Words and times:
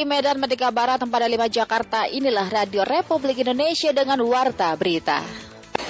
dari 0.00 0.16
Medan 0.16 0.40
Merdeka 0.40 0.72
Barat, 0.72 0.96
Tempat 0.96 1.28
5 1.28 1.52
Jakarta, 1.52 2.08
inilah 2.08 2.48
Radio 2.48 2.88
Republik 2.88 3.44
Indonesia 3.44 3.92
dengan 3.92 4.16
Warta 4.24 4.72
Berita. 4.72 5.20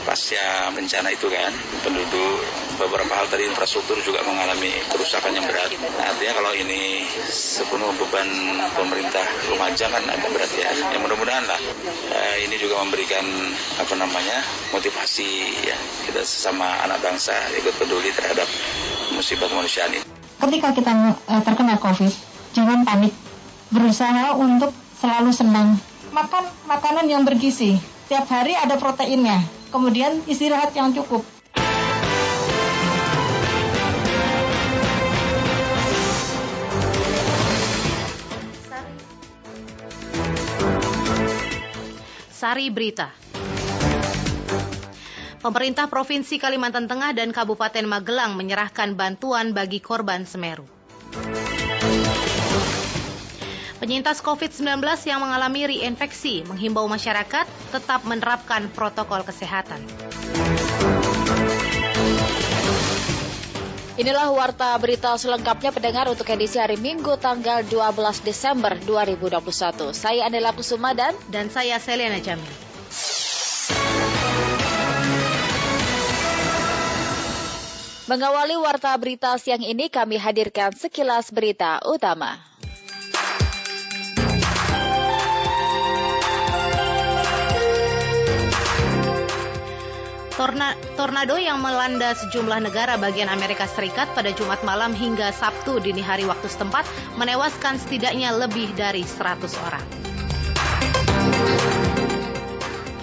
Pasca 0.03 0.67
bencana 0.75 1.15
itu 1.15 1.31
kan, 1.31 1.55
penduduk 1.87 2.43
beberapa 2.75 3.07
hal 3.15 3.31
tadi 3.31 3.47
infrastruktur 3.47 4.03
juga 4.03 4.27
mengalami 4.27 4.67
kerusakan 4.91 5.31
yang 5.31 5.47
berat. 5.47 5.71
Nah, 5.79 6.11
artinya 6.11 6.43
kalau 6.43 6.53
ini 6.59 7.07
sepenuh 7.31 7.95
beban 8.03 8.27
pemerintah 8.75 9.23
Lumajang 9.47 9.95
kan 9.95 10.03
agak 10.03 10.31
berat 10.35 10.51
ya. 10.59 10.75
Yang 10.91 11.07
mudah-mudahan 11.07 11.47
lah 11.47 11.61
eh, 12.11 12.51
ini 12.51 12.59
juga 12.59 12.83
memberikan 12.83 13.23
apa 13.79 13.95
namanya 13.95 14.43
motivasi 14.75 15.31
ya 15.71 15.79
kita 16.11 16.27
sesama 16.27 16.67
anak 16.83 16.99
bangsa 16.99 17.31
ikut 17.63 17.79
peduli 17.79 18.11
terhadap 18.11 18.51
musibah 19.15 19.47
kemanusiaan 19.47 19.95
ini. 19.95 20.03
Ketika 20.43 20.75
kita 20.75 21.15
uh, 21.31 21.43
terkena 21.47 21.79
COVID, 21.79 22.11
jangan 22.59 22.83
panik. 22.83 23.30
Berusaha 23.71 24.35
untuk 24.35 24.75
selalu 24.99 25.31
senang. 25.31 25.79
Makan 26.11 26.45
makanan 26.67 27.07
yang 27.07 27.23
bergizi. 27.23 27.79
Tiap 28.11 28.27
hari 28.27 28.59
ada 28.59 28.75
proteinnya. 28.75 29.47
Kemudian 29.71 30.27
istirahat 30.27 30.75
yang 30.75 30.91
cukup. 30.91 31.23
Sari 42.35 42.75
Berita. 42.75 43.15
Pemerintah 45.39 45.87
Provinsi 45.87 46.43
Kalimantan 46.43 46.91
Tengah 46.91 47.15
dan 47.15 47.31
Kabupaten 47.31 47.87
Magelang 47.87 48.35
menyerahkan 48.35 48.99
bantuan 48.99 49.55
bagi 49.55 49.79
korban 49.79 50.27
Semeru. 50.27 50.80
Penyintas 53.81 54.21
COVID-19 54.21 54.85
yang 55.09 55.25
mengalami 55.25 55.65
reinfeksi 55.65 56.45
menghimbau 56.45 56.85
masyarakat 56.85 57.49
tetap 57.73 58.05
menerapkan 58.05 58.69
protokol 58.69 59.25
kesehatan. 59.25 59.81
Inilah 63.97 64.33
warta 64.37 64.77
berita 64.77 65.17
selengkapnya 65.17 65.73
pendengar 65.73 66.13
untuk 66.13 66.29
edisi 66.29 66.61
hari 66.61 66.77
Minggu 66.77 67.17
tanggal 67.17 67.65
12 67.65 68.21
Desember 68.21 68.77
2021. 68.85 69.97
Saya 69.97 70.29
Anela 70.29 70.53
Kusuma 70.53 70.93
dan 70.93 71.17
dan 71.33 71.49
saya 71.49 71.81
Selena 71.81 72.21
Jamil. 72.21 72.53
Mengawali 78.13 78.61
warta 78.61 78.93
berita 79.01 79.41
siang 79.41 79.65
ini 79.65 79.89
kami 79.89 80.21
hadirkan 80.21 80.77
sekilas 80.77 81.33
berita 81.33 81.81
utama. 81.89 82.51
Tornado 90.97 91.37
yang 91.37 91.61
melanda 91.61 92.17
sejumlah 92.17 92.65
negara 92.65 92.97
bagian 92.97 93.29
Amerika 93.29 93.69
Serikat 93.69 94.09
pada 94.17 94.33
Jumat 94.33 94.65
malam 94.65 94.97
hingga 94.97 95.29
Sabtu 95.37 95.85
dini 95.85 96.01
hari 96.01 96.25
waktu 96.25 96.49
setempat 96.49 96.89
menewaskan 97.21 97.77
setidaknya 97.77 98.33
lebih 98.33 98.73
dari 98.73 99.05
100 99.05 99.37
orang. 99.69 99.85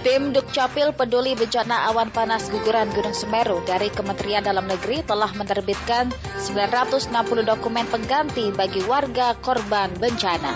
Tim 0.02 0.33
Dukcapil 0.33 0.97
Peduli 0.97 1.38
Bencana 1.38 1.91
Awan 1.94 2.09
Panas 2.09 2.49
Guguran 2.49 2.89
Gunung 2.95 3.13
Semeru 3.13 3.61
dari 3.67 3.94
Kementerian 3.94 4.41
Dalam 4.41 4.66
Negeri 4.66 5.05
telah 5.05 5.29
menerbitkan 5.35 6.09
960 6.41 7.12
dokumen 7.45 7.85
pengganti 7.85 8.50
bagi 8.56 8.81
warga 8.88 9.38
korban 9.38 9.94
bencana. 10.00 10.56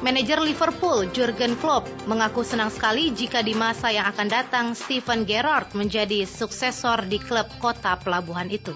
Manajer 0.00 0.40
Liverpool 0.40 1.12
Jurgen 1.12 1.60
Klopp 1.60 1.84
mengaku 2.08 2.40
senang 2.40 2.72
sekali 2.72 3.12
jika 3.12 3.44
di 3.44 3.52
masa 3.52 3.92
yang 3.92 4.08
akan 4.08 4.32
datang 4.32 4.66
Steven 4.72 5.28
Gerrard 5.28 5.76
menjadi 5.76 6.24
suksesor 6.24 7.04
di 7.04 7.20
klub 7.20 7.44
kota 7.60 8.00
pelabuhan 8.00 8.48
itu. 8.48 8.72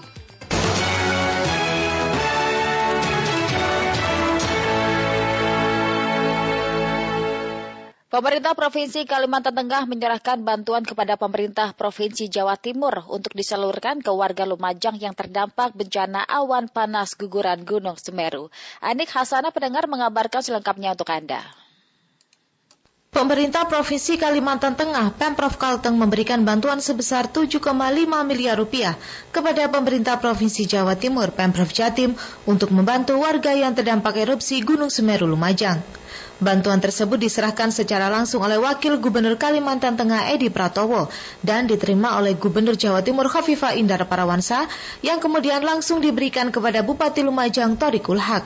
Pemerintah 8.15 8.55
Provinsi 8.55 9.03
Kalimantan 9.03 9.51
Tengah 9.51 9.91
menyerahkan 9.91 10.39
bantuan 10.39 10.87
kepada 10.87 11.19
pemerintah 11.19 11.75
Provinsi 11.75 12.31
Jawa 12.31 12.55
Timur 12.55 13.03
untuk 13.11 13.35
disalurkan 13.35 13.99
ke 13.99 14.07
warga 14.07 14.47
Lumajang 14.47 14.95
yang 15.03 15.11
terdampak 15.11 15.75
bencana 15.75 16.23
awan 16.23 16.71
panas 16.71 17.11
guguran 17.19 17.67
Gunung 17.67 17.99
Semeru. 17.99 18.47
Anik 18.79 19.11
Hasana 19.11 19.51
pendengar 19.51 19.91
mengabarkan 19.91 20.39
selengkapnya 20.39 20.95
untuk 20.95 21.11
Anda. 21.11 21.43
Pemerintah 23.11 23.67
Provinsi 23.67 24.15
Kalimantan 24.15 24.79
Tengah, 24.79 25.11
Pemprov 25.19 25.59
Kalteng 25.59 25.99
memberikan 25.99 26.47
bantuan 26.47 26.79
sebesar 26.79 27.27
7,5 27.27 27.67
miliar 28.23 28.55
rupiah 28.55 28.95
kepada 29.35 29.67
pemerintah 29.67 30.23
Provinsi 30.23 30.63
Jawa 30.63 30.95
Timur, 30.95 31.35
Pemprov 31.35 31.67
Jatim, 31.67 32.15
untuk 32.47 32.71
membantu 32.71 33.19
warga 33.19 33.51
yang 33.51 33.75
terdampak 33.75 34.23
erupsi 34.23 34.63
Gunung 34.63 34.87
Semeru 34.87 35.27
Lumajang. 35.27 36.04
Bantuan 36.35 36.83
tersebut 36.83 37.15
diserahkan 37.15 37.71
secara 37.71 38.11
langsung 38.11 38.43
oleh 38.43 38.59
Wakil 38.59 38.99
Gubernur 38.99 39.39
Kalimantan 39.39 39.95
Tengah 39.95 40.35
Edi 40.35 40.51
Pratowo 40.51 41.07
dan 41.39 41.63
diterima 41.63 42.19
oleh 42.19 42.35
Gubernur 42.35 42.75
Jawa 42.75 42.99
Timur 42.99 43.31
Khafifah 43.31 43.79
Indar 43.79 44.03
Parawansa 44.03 44.67
yang 44.99 45.23
kemudian 45.23 45.63
langsung 45.63 46.03
diberikan 46.03 46.51
kepada 46.51 46.83
Bupati 46.83 47.23
Lumajang 47.23 47.79
Torikul 47.79 48.19
Haq. 48.19 48.43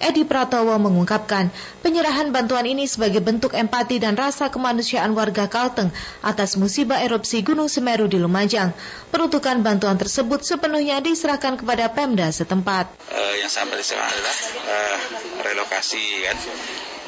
Edi 0.00 0.24
Pratowo 0.26 0.74
mengungkapkan, 0.80 1.52
penyerahan 1.84 2.32
bantuan 2.32 2.64
ini 2.64 2.88
sebagai 2.88 3.20
bentuk 3.20 3.52
empati 3.52 4.00
dan 4.00 4.16
rasa 4.16 4.48
kemanusiaan 4.48 5.12
warga 5.12 5.46
Kalteng 5.46 5.92
atas 6.24 6.56
musibah 6.56 6.98
erupsi 6.98 7.44
Gunung 7.44 7.68
Semeru 7.68 8.08
di 8.08 8.16
Lumajang. 8.16 8.72
Peruntukan 9.12 9.60
bantuan 9.60 10.00
tersebut 10.00 10.40
sepenuhnya 10.42 11.04
diserahkan 11.04 11.60
kepada 11.60 11.92
Pemda 11.92 12.32
setempat. 12.32 12.90
Uh, 13.12 13.34
yang 13.38 13.52
sampai 13.52 13.78
sekarang 13.84 14.08
adalah 14.08 14.36
uh, 14.66 14.96
relokasi 15.44 16.00
kan 16.24 16.36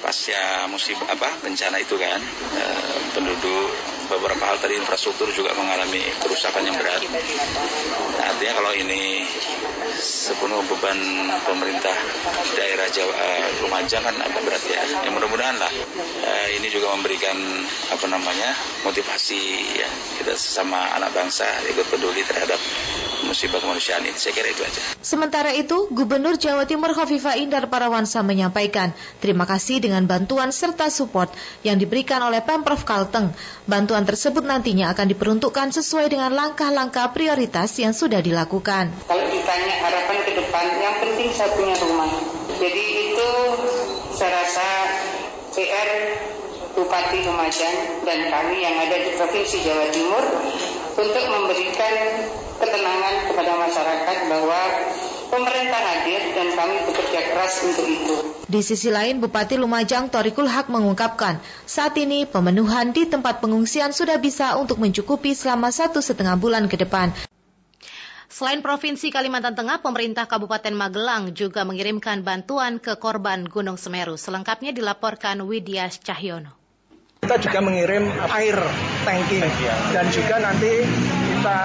pasca 0.03 0.67
musibah 0.67 1.07
apa 1.15 1.39
bencana 1.41 1.79
itu 1.79 1.95
kan 1.95 2.19
e, 2.59 2.65
penduduk 3.15 3.71
beberapa 4.11 4.43
hal 4.43 4.59
tadi 4.59 4.79
infrastruktur 4.79 5.29
juga 5.31 5.55
mengalami 5.55 6.03
kerusakan 6.23 6.63
yang 6.67 6.77
berat. 6.79 7.03
Nah, 7.07 8.25
artinya 8.33 8.53
kalau 8.59 8.73
ini 8.75 9.27
sepenuh 9.99 10.63
beban 10.67 10.99
pemerintah 11.47 11.95
daerah 12.57 12.89
Jawa 12.91 13.13
uh, 13.13 13.47
Lumajang 13.67 14.03
kan 14.03 14.17
agak 14.19 14.43
berat 14.43 14.65
ya. 14.67 14.83
Yang 15.07 15.13
mudah-mudahan 15.21 15.57
lah 15.61 15.73
uh, 16.27 16.49
ini 16.57 16.67
juga 16.73 16.91
memberikan 16.97 17.37
apa 17.93 18.07
namanya 18.09 18.57
motivasi 18.87 19.43
ya 19.79 19.89
kita 20.19 20.34
sesama 20.34 20.97
anak 20.99 21.15
bangsa 21.15 21.47
ikut 21.71 21.87
peduli 21.93 22.25
terhadap 22.27 22.59
musibah 23.33 23.63
kemanusiaan 23.63 24.05
ini. 24.05 24.19
Saya 24.19 24.37
kira 24.37 24.51
itu 24.51 24.63
aja. 24.63 24.81
Sementara 25.01 25.55
itu, 25.55 25.89
Gubernur 25.89 26.37
Jawa 26.37 26.69
Timur 26.69 26.93
Khofifah 26.93 27.39
Indar 27.39 27.71
Parawansa 27.71 28.21
menyampaikan 28.21 28.93
terima 29.23 29.49
kasih 29.49 29.81
dengan 29.81 30.05
bantuan 30.05 30.53
serta 30.53 30.91
support 30.93 31.33
yang 31.65 31.81
diberikan 31.81 32.21
oleh 32.21 32.45
Pemprov 32.45 32.84
Kalteng. 32.84 33.33
Bantuan 33.65 34.02
tersebut 34.05 34.45
nantinya 34.45 34.93
akan 34.93 35.07
diperuntukkan 35.11 35.75
sesuai 35.75 36.13
dengan 36.13 36.35
langkah-langkah 36.35 37.11
prioritas 37.17 37.73
yang 37.81 37.97
sudah 37.97 38.21
dilakukan. 38.21 38.93
Kalau 39.07 39.25
ditanya 39.29 39.75
harapan 39.83 40.19
ke 40.27 40.33
depan, 40.39 40.67
yang 40.81 40.97
penting 41.03 41.29
saya 41.33 41.51
punya 41.55 41.75
rumah. 41.81 42.11
Jadi 42.57 42.85
itu 43.11 43.31
saya 44.15 44.31
rasa 44.43 44.69
PR 45.53 45.91
Bupati 46.72 47.21
Lumajang 47.28 48.04
dan 48.09 48.33
kami 48.33 48.65
yang 48.65 48.77
ada 48.81 48.97
di 48.97 49.13
Provinsi 49.19 49.60
Jawa 49.60 49.93
Timur 49.93 50.25
untuk 50.97 51.25
memberikan 51.28 51.95
ketenangan 52.57 53.15
kepada 53.28 53.53
masyarakat 53.60 54.16
bahwa 54.33 54.60
pemerintah 55.33 55.81
hadir 55.81 56.21
dan 56.37 56.53
kami 56.53 56.77
bekerja 56.84 57.21
keras 57.33 57.55
untuk 57.65 57.89
itu. 57.89 58.15
Di 58.45 58.61
sisi 58.61 58.93
lain, 58.93 59.25
Bupati 59.25 59.57
Lumajang 59.57 60.13
Torikul 60.13 60.45
Hak 60.45 60.69
mengungkapkan, 60.69 61.41
saat 61.65 61.97
ini 61.97 62.29
pemenuhan 62.29 62.93
di 62.93 63.09
tempat 63.09 63.41
pengungsian 63.41 63.97
sudah 63.97 64.21
bisa 64.21 64.61
untuk 64.61 64.77
mencukupi 64.77 65.33
selama 65.33 65.73
satu 65.73 66.05
setengah 66.05 66.37
bulan 66.37 66.69
ke 66.69 66.77
depan. 66.77 67.17
Selain 68.29 68.61
Provinsi 68.61 69.09
Kalimantan 69.09 69.57
Tengah, 69.57 69.81
pemerintah 69.81 70.29
Kabupaten 70.29 70.73
Magelang 70.73 71.33
juga 71.33 71.65
mengirimkan 71.65 72.25
bantuan 72.25 72.77
ke 72.81 72.97
korban 73.01 73.49
Gunung 73.49 73.81
Semeru. 73.81 74.21
Selengkapnya 74.21 74.73
dilaporkan 74.73 75.41
Widya 75.45 75.89
Cahyono. 75.89 76.53
Kita 77.23 77.39
juga 77.39 77.61
mengirim 77.63 78.09
air 78.34 78.57
tangki 79.07 79.39
dan 79.95 80.07
juga 80.11 80.43
nanti 80.43 80.83
kita 81.39 81.61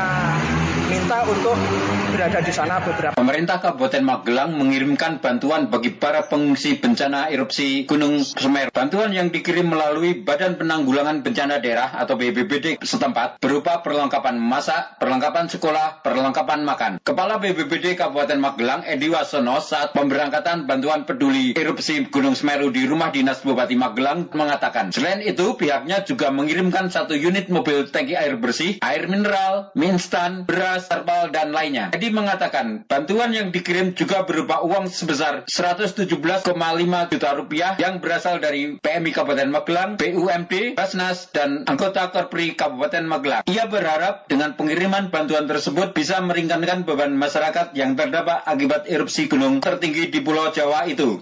minta 0.88 1.28
untuk 1.28 1.56
berada 2.16 2.40
di 2.40 2.54
sana 2.56 2.80
beberapa. 2.80 3.20
Pemerintah 3.20 3.60
Kabupaten 3.60 4.04
Magelang 4.08 4.56
mengirimkan 4.56 5.20
bantuan 5.20 5.68
bagi 5.68 5.92
para 5.92 6.24
pengungsi 6.24 6.80
bencana 6.80 7.28
erupsi 7.28 7.84
Gunung 7.84 8.24
Semeru. 8.24 8.72
Bantuan 8.72 9.12
yang 9.12 9.28
dikirim 9.28 9.68
melalui 9.68 10.24
Badan 10.24 10.56
Penanggulangan 10.56 11.28
Bencana 11.28 11.60
Daerah 11.60 11.92
atau 12.00 12.16
BBBD 12.16 12.80
setempat 12.80 13.44
berupa 13.44 13.84
perlengkapan 13.84 14.40
masak, 14.40 14.96
perlengkapan 14.98 15.52
sekolah, 15.52 16.08
perlengkapan 16.08 16.64
makan. 16.64 16.92
Kepala 17.04 17.44
BBBD 17.44 18.00
Kabupaten 18.00 18.40
Magelang 18.40 18.82
Edi 18.88 19.12
Wasono 19.12 19.60
saat 19.60 19.92
pemberangkatan 19.92 20.72
bantuan 20.72 21.04
peduli 21.04 21.52
erupsi 21.60 22.08
Gunung 22.08 22.40
Semeru 22.40 22.72
di 22.72 22.88
rumah 22.88 23.12
dinas 23.12 23.44
Bupati 23.44 23.76
Magelang 23.76 24.32
mengatakan, 24.32 24.96
selain 24.96 25.20
itu 25.20 25.60
pihaknya 25.60 26.08
juga 26.08 26.32
mengirimkan 26.32 26.88
satu 26.88 27.12
unit 27.12 27.52
mobil 27.52 27.92
tangki 27.92 28.16
air 28.16 28.40
bersih, 28.40 28.80
air 28.80 29.12
mineral, 29.12 29.76
mie 29.76 29.98
instan, 29.98 30.46
beras, 30.46 30.77
terpal, 30.86 31.34
dan 31.34 31.50
lainnya. 31.50 31.90
Edi 31.98 32.14
mengatakan, 32.14 32.86
bantuan 32.86 33.34
yang 33.34 33.50
dikirim 33.50 33.98
juga 33.98 34.22
berupa 34.30 34.62
uang 34.62 34.86
sebesar 34.94 35.50
117,5 35.50 36.06
juta 37.10 37.30
rupiah 37.34 37.74
yang 37.82 37.98
berasal 37.98 38.38
dari 38.38 38.78
PMI 38.78 39.12
Kabupaten 39.18 39.50
Magelang, 39.50 39.98
BUMD, 39.98 40.78
Basnas, 40.78 41.34
dan 41.34 41.66
anggota 41.66 42.14
Korpri 42.14 42.54
Kabupaten 42.54 43.10
Magelang. 43.10 43.42
Ia 43.50 43.66
berharap 43.66 44.30
dengan 44.30 44.54
pengiriman 44.54 45.10
bantuan 45.10 45.50
tersebut 45.50 45.98
bisa 45.98 46.22
meringankan 46.22 46.86
beban 46.86 47.18
masyarakat 47.18 47.74
yang 47.74 47.98
terdampak 47.98 48.46
akibat 48.46 48.86
erupsi 48.86 49.26
gunung 49.26 49.64
tertinggi 49.64 50.14
di 50.14 50.20
Pulau 50.22 50.54
Jawa 50.54 50.86
itu. 50.86 51.18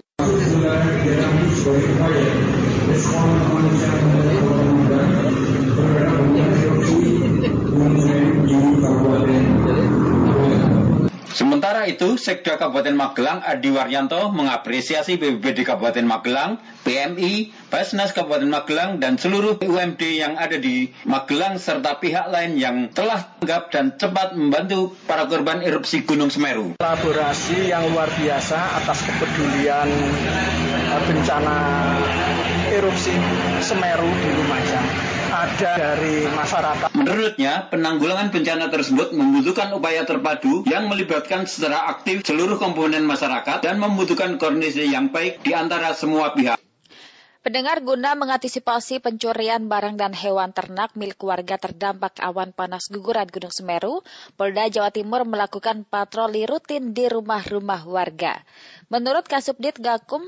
Sementara 11.36 11.84
itu, 11.84 12.16
Sekda 12.16 12.56
Kabupaten 12.56 12.96
Magelang 12.96 13.44
Adi 13.44 13.68
Waryanto 13.68 14.32
mengapresiasi 14.32 15.20
BPBD 15.20 15.68
Kabupaten 15.68 16.08
Magelang, 16.08 16.56
PMI, 16.80 17.52
Basnas 17.68 18.16
Kabupaten 18.16 18.48
Magelang, 18.48 19.04
dan 19.04 19.20
seluruh 19.20 19.60
UMD 19.60 20.00
yang 20.16 20.40
ada 20.40 20.56
di 20.56 20.96
Magelang 21.04 21.60
serta 21.60 22.00
pihak 22.00 22.32
lain 22.32 22.56
yang 22.56 22.88
telah 22.88 23.36
tanggap 23.36 23.68
dan 23.68 24.00
cepat 24.00 24.32
membantu 24.32 24.96
para 25.04 25.28
korban 25.28 25.60
erupsi 25.60 26.08
Gunung 26.08 26.32
Semeru. 26.32 26.80
Kolaborasi 26.80 27.68
yang 27.68 27.84
luar 27.92 28.08
biasa 28.16 28.80
atas 28.80 29.04
kepedulian 29.04 29.92
eh, 29.92 31.02
bencana 31.04 31.56
erupsi 32.72 33.12
Semeru 33.60 34.08
di 34.08 34.30
Lumajang 34.40 35.15
ada 35.30 35.72
dari 35.76 36.26
masyarakat. 36.30 36.88
Menurutnya, 36.94 37.66
penanggulangan 37.70 38.30
bencana 38.30 38.66
tersebut 38.70 39.14
membutuhkan 39.14 39.74
upaya 39.74 40.06
terpadu 40.06 40.62
yang 40.66 40.86
melibatkan 40.86 41.44
secara 41.44 41.90
aktif 41.90 42.22
seluruh 42.22 42.58
komponen 42.58 43.02
masyarakat 43.02 43.62
dan 43.62 43.82
membutuhkan 43.82 44.38
koordinasi 44.38 44.90
yang 44.90 45.10
baik 45.10 45.42
di 45.42 45.52
antara 45.56 45.92
semua 45.92 46.34
pihak. 46.34 46.56
Pendengar 47.46 47.78
guna 47.78 48.18
mengantisipasi 48.18 48.98
pencurian 48.98 49.70
barang 49.70 49.94
dan 49.94 50.10
hewan 50.18 50.50
ternak 50.50 50.98
milik 50.98 51.22
warga 51.22 51.54
terdampak 51.54 52.18
awan 52.18 52.50
panas 52.50 52.90
guguran 52.90 53.30
Gunung 53.30 53.54
Semeru, 53.54 54.02
Polda 54.34 54.66
Jawa 54.66 54.90
Timur 54.90 55.22
melakukan 55.22 55.86
patroli 55.86 56.42
rutin 56.42 56.90
di 56.90 57.06
rumah-rumah 57.06 57.86
warga. 57.86 58.42
Menurut 58.90 59.30
Kasubdit 59.30 59.78
Gakum, 59.78 60.26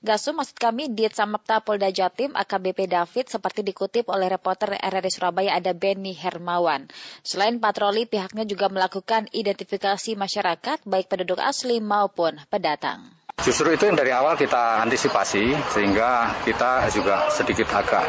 Gasum 0.00 0.40
maksud 0.40 0.56
kami 0.56 0.88
di 0.88 1.04
Samapta 1.12 1.60
Polda 1.60 1.92
Jatim 1.92 2.32
AKBP 2.32 2.88
David 2.88 3.28
seperti 3.28 3.60
dikutip 3.60 4.08
oleh 4.08 4.32
reporter 4.32 4.72
RRI 4.72 5.12
Surabaya 5.12 5.60
ada 5.60 5.76
Benny 5.76 6.16
Hermawan. 6.16 6.88
Selain 7.20 7.60
patroli 7.60 8.08
pihaknya 8.08 8.48
juga 8.48 8.72
melakukan 8.72 9.28
identifikasi 9.28 10.16
masyarakat 10.16 10.88
baik 10.88 11.04
penduduk 11.12 11.36
asli 11.44 11.84
maupun 11.84 12.40
pendatang. 12.48 13.19
Justru 13.40 13.72
itu 13.72 13.88
yang 13.88 13.96
dari 13.96 14.12
awal 14.12 14.36
kita 14.36 14.84
antisipasi 14.84 15.56
sehingga 15.72 16.36
kita 16.44 16.92
juga 16.92 17.32
sedikit 17.32 17.72
agak 17.72 18.04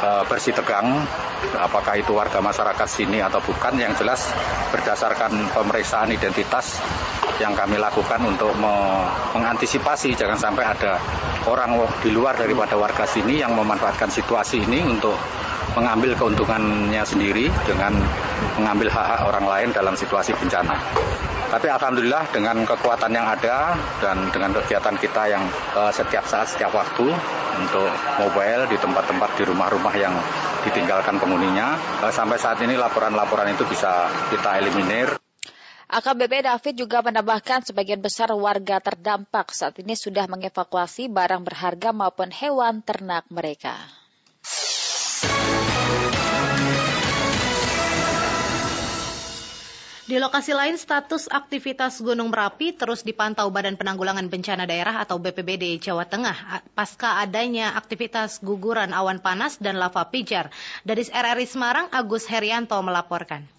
uh, 0.00 0.24
bersih 0.24 0.56
tegang 0.56 1.04
apakah 1.60 2.00
itu 2.00 2.16
warga 2.16 2.40
masyarakat 2.40 2.88
sini 2.88 3.20
atau 3.20 3.44
bukan 3.44 3.76
yang 3.76 3.92
jelas 4.00 4.32
berdasarkan 4.72 5.52
pemeriksaan 5.52 6.08
identitas 6.08 6.80
yang 7.36 7.52
kami 7.52 7.76
lakukan 7.76 8.16
untuk 8.24 8.56
mengantisipasi 9.36 10.16
jangan 10.16 10.40
sampai 10.40 10.64
ada 10.64 10.96
orang 11.44 11.76
di 12.00 12.08
luar 12.08 12.32
daripada 12.40 12.80
warga 12.80 13.04
sini 13.04 13.44
yang 13.44 13.52
memanfaatkan 13.52 14.08
situasi 14.08 14.64
ini 14.64 14.80
untuk 14.88 15.20
mengambil 15.76 16.16
keuntungannya 16.16 17.04
sendiri 17.04 17.52
dengan 17.68 17.92
mengambil 18.56 18.88
hak-hak 18.88 19.20
orang 19.28 19.44
lain 19.44 19.68
dalam 19.76 19.92
situasi 19.92 20.32
bencana. 20.32 20.80
Tapi 21.46 21.70
alhamdulillah 21.70 22.26
dengan 22.34 22.64
kekuatan 22.66 23.12
yang 23.12 23.28
ada 23.28 23.76
dan 24.02 24.32
dengan 24.36 24.52
kegiatan 24.52 25.00
kita 25.00 25.22
yang 25.32 25.44
uh, 25.72 25.88
setiap 25.88 26.28
saat, 26.28 26.52
setiap 26.52 26.76
waktu 26.76 27.08
untuk 27.56 27.88
mobile 28.20 28.68
di 28.68 28.76
tempat-tempat 28.76 29.30
di 29.40 29.42
rumah-rumah 29.48 29.94
yang 29.96 30.12
ditinggalkan 30.68 31.16
penghuninya, 31.16 31.80
uh, 32.04 32.12
sampai 32.12 32.36
saat 32.36 32.60
ini 32.60 32.76
laporan-laporan 32.76 33.48
itu 33.56 33.64
bisa 33.64 34.12
kita 34.28 34.60
eliminir. 34.60 35.16
AKBP 35.86 36.44
David 36.44 36.74
juga 36.76 36.98
menambahkan 37.00 37.62
sebagian 37.72 38.02
besar 38.02 38.34
warga 38.34 38.82
terdampak 38.82 39.54
saat 39.54 39.78
ini 39.80 39.94
sudah 39.94 40.26
mengevakuasi 40.26 41.08
barang 41.08 41.46
berharga 41.46 41.94
maupun 41.94 42.28
hewan 42.34 42.82
ternak 42.82 43.24
mereka. 43.32 44.05
Di 50.06 50.22
lokasi 50.22 50.54
lain, 50.54 50.78
status 50.78 51.26
aktivitas 51.26 51.98
Gunung 51.98 52.30
Merapi 52.30 52.70
terus 52.70 53.02
dipantau 53.02 53.50
Badan 53.50 53.74
Penanggulangan 53.74 54.30
Bencana 54.30 54.62
Daerah 54.62 55.02
atau 55.02 55.18
BPBD 55.18 55.82
Jawa 55.82 56.06
Tengah 56.06 56.62
pasca 56.78 57.18
adanya 57.18 57.74
aktivitas 57.74 58.38
guguran 58.38 58.94
awan 58.94 59.18
panas 59.18 59.58
dan 59.58 59.82
lava 59.82 60.06
pijar. 60.06 60.54
Dari 60.86 61.02
RRI 61.10 61.50
Semarang, 61.50 61.90
Agus 61.90 62.22
Herianto 62.30 62.78
melaporkan. 62.86 63.55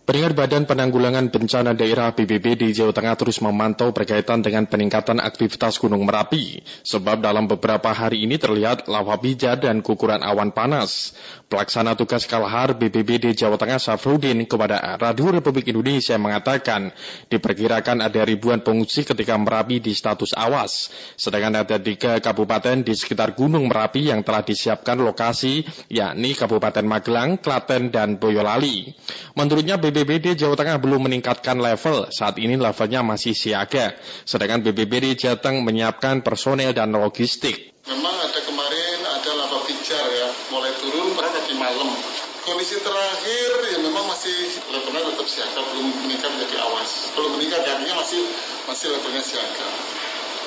Pendengar 0.00 0.32
Badan 0.32 0.64
Penanggulangan 0.64 1.28
Bencana 1.28 1.76
Daerah 1.76 2.16
BPBD 2.16 2.72
Jawa 2.72 2.90
Tengah 2.90 3.20
terus 3.20 3.38
memantau 3.44 3.92
berkaitan 3.92 4.40
dengan 4.40 4.64
peningkatan 4.64 5.20
aktivitas 5.20 5.76
Gunung 5.76 6.08
Merapi. 6.08 6.64
Sebab 6.88 7.20
dalam 7.20 7.44
beberapa 7.44 7.92
hari 7.92 8.24
ini 8.24 8.40
terlihat 8.40 8.88
lava 8.88 9.20
pijar 9.20 9.60
dan 9.60 9.84
kukuran 9.84 10.24
awan 10.24 10.56
panas. 10.56 11.12
Pelaksana 11.50 12.00
tugas 12.00 12.24
Kalhar 12.24 12.80
BPBD 12.80 13.36
Jawa 13.36 13.60
Tengah 13.60 13.76
Safrudin 13.76 14.46
kepada 14.48 14.96
Radio 14.96 15.36
Republik 15.36 15.68
Indonesia 15.68 16.16
mengatakan 16.16 16.94
diperkirakan 17.28 18.00
ada 18.00 18.24
ribuan 18.24 18.64
pengungsi 18.64 19.04
ketika 19.04 19.36
Merapi 19.36 19.84
di 19.84 19.92
status 19.92 20.32
awas. 20.32 20.88
Sedangkan 21.20 21.60
ada 21.60 21.76
tiga 21.76 22.16
kabupaten 22.22 22.86
di 22.86 22.96
sekitar 22.96 23.36
Gunung 23.36 23.68
Merapi 23.68 24.08
yang 24.08 24.24
telah 24.24 24.46
disiapkan 24.46 24.96
lokasi 24.96 25.60
yakni 25.92 26.32
Kabupaten 26.32 26.86
Magelang, 26.88 27.36
Klaten, 27.42 27.92
dan 27.92 28.16
Boyolali. 28.16 28.94
Menurutnya 29.34 29.74
BPBD 29.74 29.99
BPBD 30.00 30.32
Jawa 30.32 30.56
Tengah 30.56 30.80
belum 30.80 31.12
meningkatkan 31.12 31.60
level, 31.60 32.08
saat 32.08 32.40
ini 32.40 32.56
levelnya 32.56 33.04
masih 33.04 33.36
siaga. 33.36 33.92
Sedangkan 34.24 34.64
BPBD 34.64 35.12
Jateng 35.12 35.60
menyiapkan 35.60 36.24
personel 36.24 36.72
dan 36.72 36.96
logistik. 36.96 37.76
Memang 37.84 38.16
ada 38.16 38.40
kemarin 38.40 38.96
ada 39.04 39.30
lava 39.36 39.60
pijar 39.68 40.00
ya, 40.08 40.32
mulai 40.56 40.72
turun 40.80 41.12
pada 41.12 41.36
tadi 41.36 41.52
malam. 41.52 41.92
Kondisi 42.48 42.80
terakhir 42.80 43.76
ya 43.76 43.78
memang 43.84 44.08
masih 44.08 44.32
levelnya 44.72 45.04
tetap 45.12 45.26
siaga, 45.28 45.60
belum 45.68 45.92
meningkat 46.08 46.32
menjadi 46.32 46.56
awas. 46.64 47.12
Belum 47.12 47.36
meningkat 47.36 47.60
artinya 47.60 48.00
masih 48.00 48.24
masih 48.64 48.86
levelnya 48.96 49.20
siaga 49.20 49.68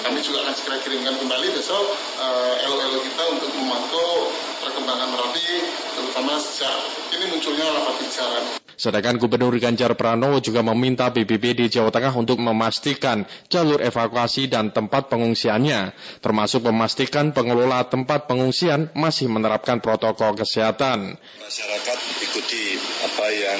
kami 0.01 0.19
juga 0.25 0.41
akan 0.47 0.53
segera 0.57 0.77
kirimkan 0.81 1.15
kembali 1.21 1.47
besok 1.53 1.85
uh, 2.17 2.57
eh, 2.57 2.65
LO-LO 2.65 3.00
kita 3.05 3.23
untuk 3.38 3.51
memantau 3.53 4.33
perkembangan 4.63 5.09
Merapi, 5.13 5.50
terutama 5.93 6.33
sejak 6.41 6.75
ini 7.13 7.25
munculnya 7.29 7.67
lava 7.69 7.93
pijaran. 8.00 8.43
Sedangkan 8.73 9.21
Gubernur 9.21 9.53
Ganjar 9.62 9.93
Pranowo 9.93 10.41
juga 10.41 10.65
meminta 10.65 11.13
BPBD 11.13 11.69
Jawa 11.69 11.93
Tengah 11.93 12.12
untuk 12.17 12.41
memastikan 12.41 13.23
jalur 13.45 13.79
evakuasi 13.79 14.50
dan 14.50 14.73
tempat 14.73 15.13
pengungsiannya, 15.13 15.93
termasuk 16.25 16.65
memastikan 16.65 17.31
pengelola 17.31 17.85
tempat 17.85 18.25
pengungsian 18.25 18.89
masih 18.97 19.29
menerapkan 19.29 19.77
protokol 19.77 20.33
kesehatan. 20.33 21.21
Masyarakat 21.21 21.97
ikuti 22.25 22.81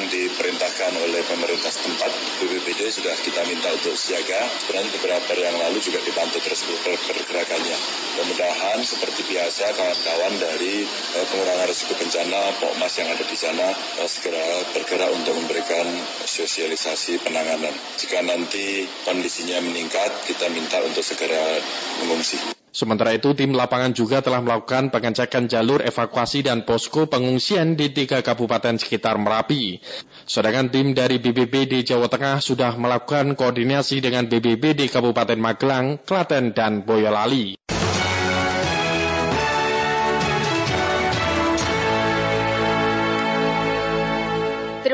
yang 0.04 0.12
diperintahkan 0.12 0.92
oleh 1.00 1.24
pemerintah 1.24 1.72
setempat. 1.72 2.12
BPBD 2.44 2.92
sudah 2.92 3.16
kita 3.24 3.40
minta 3.48 3.72
untuk 3.72 3.96
siaga. 3.96 4.52
Sebenarnya 4.60 4.92
beberapa 5.00 5.32
hari 5.32 5.48
yang 5.48 5.56
lalu 5.64 5.80
juga 5.80 6.04
dipantau 6.04 6.44
terus 6.44 6.68
pergerakannya. 6.68 7.78
Mudah-mudahan 8.20 8.84
seperti 8.84 9.24
biasa 9.32 9.72
kawan-kawan 9.80 10.34
dari 10.44 10.84
eh, 10.84 11.26
pengurangan 11.32 11.68
risiko 11.72 11.96
bencana, 11.96 12.52
Pokmas 12.60 12.94
yang 13.00 13.16
ada 13.16 13.24
di 13.24 13.38
sana 13.40 13.68
eh, 14.04 14.10
segera 14.12 14.44
bergerak 14.76 15.10
untuk 15.16 15.40
memberikan 15.40 15.88
sosialisasi 16.28 17.24
penanganan. 17.24 17.72
Jika 17.96 18.20
nanti 18.28 18.84
kondisinya 19.08 19.64
meningkat, 19.64 20.12
kita 20.28 20.52
minta 20.52 20.84
untuk 20.84 21.00
segera 21.00 21.64
mengungsi. 22.04 22.63
Sementara 22.74 23.14
itu, 23.14 23.38
tim 23.38 23.54
lapangan 23.54 23.94
juga 23.94 24.26
telah 24.26 24.42
melakukan 24.42 24.90
pengecekan 24.90 25.46
jalur 25.46 25.86
evakuasi 25.86 26.42
dan 26.42 26.66
posko 26.66 27.06
pengungsian 27.06 27.78
di 27.78 27.94
tiga 27.94 28.26
kabupaten 28.26 28.82
sekitar 28.82 29.22
Merapi. 29.22 29.78
Sedangkan 30.26 30.74
tim 30.74 30.98
dari 30.98 31.22
BBBD 31.22 31.86
Jawa 31.86 32.10
Tengah 32.10 32.42
sudah 32.42 32.74
melakukan 32.74 33.38
koordinasi 33.38 34.02
dengan 34.02 34.26
BBBD 34.26 34.90
Kabupaten 34.90 35.38
Magelang, 35.38 36.02
Klaten, 36.02 36.58
dan 36.58 36.82
Boyolali. 36.82 37.62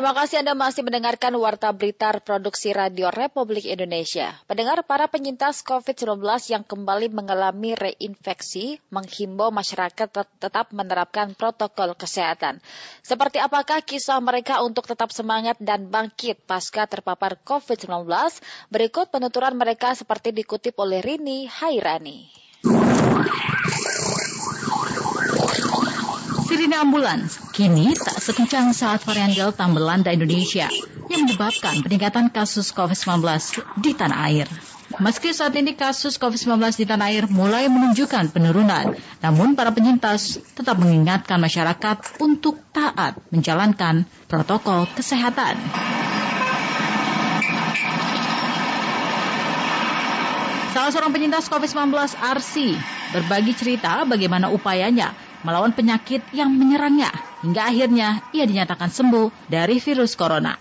Terima 0.10 0.26
kasih 0.26 0.42
Anda 0.42 0.58
masih 0.58 0.82
mendengarkan 0.82 1.38
Warta 1.38 1.70
Berita 1.70 2.10
Produksi 2.18 2.74
Radio 2.74 3.14
Republik 3.14 3.62
Indonesia. 3.70 4.34
Pendengar 4.50 4.82
para 4.82 5.06
penyintas 5.06 5.62
COVID-19 5.62 6.18
yang 6.50 6.66
kembali 6.66 7.14
mengalami 7.14 7.78
reinfeksi 7.78 8.82
menghimbau 8.90 9.54
masyarakat 9.54 10.10
tetap 10.42 10.74
menerapkan 10.74 11.38
protokol 11.38 11.94
kesehatan. 11.94 12.58
Seperti 13.06 13.38
apakah 13.38 13.86
kisah 13.86 14.18
mereka 14.18 14.66
untuk 14.66 14.90
tetap 14.90 15.14
semangat 15.14 15.62
dan 15.62 15.94
bangkit 15.94 16.42
pasca 16.42 16.90
terpapar 16.90 17.38
COVID-19? 17.46 18.10
Berikut 18.74 19.14
penuturan 19.14 19.54
mereka 19.54 19.94
seperti 19.94 20.34
dikutip 20.34 20.74
oleh 20.82 21.06
Rini 21.06 21.46
Hairani. 21.46 22.34
Sirine 26.50 26.82
ambulans 26.82 27.38
kini 27.54 27.94
tak 27.94 28.18
sekencang 28.18 28.74
saat 28.74 29.06
varian 29.06 29.30
Delta 29.30 29.70
melanda 29.70 30.10
Indonesia 30.10 30.66
yang 31.06 31.30
menyebabkan 31.30 31.86
peningkatan 31.86 32.34
kasus 32.34 32.74
COVID-19 32.74 33.22
di 33.78 33.94
tanah 33.94 34.18
air. 34.34 34.50
Meski 34.98 35.30
saat 35.30 35.54
ini 35.54 35.78
kasus 35.78 36.18
COVID-19 36.18 36.58
di 36.74 36.90
tanah 36.90 37.14
air 37.14 37.30
mulai 37.30 37.70
menunjukkan 37.70 38.34
penurunan, 38.34 38.98
namun 39.22 39.54
para 39.54 39.70
penyintas 39.70 40.42
tetap 40.58 40.82
mengingatkan 40.82 41.38
masyarakat 41.38 42.18
untuk 42.18 42.58
taat 42.74 43.22
menjalankan 43.30 44.10
protokol 44.26 44.90
kesehatan. 44.98 45.54
Salah 50.74 50.90
seorang 50.90 51.14
penyintas 51.14 51.46
COVID-19, 51.46 51.94
Arsi, 52.18 52.74
berbagi 53.14 53.54
cerita 53.54 54.02
bagaimana 54.10 54.50
upayanya 54.50 55.29
melawan 55.44 55.72
penyakit 55.72 56.24
yang 56.36 56.52
menyerangnya 56.52 57.12
hingga 57.44 57.72
akhirnya 57.72 58.24
ia 58.36 58.46
dinyatakan 58.46 58.92
sembuh 58.92 59.48
dari 59.48 59.80
virus 59.80 60.16
corona. 60.20 60.56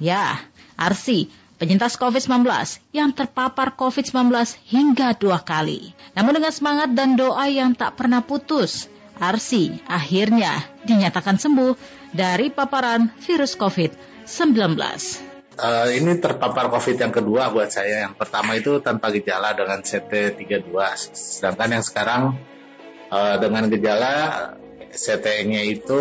Ya, 0.00 0.40
Arsi, 0.80 1.28
penyintas 1.60 2.00
COVID-19 2.00 2.48
yang 2.96 3.12
terpapar 3.12 3.76
COVID-19 3.76 4.32
hingga 4.68 5.12
dua 5.16 5.44
kali. 5.44 5.92
Namun 6.16 6.40
dengan 6.40 6.52
semangat 6.52 6.96
dan 6.96 7.20
doa 7.20 7.44
yang 7.52 7.76
tak 7.76 8.00
pernah 8.00 8.24
putus, 8.24 8.88
Arsi 9.20 9.76
akhirnya 9.84 10.64
dinyatakan 10.88 11.36
sembuh 11.36 11.76
dari 12.16 12.48
paparan 12.48 13.12
virus 13.20 13.52
COVID-19. 13.60 14.80
Uh, 15.60 15.92
ini 15.92 16.16
terpapar 16.16 16.72
COVID 16.72 16.96
yang 16.96 17.12
kedua 17.12 17.52
buat 17.52 17.68
saya. 17.68 18.08
Yang 18.08 18.16
pertama 18.16 18.56
itu 18.56 18.80
tanpa 18.80 19.12
gejala 19.12 19.52
dengan 19.52 19.84
CT32. 19.84 20.72
Sedangkan 21.12 21.68
yang 21.76 21.84
sekarang 21.84 22.22
uh, 23.10 23.36
dengan 23.42 23.68
gejala 23.68 24.14
CT-nya 24.90 25.62
itu 25.66 26.00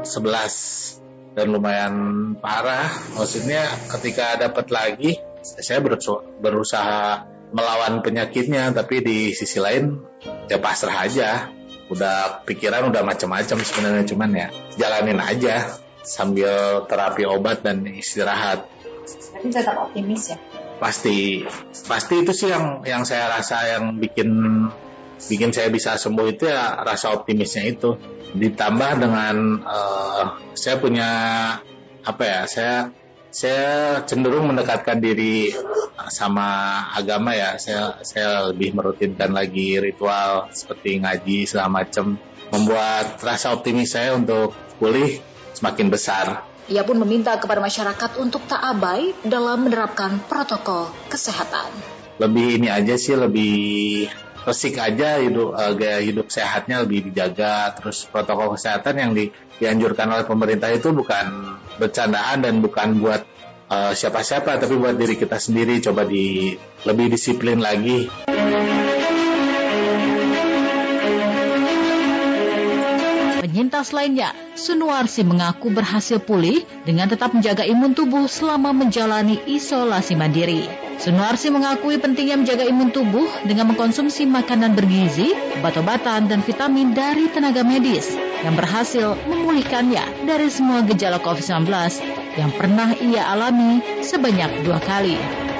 11 0.00 1.36
dan 1.36 1.46
lumayan 1.52 1.94
parah. 2.40 2.88
Maksudnya 3.16 3.68
ketika 3.92 4.40
dapat 4.40 4.72
lagi, 4.72 5.20
saya 5.44 5.84
berusaha 6.40 7.28
melawan 7.52 8.00
penyakitnya, 8.00 8.72
tapi 8.72 9.04
di 9.04 9.18
sisi 9.36 9.60
lain 9.60 10.00
ya 10.48 10.56
pasrah 10.56 11.04
aja. 11.04 11.52
Udah 11.86 12.42
pikiran 12.42 12.90
udah 12.90 13.06
macam-macam 13.06 13.62
sebenarnya 13.62 14.04
cuman 14.10 14.30
ya 14.34 14.48
jalanin 14.74 15.22
aja 15.22 15.78
sambil 16.02 16.82
terapi 16.90 17.22
obat 17.28 17.62
dan 17.62 17.86
istirahat. 17.86 18.66
Tapi 19.06 19.46
tetap 19.54 19.86
optimis 19.86 20.34
ya? 20.34 20.38
Pasti, 20.82 21.46
pasti 21.86 22.14
itu 22.20 22.32
sih 22.34 22.50
yang 22.50 22.82
yang 22.82 23.06
saya 23.06 23.30
rasa 23.30 23.78
yang 23.78 24.02
bikin 24.02 24.28
bikin 25.24 25.50
saya 25.52 25.72
bisa 25.72 25.96
sembuh 25.96 26.26
itu 26.28 26.48
ya 26.48 26.84
rasa 26.84 27.16
optimisnya 27.16 27.64
itu. 27.66 27.96
Ditambah 28.36 28.90
dengan 29.00 29.64
uh, 29.64 30.22
saya 30.52 30.76
punya 30.76 31.10
apa 32.06 32.22
ya 32.22 32.40
saya 32.46 32.74
saya 33.32 34.00
cenderung 34.08 34.48
mendekatkan 34.52 35.00
diri 35.00 35.52
sama 36.08 36.80
agama 36.92 37.32
ya. 37.32 37.56
Saya 37.56 38.00
saya 38.04 38.52
lebih 38.52 38.76
merutinkan 38.76 39.32
lagi 39.32 39.80
ritual 39.80 40.52
seperti 40.52 41.00
ngaji 41.00 41.48
segala 41.48 41.84
macam. 41.84 42.20
Membuat 42.46 43.18
rasa 43.26 43.50
optimis 43.56 43.90
saya 43.90 44.14
untuk 44.14 44.54
pulih 44.78 45.18
semakin 45.56 45.88
besar. 45.90 46.46
Ia 46.66 46.82
pun 46.82 46.98
meminta 46.98 47.34
kepada 47.38 47.62
masyarakat 47.62 48.18
untuk 48.18 48.42
tak 48.50 48.58
abai 48.58 49.14
dalam 49.22 49.66
menerapkan 49.66 50.18
protokol 50.26 50.90
kesehatan. 51.06 51.70
Lebih 52.18 52.58
ini 52.58 52.68
aja 52.72 52.98
sih, 52.98 53.14
lebih 53.14 54.10
resik 54.46 54.78
aja 54.78 55.18
hidup 55.18 55.58
uh, 55.58 55.74
gaya 55.74 55.98
hidup 55.98 56.30
sehatnya 56.30 56.86
lebih 56.86 57.10
dijaga 57.10 57.74
terus 57.74 58.06
protokol 58.06 58.54
kesehatan 58.54 58.94
yang 58.94 59.10
di, 59.10 59.34
dianjurkan 59.58 60.06
oleh 60.06 60.22
pemerintah 60.22 60.70
itu 60.70 60.94
bukan 60.94 61.58
bercandaan 61.82 62.46
dan 62.46 62.62
bukan 62.62 63.02
buat 63.02 63.26
uh, 63.66 63.92
siapa-siapa 63.92 64.62
tapi 64.62 64.78
buat 64.78 64.94
diri 64.94 65.18
kita 65.18 65.42
sendiri 65.42 65.82
coba 65.82 66.06
di 66.06 66.54
lebih 66.86 67.10
disiplin 67.10 67.58
lagi. 67.58 68.06
Penyintas 73.56 73.96
lainnya, 73.96 74.36
Sunuarsi 74.52 75.24
mengaku 75.24 75.72
berhasil 75.72 76.20
pulih 76.20 76.68
dengan 76.84 77.08
tetap 77.08 77.32
menjaga 77.32 77.64
imun 77.64 77.96
tubuh 77.96 78.28
selama 78.28 78.76
menjalani 78.76 79.40
isolasi 79.48 80.12
mandiri. 80.12 80.68
Sunuarsi 81.00 81.48
mengakui 81.48 81.96
pentingnya 81.96 82.36
menjaga 82.36 82.68
imun 82.68 82.92
tubuh 82.92 83.24
dengan 83.48 83.72
mengkonsumsi 83.72 84.28
makanan 84.28 84.76
bergizi, 84.76 85.32
obat-obatan, 85.56 86.28
dan 86.28 86.44
vitamin 86.44 86.92
dari 86.92 87.32
tenaga 87.32 87.64
medis 87.64 88.12
yang 88.44 88.60
berhasil 88.60 89.16
memulihkannya 89.24 90.28
dari 90.28 90.52
semua 90.52 90.84
gejala 90.84 91.16
COVID-19 91.24 91.64
yang 92.36 92.52
pernah 92.52 92.92
ia 92.96 93.32
alami 93.32 93.80
sebanyak 94.04 94.62
dua 94.62 94.78
kali. 94.80 95.16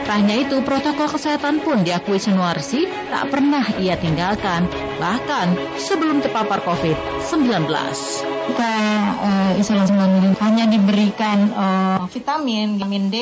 Tak 0.07 0.23
hanya 0.23 0.39
itu, 0.39 0.63
protokol 0.63 1.11
kesehatan 1.11 1.67
pun 1.67 1.83
diakui 1.83 2.23
Sunuarsi 2.23 2.87
tak 3.11 3.27
pernah 3.27 3.67
ia 3.83 3.99
tinggalkan, 3.99 4.71
bahkan 5.03 5.59
sebelum 5.83 6.23
terpapar 6.23 6.63
COVID-19 6.63 7.67
kita 8.47 8.73
uh, 9.19 9.53
isolasi 9.59 9.91
mandiri 9.91 10.31
hanya 10.39 10.71
diberikan 10.71 11.51
uh, 11.51 12.07
vitamin, 12.07 12.79
vitamin 12.79 13.11
D, 13.11 13.17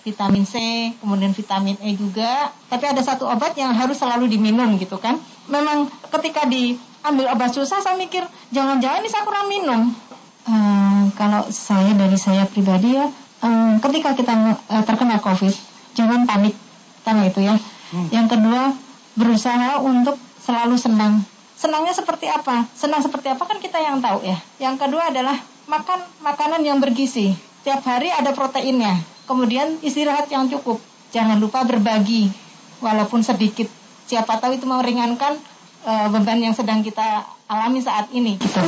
vitamin 0.00 0.48
C, 0.48 0.56
kemudian 0.96 1.36
vitamin 1.36 1.76
E 1.84 1.92
juga. 1.92 2.48
Tapi 2.72 2.88
ada 2.88 3.04
satu 3.04 3.28
obat 3.28 3.52
yang 3.60 3.76
harus 3.76 4.00
selalu 4.00 4.32
diminum 4.32 4.80
gitu 4.80 4.96
kan. 4.96 5.20
Memang 5.52 5.92
ketika 6.08 6.48
diambil 6.48 7.36
obat 7.36 7.52
susah, 7.52 7.84
saya 7.84 8.00
mikir 8.00 8.24
jangan-jangan 8.48 9.04
ini 9.04 9.08
saya 9.12 9.28
kurang 9.28 9.52
minum. 9.52 9.92
Uh, 10.48 11.12
kalau 11.20 11.44
saya 11.52 11.92
dari 11.92 12.16
saya 12.16 12.48
pribadi 12.48 12.96
ya, 12.96 13.12
um, 13.44 13.76
ketika 13.82 14.16
kita 14.16 14.56
uh, 14.56 14.82
terkena 14.88 15.20
COVID, 15.20 15.52
jangan 15.92 16.24
panik, 16.24 16.56
kan 17.04 17.20
itu 17.20 17.44
ya. 17.44 17.60
Hmm. 17.92 18.08
Yang 18.08 18.26
kedua, 18.38 18.72
berusaha 19.20 19.82
untuk 19.84 20.16
selalu 20.40 20.80
senang 20.80 21.20
senangnya 21.60 21.92
seperti 21.92 22.24
apa? 22.32 22.64
Senang 22.72 23.04
seperti 23.04 23.28
apa 23.28 23.44
kan 23.44 23.60
kita 23.60 23.76
yang 23.76 24.00
tahu 24.00 24.24
ya. 24.24 24.40
Yang 24.56 24.80
kedua 24.80 25.12
adalah 25.12 25.36
makan 25.68 26.00
makanan 26.24 26.64
yang 26.64 26.80
bergizi. 26.80 27.36
Tiap 27.60 27.84
hari 27.84 28.08
ada 28.08 28.32
proteinnya. 28.32 28.96
Kemudian 29.28 29.76
istirahat 29.84 30.32
yang 30.32 30.48
cukup. 30.48 30.80
Jangan 31.12 31.36
lupa 31.36 31.68
berbagi 31.68 32.32
walaupun 32.80 33.20
sedikit. 33.20 33.68
Siapa 34.08 34.40
tahu 34.40 34.56
itu 34.56 34.64
meringankan 34.64 35.36
uh, 35.84 36.08
beban 36.08 36.40
yang 36.40 36.56
sedang 36.56 36.80
kita 36.80 37.28
alami 37.44 37.84
saat 37.84 38.08
ini 38.16 38.40
gitu. 38.40 38.60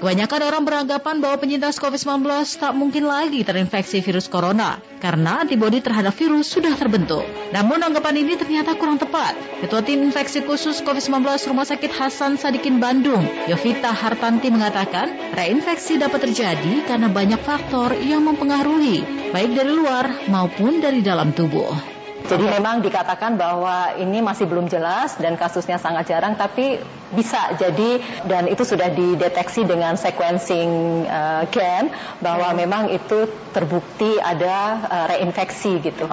Kebanyakan 0.00 0.42
orang 0.42 0.64
beranggapan 0.64 1.20
bahwa 1.20 1.36
penyintas 1.38 1.76
COVID-19 1.76 2.24
tak 2.56 2.72
mungkin 2.72 3.04
lagi 3.04 3.44
terinfeksi 3.44 4.00
virus 4.00 4.32
corona 4.32 4.80
karena 4.96 5.44
antibodi 5.44 5.84
terhadap 5.84 6.16
virus 6.16 6.48
sudah 6.48 6.72
terbentuk. 6.72 7.20
Namun 7.52 7.84
anggapan 7.84 8.24
ini 8.24 8.34
ternyata 8.40 8.80
kurang 8.80 8.96
tepat. 8.96 9.36
Ketua 9.60 9.84
Tim 9.84 10.00
Infeksi 10.00 10.40
Khusus 10.40 10.80
COVID-19 10.80 11.20
Rumah 11.52 11.68
Sakit 11.68 11.92
Hasan 11.92 12.40
Sadikin 12.40 12.80
Bandung, 12.80 13.28
Yovita 13.44 13.92
Hartanti 13.92 14.48
mengatakan, 14.48 15.36
reinfeksi 15.36 16.00
dapat 16.00 16.24
terjadi 16.26 16.80
karena 16.88 17.12
banyak 17.12 17.38
faktor 17.44 17.92
yang 18.00 18.24
mempengaruhi, 18.24 19.30
baik 19.36 19.52
dari 19.52 19.70
luar 19.70 20.26
maupun 20.32 20.80
dari 20.80 21.04
dalam 21.04 21.36
tubuh. 21.36 21.99
Jadi 22.26 22.44
memang 22.46 22.84
dikatakan 22.84 23.38
bahwa 23.38 23.96
ini 23.96 24.20
masih 24.20 24.46
belum 24.46 24.66
jelas 24.66 25.16
dan 25.16 25.38
kasusnya 25.38 25.78
sangat 25.78 26.10
jarang, 26.10 26.36
tapi 26.36 26.78
bisa 27.10 27.58
jadi 27.58 27.98
dan 28.26 28.46
itu 28.46 28.62
sudah 28.62 28.86
dideteksi 28.90 29.66
dengan 29.66 29.98
sequencing 29.98 31.02
uh, 31.10 31.42
gen 31.50 31.90
bahwa 32.22 32.54
memang 32.54 32.90
itu 32.94 33.26
terbukti 33.50 34.18
ada 34.22 34.78
uh, 34.86 35.06
reinfeksi 35.10 35.82
gitu. 35.82 36.06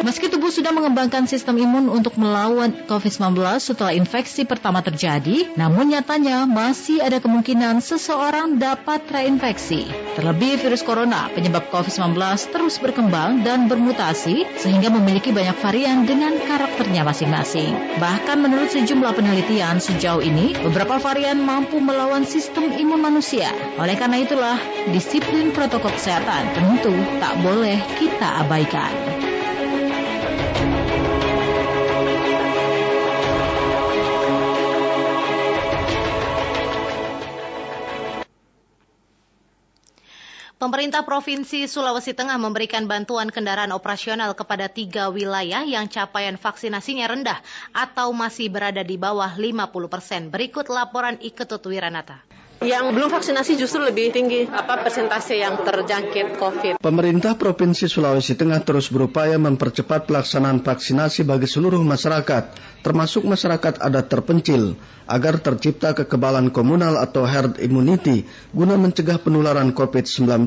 Meski 0.00 0.32
tubuh 0.32 0.48
sudah 0.48 0.72
mengembangkan 0.72 1.28
sistem 1.28 1.60
imun 1.60 1.92
untuk 1.92 2.16
melawan 2.16 2.72
COVID-19 2.88 3.36
setelah 3.60 3.92
infeksi 3.92 4.48
pertama 4.48 4.80
terjadi, 4.80 5.52
namun 5.60 5.92
nyatanya 5.92 6.48
masih 6.48 7.04
ada 7.04 7.20
kemungkinan 7.20 7.84
seseorang 7.84 8.56
dapat 8.56 9.04
reinfeksi. 9.12 9.84
Terlebih 10.16 10.56
virus 10.56 10.80
corona 10.80 11.28
penyebab 11.28 11.68
COVID-19 11.68 12.16
terus 12.48 12.80
berkembang 12.80 13.44
dan 13.44 13.68
bermutasi 13.68 14.48
sehingga 14.56 14.69
memiliki 14.78 15.34
banyak 15.34 15.58
varian 15.58 16.06
dengan 16.06 16.38
karakternya 16.38 17.02
masing-masing. 17.02 17.98
Bahkan 17.98 18.38
menurut 18.38 18.70
sejumlah 18.70 19.18
penelitian 19.18 19.82
sejauh 19.82 20.22
ini, 20.22 20.54
beberapa 20.54 21.02
varian 21.02 21.42
mampu 21.42 21.82
melawan 21.82 22.22
sistem 22.22 22.70
imun 22.70 23.02
manusia. 23.02 23.50
Oleh 23.82 23.98
karena 23.98 24.22
itulah, 24.22 24.58
disiplin 24.94 25.50
protokol 25.50 25.90
kesehatan 25.90 26.54
tentu 26.54 26.94
tak 27.18 27.34
boleh 27.42 27.80
kita 27.98 28.46
abaikan. 28.46 29.29
Pemerintah 40.60 41.08
Provinsi 41.08 41.64
Sulawesi 41.64 42.12
Tengah 42.12 42.36
memberikan 42.36 42.84
bantuan 42.84 43.32
kendaraan 43.32 43.72
operasional 43.72 44.36
kepada 44.36 44.68
tiga 44.68 45.08
wilayah 45.08 45.64
yang 45.64 45.88
capaian 45.88 46.36
vaksinasinya 46.36 47.08
rendah 47.08 47.40
atau 47.72 48.12
masih 48.12 48.52
berada 48.52 48.84
di 48.84 49.00
bawah 49.00 49.32
50 49.40 49.56
persen. 49.88 50.28
Berikut 50.28 50.68
laporan 50.68 51.16
Iketut 51.16 51.64
Wiranata 51.64 52.39
yang 52.60 52.92
belum 52.92 53.08
vaksinasi 53.08 53.56
justru 53.56 53.80
lebih 53.80 54.12
tinggi 54.12 54.44
apa 54.44 54.84
persentase 54.84 55.40
yang 55.40 55.64
terjangkit 55.64 56.36
COVID. 56.36 56.74
Pemerintah 56.76 57.32
Provinsi 57.32 57.88
Sulawesi 57.88 58.36
Tengah 58.36 58.60
terus 58.60 58.92
berupaya 58.92 59.40
mempercepat 59.40 60.04
pelaksanaan 60.04 60.60
vaksinasi 60.60 61.24
bagi 61.24 61.48
seluruh 61.48 61.80
masyarakat, 61.80 62.52
termasuk 62.84 63.24
masyarakat 63.24 63.80
adat 63.80 64.12
terpencil, 64.12 64.76
agar 65.08 65.40
tercipta 65.40 65.96
kekebalan 65.96 66.52
komunal 66.52 67.00
atau 67.00 67.24
herd 67.24 67.56
immunity 67.64 68.28
guna 68.52 68.76
mencegah 68.76 69.16
penularan 69.16 69.72
COVID-19. 69.72 70.44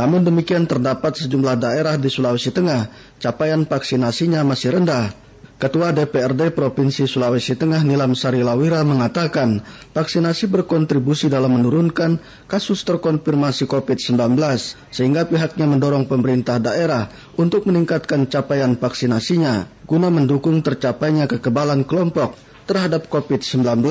Namun 0.00 0.24
demikian 0.24 0.64
terdapat 0.64 1.12
sejumlah 1.20 1.60
daerah 1.60 2.00
di 2.00 2.08
Sulawesi 2.08 2.56
Tengah, 2.56 2.88
capaian 3.20 3.68
vaksinasinya 3.68 4.48
masih 4.48 4.80
rendah. 4.80 5.27
Ketua 5.58 5.90
DPRD 5.90 6.54
Provinsi 6.54 7.10
Sulawesi 7.10 7.58
Tengah 7.58 7.82
Nilam 7.82 8.14
Sari 8.14 8.46
Lawira 8.46 8.86
mengatakan 8.86 9.58
vaksinasi 9.90 10.46
berkontribusi 10.46 11.26
dalam 11.26 11.58
menurunkan 11.58 12.22
kasus 12.46 12.86
terkonfirmasi 12.86 13.66
COVID-19 13.66 14.38
sehingga 14.94 15.26
pihaknya 15.26 15.66
mendorong 15.66 16.06
pemerintah 16.06 16.62
daerah 16.62 17.10
untuk 17.34 17.66
meningkatkan 17.66 18.30
capaian 18.30 18.78
vaksinasinya 18.78 19.66
guna 19.82 20.14
mendukung 20.14 20.62
tercapainya 20.62 21.26
kekebalan 21.26 21.82
kelompok 21.82 22.38
terhadap 22.70 23.10
COVID-19. 23.10 23.82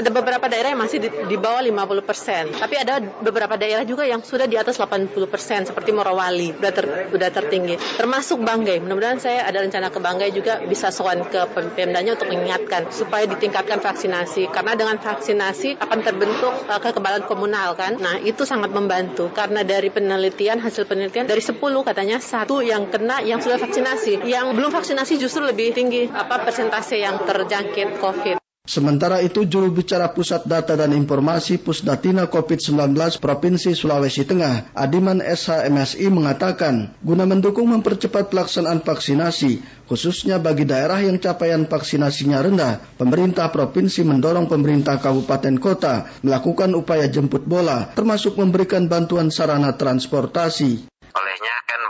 Ada 0.00 0.06
beberapa 0.06 0.48
daerah 0.48 0.72
yang 0.72 0.80
masih 0.80 0.96
di, 0.96 1.12
di 1.12 1.36
bawah 1.36 1.60
50 1.60 2.08
persen, 2.08 2.48
tapi 2.56 2.78
ada 2.78 3.04
beberapa 3.20 3.58
daerah 3.60 3.84
juga 3.84 4.08
yang 4.08 4.24
sudah 4.24 4.48
di 4.48 4.56
atas 4.56 4.80
80 4.80 5.12
persen, 5.28 5.68
seperti 5.68 5.92
Morowali, 5.92 6.56
sudah, 6.56 6.72
ter, 6.72 7.10
sudah 7.12 7.28
tertinggi. 7.28 7.76
Termasuk 8.00 8.40
Banggai, 8.40 8.80
mudah-mudahan 8.80 9.20
saya 9.20 9.44
ada 9.44 9.60
rencana 9.60 9.92
ke 9.92 10.00
Banggai 10.00 10.32
juga 10.32 10.56
bisa 10.64 10.88
soal 10.88 11.28
ke 11.28 11.44
Pemdanya 11.52 12.16
untuk 12.16 12.32
mengingatkan 12.32 12.88
supaya 12.88 13.28
ditingkatkan 13.28 13.84
vaksinasi, 13.84 14.48
karena 14.48 14.72
dengan 14.72 14.96
vaksinasi 14.96 15.76
akan 15.84 15.98
terbentuk 16.00 16.54
uh, 16.70 16.80
kekebalan 16.80 17.28
komunal 17.28 17.76
kan. 17.76 18.00
Nah 18.00 18.16
itu 18.24 18.48
sangat 18.48 18.72
membantu, 18.72 19.28
karena 19.36 19.68
dari 19.68 19.92
penelitian, 19.92 20.64
hasil 20.64 20.88
penelitian, 20.88 21.28
dari 21.28 21.44
10 21.44 21.60
katanya 21.60 22.24
satu 22.24 22.64
yang 22.64 22.88
kena 22.88 23.20
yang 23.20 23.44
sudah 23.44 23.60
vaksinasi, 23.60 24.24
yang 24.24 24.56
belum 24.56 24.72
vaksinasi 24.72 25.20
justru 25.20 25.44
lebih 25.44 25.76
tinggi 25.76 26.08
apa 26.08 26.40
persentase 26.40 26.96
yang 26.96 27.20
terjangkit 27.20 28.00
COVID. 28.00 28.39
Sementara 28.70 29.18
itu, 29.18 29.42
juru 29.50 29.74
bicara 29.74 30.14
Pusat 30.14 30.46
Data 30.46 30.78
dan 30.78 30.94
Informasi 30.94 31.58
Pusdatina 31.58 32.30
COVID-19 32.30 33.18
Provinsi 33.18 33.74
Sulawesi 33.74 34.22
Tengah, 34.22 34.70
Adiman 34.78 35.18
SHMSI 35.18 36.06
mengatakan, 36.06 36.94
guna 37.02 37.26
mendukung 37.26 37.66
mempercepat 37.66 38.30
pelaksanaan 38.30 38.86
vaksinasi, 38.86 39.58
khususnya 39.90 40.38
bagi 40.38 40.70
daerah 40.70 41.02
yang 41.02 41.18
capaian 41.18 41.66
vaksinasinya 41.66 42.38
rendah, 42.38 42.78
pemerintah 42.94 43.50
provinsi 43.50 44.06
mendorong 44.06 44.46
pemerintah 44.46 45.02
kabupaten 45.02 45.58
kota 45.58 46.06
melakukan 46.22 46.70
upaya 46.78 47.10
jemput 47.10 47.42
bola, 47.42 47.90
termasuk 47.98 48.38
memberikan 48.38 48.86
bantuan 48.86 49.34
sarana 49.34 49.74
transportasi. 49.74 50.86
Olehnya 51.10 51.56
kan 51.66 51.80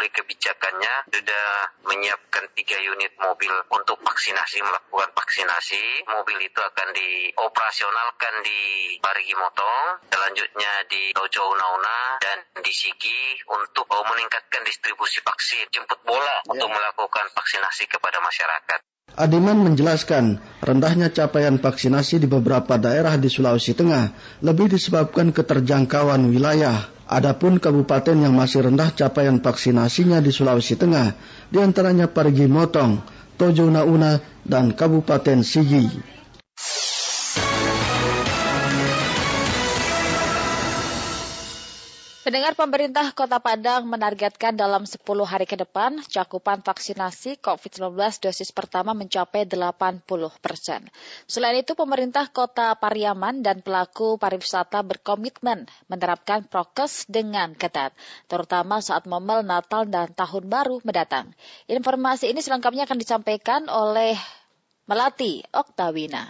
melalui 0.00 0.16
kebijakannya 0.16 1.12
sudah 1.12 1.46
menyiapkan 1.84 2.48
tiga 2.56 2.80
unit 2.80 3.12
mobil 3.20 3.52
untuk 3.68 4.00
vaksinasi, 4.00 4.64
melakukan 4.64 5.12
vaksinasi. 5.12 6.08
Mobil 6.08 6.40
itu 6.40 6.56
akan 6.56 6.88
dioperasionalkan 6.96 8.34
di 8.40 8.60
Parigi 9.04 9.36
Motong, 9.36 10.00
selanjutnya 10.08 10.72
di 10.88 11.12
Dojo 11.12 11.52
Unauna 11.52 12.16
dan 12.16 12.40
di 12.64 12.72
Sigi 12.72 13.44
untuk 13.52 13.84
meningkatkan 13.92 14.64
distribusi 14.64 15.20
vaksin, 15.20 15.68
jemput 15.68 16.00
bola 16.08 16.48
ya. 16.48 16.56
untuk 16.56 16.72
melakukan 16.72 17.28
vaksinasi 17.36 17.84
kepada 17.92 18.24
masyarakat. 18.24 18.80
Adiman 19.20 19.68
menjelaskan, 19.68 20.40
rendahnya 20.64 21.12
capaian 21.12 21.60
vaksinasi 21.60 22.24
di 22.24 22.28
beberapa 22.30 22.80
daerah 22.80 23.20
di 23.20 23.28
Sulawesi 23.28 23.76
Tengah 23.76 24.16
lebih 24.40 24.72
disebabkan 24.72 25.36
keterjangkauan 25.36 26.24
wilayah. 26.32 26.88
Adapun 27.10 27.58
kabupaten 27.58 28.14
yang 28.14 28.38
masih 28.38 28.70
rendah 28.70 28.94
capaian 28.94 29.42
vaksinasinya 29.42 30.22
di 30.22 30.30
Sulawesi 30.30 30.78
Tengah, 30.78 31.18
di 31.50 31.58
antaranya 31.58 32.06
Parigi 32.06 32.46
Motong, 32.46 33.02
Tojo 33.34 33.66
Nauna, 33.66 34.22
dan 34.46 34.70
Kabupaten 34.70 35.42
Sigi. 35.42 35.90
Pendengar 42.20 42.52
pemerintah 42.52 43.16
Kota 43.16 43.40
Padang 43.40 43.88
menargetkan 43.88 44.52
dalam 44.52 44.84
10 44.84 45.00
hari 45.24 45.48
ke 45.48 45.56
depan 45.56 46.04
cakupan 46.04 46.60
vaksinasi 46.60 47.40
COVID-19 47.40 47.96
dosis 47.96 48.52
pertama 48.52 48.92
mencapai 48.92 49.48
80 49.48 50.04
persen. 50.44 50.84
Selain 51.24 51.56
itu, 51.56 51.72
pemerintah 51.72 52.28
Kota 52.28 52.76
Pariaman 52.76 53.40
dan 53.40 53.64
pelaku 53.64 54.20
pariwisata 54.20 54.84
berkomitmen 54.84 55.64
menerapkan 55.88 56.44
prokes 56.44 57.08
dengan 57.08 57.56
ketat, 57.56 57.96
terutama 58.28 58.84
saat 58.84 59.08
momen 59.08 59.48
Natal 59.48 59.88
dan 59.88 60.12
Tahun 60.12 60.44
Baru 60.44 60.84
mendatang. 60.84 61.32
Informasi 61.72 62.36
ini 62.36 62.44
selengkapnya 62.44 62.84
akan 62.84 63.00
disampaikan 63.00 63.64
oleh 63.72 64.12
Melati 64.84 65.40
Oktawina 65.56 66.28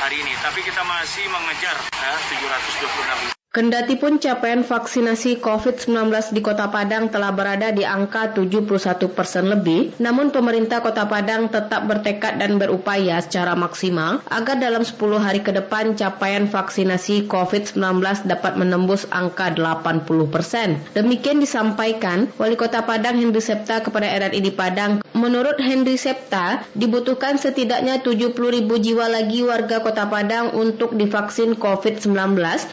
hari 0.00 0.16
ini, 0.16 0.32
tapi 0.40 0.64
kita 0.64 0.80
masih 0.80 1.28
mengejar 1.28 1.76
ya, 1.76 2.12
726 2.16 3.39
Kendati 3.50 3.98
pun 3.98 4.22
capaian 4.22 4.62
vaksinasi 4.62 5.42
COVID-19 5.42 5.90
di 6.30 6.38
Kota 6.38 6.70
Padang 6.70 7.10
telah 7.10 7.34
berada 7.34 7.74
di 7.74 7.82
angka 7.82 8.30
71 8.30 8.62
persen 9.10 9.50
lebih, 9.50 9.90
namun 9.98 10.30
pemerintah 10.30 10.78
Kota 10.78 11.10
Padang 11.10 11.50
tetap 11.50 11.82
bertekad 11.90 12.38
dan 12.38 12.62
berupaya 12.62 13.18
secara 13.18 13.58
maksimal 13.58 14.22
agar 14.30 14.54
dalam 14.54 14.86
10 14.86 14.94
hari 15.18 15.42
ke 15.42 15.50
depan 15.50 15.98
capaian 15.98 16.46
vaksinasi 16.46 17.26
COVID-19 17.26 18.30
dapat 18.30 18.54
menembus 18.54 19.10
angka 19.10 19.50
80 19.50 20.06
persen. 20.30 20.78
Demikian 20.94 21.42
disampaikan 21.42 22.30
Wali 22.38 22.54
Kota 22.54 22.86
Padang 22.86 23.18
Hendri 23.18 23.42
Septa 23.42 23.82
kepada 23.82 24.06
RRI 24.14 24.46
di 24.46 24.54
Padang. 24.54 25.02
Menurut 25.10 25.58
Hendri 25.58 25.98
Septa, 25.98 26.62
dibutuhkan 26.78 27.34
setidaknya 27.34 27.98
70 27.98 28.30
ribu 28.30 28.78
jiwa 28.78 29.10
lagi 29.10 29.42
warga 29.42 29.82
Kota 29.82 30.06
Padang 30.06 30.54
untuk 30.54 30.94
divaksin 30.94 31.58
COVID-19 31.58 32.14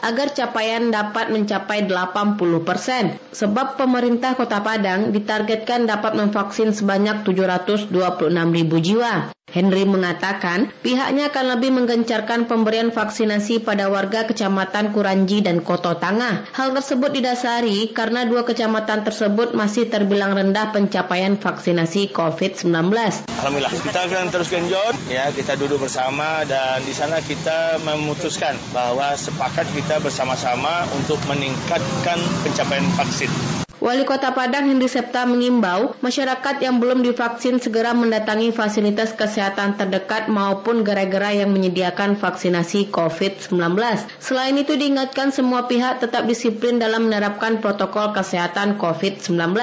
agar 0.05 0.29
capaian 0.37 0.66
capaian 0.67 0.91
dapat 0.91 1.31
mencapai 1.31 1.87
80 1.87 2.67
persen. 2.67 3.15
Sebab 3.31 3.79
pemerintah 3.79 4.35
Kota 4.35 4.59
Padang 4.59 5.15
ditargetkan 5.15 5.87
dapat 5.87 6.19
memvaksin 6.19 6.75
sebanyak 6.75 7.23
726 7.23 7.95
ribu 8.51 8.75
jiwa. 8.83 9.36
Henry 9.57 9.89
mengatakan 9.89 10.69
pihaknya 10.85 11.33
akan 11.33 11.57
lebih 11.57 11.73
menggencarkan 11.73 12.45
pemberian 12.45 12.93
vaksinasi 12.93 13.65
pada 13.65 13.89
warga 13.89 14.29
kecamatan 14.29 14.93
Kuranji 14.93 15.41
dan 15.41 15.65
Koto 15.65 15.97
Tangah. 15.97 16.45
Hal 16.53 16.77
tersebut 16.77 17.09
didasari 17.09 17.89
karena 17.89 18.29
dua 18.29 18.45
kecamatan 18.45 19.01
tersebut 19.01 19.57
masih 19.57 19.89
terbilang 19.89 20.37
rendah 20.37 20.69
pencapaian 20.69 21.41
vaksinasi 21.41 22.13
COVID-19. 22.13 22.69
Alhamdulillah, 23.41 23.73
kita 23.73 23.99
akan 24.05 24.29
terus 24.29 24.53
genjot, 24.53 24.93
ya 25.09 25.33
kita 25.33 25.57
duduk 25.57 25.81
bersama 25.81 26.45
dan 26.45 26.85
di 26.85 26.93
sana 26.93 27.17
kita 27.17 27.81
memutuskan 27.81 28.53
bahwa 28.69 29.17
sepakat 29.17 29.65
kita 29.73 29.97
bersama-sama 30.05 30.85
untuk 30.93 31.17
meningkatkan 31.25 32.21
pencapaian 32.45 32.85
vaksin. 32.93 33.65
Wali 33.77 34.09
Kota 34.09 34.33
Padang 34.33 34.65
Hendri 34.65 34.89
Septa 34.89 35.29
mengimbau 35.29 35.93
masyarakat 36.01 36.65
yang 36.65 36.81
belum 36.81 37.05
divaksin 37.05 37.61
segera 37.61 37.93
mendatangi 37.93 38.49
fasilitas 38.49 39.13
kesehatan 39.13 39.77
terdekat 39.77 40.33
maupun 40.33 40.81
gerai-gerai 40.81 41.45
yang 41.45 41.53
menyediakan 41.53 42.17
vaksinasi 42.17 42.89
COVID-19. 42.89 43.53
Selain 44.17 44.57
itu 44.57 44.73
diingatkan 44.73 45.29
semua 45.29 45.69
pihak 45.69 46.01
tetap 46.01 46.25
disiplin 46.25 46.81
dalam 46.81 47.05
menerapkan 47.05 47.61
protokol 47.61 48.17
kesehatan 48.17 48.81
COVID-19. 48.81 49.53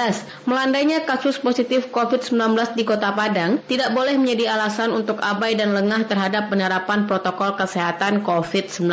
Melandainya 0.47 1.03
kasus 1.03 1.35
positif 1.35 1.91
COVID-19 1.91 2.71
di 2.79 2.87
Kota 2.87 3.11
Padang 3.11 3.59
tidak 3.67 3.91
boleh 3.91 4.15
menjadi 4.15 4.55
alasan 4.55 4.95
untuk 4.95 5.19
abai 5.19 5.59
dan 5.59 5.75
lengah 5.75 6.07
terhadap 6.07 6.47
penerapan 6.47 7.03
protokol 7.03 7.59
kesehatan 7.59 8.23
COVID-19 8.23 8.87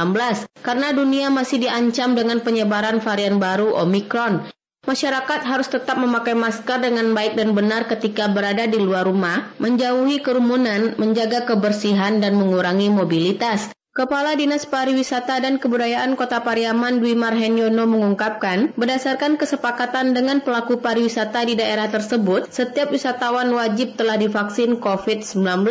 karena 0.67 0.91
dunia 0.91 1.31
masih 1.31 1.63
diancam 1.63 2.19
dengan 2.19 2.43
penyebaran 2.43 2.99
varian 2.99 3.39
baru 3.39 3.71
Omicron. 3.87 4.62
Masyarakat 4.83 5.47
harus 5.47 5.71
tetap 5.71 5.95
memakai 5.95 6.35
masker 6.35 6.83
dengan 6.83 7.15
baik 7.15 7.39
dan 7.39 7.55
benar 7.55 7.87
ketika 7.87 8.27
berada 8.27 8.67
di 8.67 8.83
luar 8.83 9.07
rumah, 9.07 9.55
menjauhi 9.63 10.19
kerumunan, 10.19 10.99
menjaga 10.99 11.47
kebersihan, 11.47 12.19
dan 12.19 12.35
mengurangi 12.35 12.91
mobilitas. 12.91 13.71
Kepala 13.95 14.35
Dinas 14.35 14.67
Pariwisata 14.67 15.39
dan 15.39 15.63
Kebudayaan 15.63 16.19
Kota 16.19 16.43
Pariaman 16.43 16.99
Dwi 16.99 17.15
Marhenyono 17.15 17.87
mengungkapkan, 17.87 18.75
berdasarkan 18.75 19.39
kesepakatan 19.39 20.19
dengan 20.19 20.43
pelaku 20.43 20.83
pariwisata 20.83 21.47
di 21.47 21.55
daerah 21.55 21.87
tersebut, 21.87 22.51
setiap 22.51 22.91
wisatawan 22.91 23.55
wajib 23.55 23.95
telah 23.95 24.19
divaksin 24.19 24.83
COVID-19. 24.83 25.63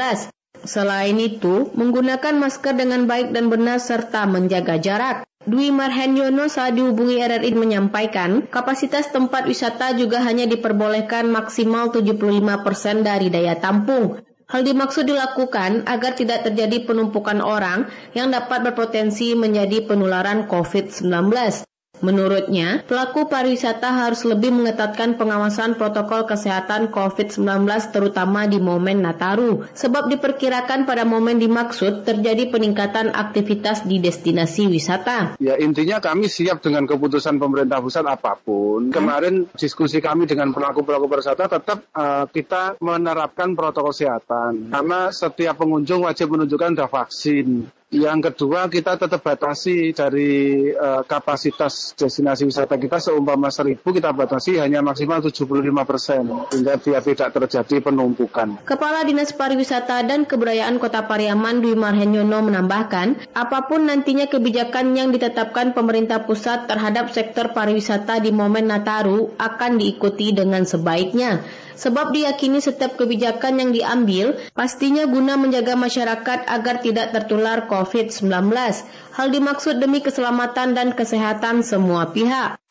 Selain 0.63 1.17
itu, 1.19 1.67
menggunakan 1.75 2.37
masker 2.37 2.79
dengan 2.79 3.11
baik 3.11 3.35
dan 3.35 3.51
benar 3.51 3.83
serta 3.83 4.23
menjaga 4.23 4.79
jarak. 4.79 5.27
Dwi 5.41 5.73
Marhenyono 5.73 6.45
saat 6.45 6.77
dihubungi 6.77 7.17
RRI 7.17 7.57
menyampaikan, 7.57 8.45
kapasitas 8.45 9.09
tempat 9.09 9.49
wisata 9.49 9.89
juga 9.97 10.21
hanya 10.21 10.45
diperbolehkan 10.45 11.33
maksimal 11.33 11.89
75% 11.89 12.61
persen 12.61 13.01
dari 13.01 13.33
daya 13.33 13.57
tampung. 13.57 14.21
Hal 14.45 14.61
dimaksud 14.61 15.09
dilakukan 15.09 15.89
agar 15.89 16.13
tidak 16.13 16.45
terjadi 16.45 16.85
penumpukan 16.85 17.41
orang 17.41 17.89
yang 18.13 18.29
dapat 18.29 18.67
berpotensi 18.69 19.33
menjadi 19.33 19.87
penularan 19.89 20.45
COVID-19. 20.45 21.70
Menurutnya, 22.01 22.81
pelaku 22.85 23.29
pariwisata 23.29 23.89
harus 24.05 24.25
lebih 24.25 24.49
mengetatkan 24.49 25.15
pengawasan 25.15 25.77
protokol 25.77 26.25
kesehatan 26.25 26.89
COVID-19 26.89 27.65
terutama 27.93 28.49
di 28.49 28.57
momen 28.57 29.05
Nataru, 29.05 29.69
sebab 29.77 30.09
diperkirakan 30.09 30.89
pada 30.89 31.05
momen 31.05 31.37
dimaksud 31.37 32.03
terjadi 32.03 32.49
peningkatan 32.49 33.13
aktivitas 33.13 33.85
di 33.85 34.01
destinasi 34.01 34.65
wisata. 34.65 35.37
Ya 35.37 35.55
intinya 35.61 36.01
kami 36.01 36.25
siap 36.25 36.65
dengan 36.65 36.89
keputusan 36.89 37.37
pemerintah 37.37 37.79
pusat 37.79 38.05
apa 38.05 38.33
pun. 38.35 38.89
Kemarin 38.89 39.47
diskusi 39.53 40.01
kami 40.01 40.25
dengan 40.25 40.51
pelaku-pelaku 40.51 41.05
pariwisata 41.05 41.45
tetap 41.47 41.85
uh, 41.93 42.25
kita 42.27 42.81
menerapkan 42.81 43.53
protokol 43.53 43.93
kesehatan 43.93 44.73
karena 44.73 45.13
setiap 45.13 45.61
pengunjung 45.61 46.07
wajib 46.07 46.33
menunjukkan 46.33 46.73
sudah 46.73 46.89
vaksin. 46.89 47.47
Yang 47.91 48.31
kedua 48.31 48.71
kita 48.71 48.95
tetap 48.95 49.19
batasi 49.19 49.91
dari 49.91 50.63
uh, 50.71 51.03
kapasitas 51.03 51.91
destinasi 51.99 52.47
wisata 52.47 52.79
kita 52.79 53.03
seumpama 53.03 53.51
seribu 53.51 53.91
kita 53.91 54.15
batasi 54.15 54.63
hanya 54.63 54.79
maksimal 54.79 55.19
75 55.19 55.43
persen 55.83 56.23
sehingga 56.55 56.79
dia 56.79 57.03
tidak 57.03 57.35
terjadi 57.35 57.91
penumpukan. 57.91 58.63
Kepala 58.63 59.03
Dinas 59.03 59.35
Pariwisata 59.35 60.07
dan 60.07 60.23
Kebudayaan 60.23 60.79
Kota 60.79 61.03
Pariaman 61.03 61.59
Dwi 61.59 61.75
Marhenyono 61.75 62.39
menambahkan, 62.47 63.35
apa 63.35 63.67
pun 63.67 63.83
nantinya 63.83 64.31
kebijakan 64.31 64.95
yang 64.95 65.11
ditetapkan 65.11 65.75
pemerintah 65.75 66.23
pusat 66.23 66.71
terhadap 66.71 67.11
sektor 67.11 67.51
pariwisata 67.51 68.23
di 68.23 68.31
momen 68.31 68.71
Nataru 68.71 69.35
akan 69.35 69.75
diikuti 69.75 70.31
dengan 70.31 70.63
sebaiknya 70.63 71.43
sebab 71.81 72.13
diyakini 72.13 72.61
setiap 72.61 72.93
kebijakan 72.93 73.57
yang 73.57 73.73
diambil 73.73 74.37
pastinya 74.53 75.09
guna 75.09 75.33
menjaga 75.41 75.73
masyarakat 75.73 76.45
agar 76.45 76.85
tidak 76.85 77.09
tertular 77.09 77.65
COVID-19. 77.65 78.29
Hal 79.17 79.27
dimaksud 79.33 79.81
demi 79.81 80.05
keselamatan 80.05 80.77
dan 80.77 80.93
kesehatan 80.93 81.65
semua 81.65 82.13
pihak. 82.13 82.61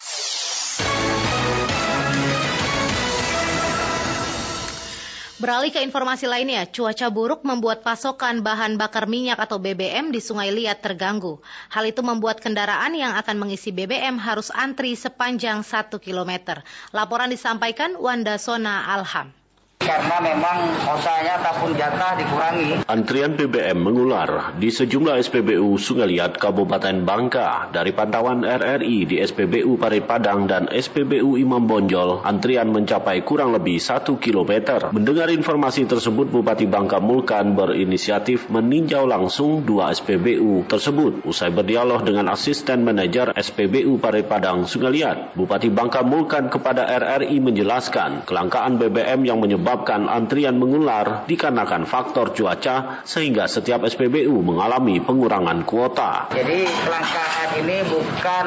Beralih 5.40 5.72
ke 5.72 5.80
informasi 5.80 6.28
lainnya, 6.28 6.68
cuaca 6.68 7.08
buruk 7.08 7.48
membuat 7.48 7.80
pasokan 7.80 8.44
bahan 8.44 8.76
bakar 8.76 9.08
minyak 9.08 9.40
atau 9.40 9.56
BBM 9.56 10.12
di 10.12 10.20
Sungai 10.20 10.52
Liat 10.52 10.84
terganggu. 10.84 11.40
Hal 11.72 11.88
itu 11.88 12.04
membuat 12.04 12.44
kendaraan 12.44 12.92
yang 12.92 13.16
akan 13.16 13.40
mengisi 13.40 13.72
BBM 13.72 14.20
harus 14.20 14.52
antri 14.52 14.92
sepanjang 14.92 15.64
1 15.64 15.96
km. 15.96 16.60
Laporan 16.92 17.32
disampaikan 17.32 17.96
Wanda 17.96 18.36
Sona 18.36 18.84
Alham 18.92 19.39
karena 19.80 20.20
memang 20.20 20.70
usahanya 20.92 21.40
ataupun 21.40 21.72
jatah 21.74 22.12
dikurangi. 22.20 22.84
Antrian 22.86 23.32
BBM 23.34 23.80
mengular 23.80 24.52
di 24.60 24.68
sejumlah 24.68 25.16
SPBU 25.18 25.80
Sungai 25.80 26.14
Liat 26.14 26.36
Kabupaten 26.36 27.02
Bangka. 27.02 27.72
Dari 27.72 27.96
pantauan 27.96 28.44
RRI 28.44 29.08
di 29.08 29.16
SPBU 29.18 29.80
Paripadang 29.80 30.44
dan 30.44 30.68
SPBU 30.68 31.40
Imam 31.40 31.64
Bonjol, 31.64 32.20
antrian 32.22 32.68
mencapai 32.68 33.24
kurang 33.24 33.56
lebih 33.56 33.80
1 33.80 34.20
km. 34.20 34.52
Mendengar 34.92 35.32
informasi 35.32 35.88
tersebut, 35.88 36.28
Bupati 36.28 36.68
Bangka 36.68 37.00
Mulkan 37.00 37.56
berinisiatif 37.56 38.52
meninjau 38.52 39.08
langsung 39.08 39.64
dua 39.64 39.90
SPBU 39.96 40.68
tersebut. 40.68 41.24
Usai 41.24 41.50
berdialog 41.50 42.04
dengan 42.04 42.30
asisten 42.30 42.84
manajer 42.84 43.32
SPBU 43.32 43.96
Paripadang 43.98 44.68
Sungai 44.68 45.00
Liat, 45.00 45.34
Bupati 45.34 45.72
Bangka 45.72 46.04
Mulkan 46.04 46.52
kepada 46.52 46.84
RRI 46.84 47.40
menjelaskan 47.40 48.28
kelangkaan 48.28 48.76
BBM 48.76 49.24
yang 49.24 49.40
menyebabkan 49.40 49.69
menyebabkan 49.70 50.10
antrian 50.10 50.58
mengular 50.58 51.22
dikarenakan 51.30 51.86
faktor 51.86 52.34
cuaca 52.34 53.06
sehingga 53.06 53.46
setiap 53.46 53.86
SPBU 53.86 54.34
mengalami 54.42 54.98
pengurangan 54.98 55.62
kuota. 55.62 56.26
Jadi 56.34 56.66
kelangkaan 56.66 57.50
ini 57.62 57.86
bukan 57.86 58.46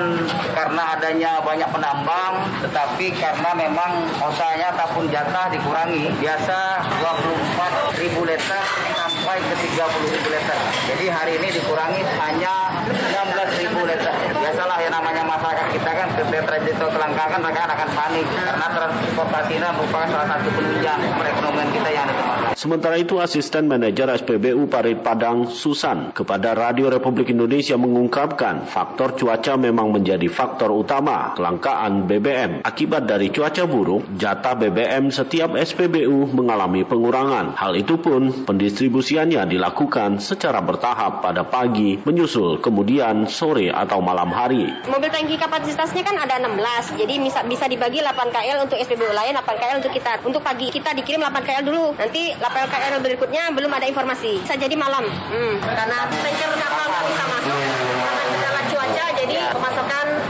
karena 0.52 0.84
adanya 1.00 1.40
banyak 1.40 1.70
penambang, 1.72 2.44
tetapi 2.68 3.16
karena 3.16 3.56
memang 3.56 4.04
usahanya 4.20 4.76
ataupun 4.76 5.08
jatah 5.08 5.48
dikurangi. 5.56 6.12
Biasa 6.20 6.58
24 7.00 8.04
ribu 8.04 8.28
liter 8.28 8.64
sampai 8.92 9.40
ke 9.40 9.56
30 9.80 10.16
ribu 10.20 10.28
liter. 10.28 10.60
Jadi 10.92 11.06
hari 11.08 11.40
ini 11.40 11.56
dikurangi 11.56 12.04
hanya 12.20 12.84
16 12.92 13.64
ribu 13.64 13.88
liter. 13.88 14.12
Biasalah 14.54 14.86
yang 14.86 14.94
namanya 14.94 15.26
masyarakat 15.26 15.66
kita 15.74 15.92
kan 15.98 16.08
ketika 16.14 16.46
terjadi 16.46 16.86
kelangkaan 16.86 17.42
mereka 17.42 17.66
akan 17.74 17.90
panik 17.98 18.26
karena 18.38 18.68
transportasi 18.70 19.52
ini 19.58 19.66
merupakan 19.66 20.08
salah 20.14 20.28
satu 20.30 20.50
penunjang 20.54 21.00
perekonomian 21.18 21.70
kita 21.74 21.90
yang 21.90 22.06
ada 22.06 22.34
Sementara 22.54 23.02
itu 23.02 23.18
asisten 23.18 23.66
manajer 23.66 24.14
SPBU 24.14 24.70
Parit 24.70 25.02
Padang 25.02 25.50
Susan 25.50 26.14
kepada 26.14 26.54
Radio 26.54 26.94
Republik 26.94 27.34
Indonesia 27.34 27.74
mengungkapkan 27.82 28.70
faktor 28.70 29.18
cuaca 29.18 29.58
memang 29.58 29.90
menjadi 29.90 30.30
faktor 30.30 30.70
utama 30.70 31.34
kelangkaan 31.34 32.06
BBM. 32.06 32.62
Akibat 32.62 33.10
dari 33.10 33.34
cuaca 33.34 33.66
buruk, 33.66 34.06
jatah 34.22 34.54
BBM 34.54 35.10
setiap 35.10 35.58
SPBU 35.58 36.30
mengalami 36.30 36.86
pengurangan. 36.86 37.58
Hal 37.58 37.74
itu 37.74 37.98
pun 37.98 38.46
pendistribusiannya 38.46 39.50
dilakukan 39.50 40.22
secara 40.22 40.62
bertahap 40.62 41.26
pada 41.26 41.50
pagi, 41.50 42.06
menyusul 42.06 42.62
kemudian 42.62 43.26
sore 43.26 43.74
atau 43.74 43.98
malam 43.98 44.30
hari. 44.30 44.43
Mobil 44.92 45.10
tangki 45.10 45.40
kapasitasnya 45.40 46.04
kan 46.04 46.20
ada 46.20 46.36
16, 46.44 47.00
jadi 47.00 47.16
bisa 47.16 47.40
bisa 47.48 47.66
dibagi 47.72 48.04
8 48.04 48.28
KL 48.28 48.60
untuk 48.60 48.76
SPBU 48.76 49.16
lain, 49.16 49.40
8 49.40 49.48
KL 49.56 49.78
untuk 49.80 49.96
kita. 49.96 50.20
Untuk 50.28 50.44
pagi 50.44 50.68
kita 50.68 50.92
dikirim 50.92 51.24
8 51.24 51.48
KL 51.48 51.64
dulu. 51.64 51.96
Nanti 51.96 52.36
lapel 52.44 52.68
KL 52.68 53.00
berikutnya 53.00 53.56
belum 53.56 53.72
ada 53.72 53.88
informasi. 53.88 54.44
Bisa 54.44 54.60
jadi 54.60 54.76
malam. 54.76 55.08
Hmm, 55.08 55.56
karena 55.64 56.12
tanker 56.12 56.52
kapal 56.60 56.86
nggak 56.92 57.06
bisa 57.08 57.24
masuk 57.32 57.58
karena 58.04 58.24
kendala 58.28 58.62
cuaca, 58.68 59.06
jadi 59.16 59.36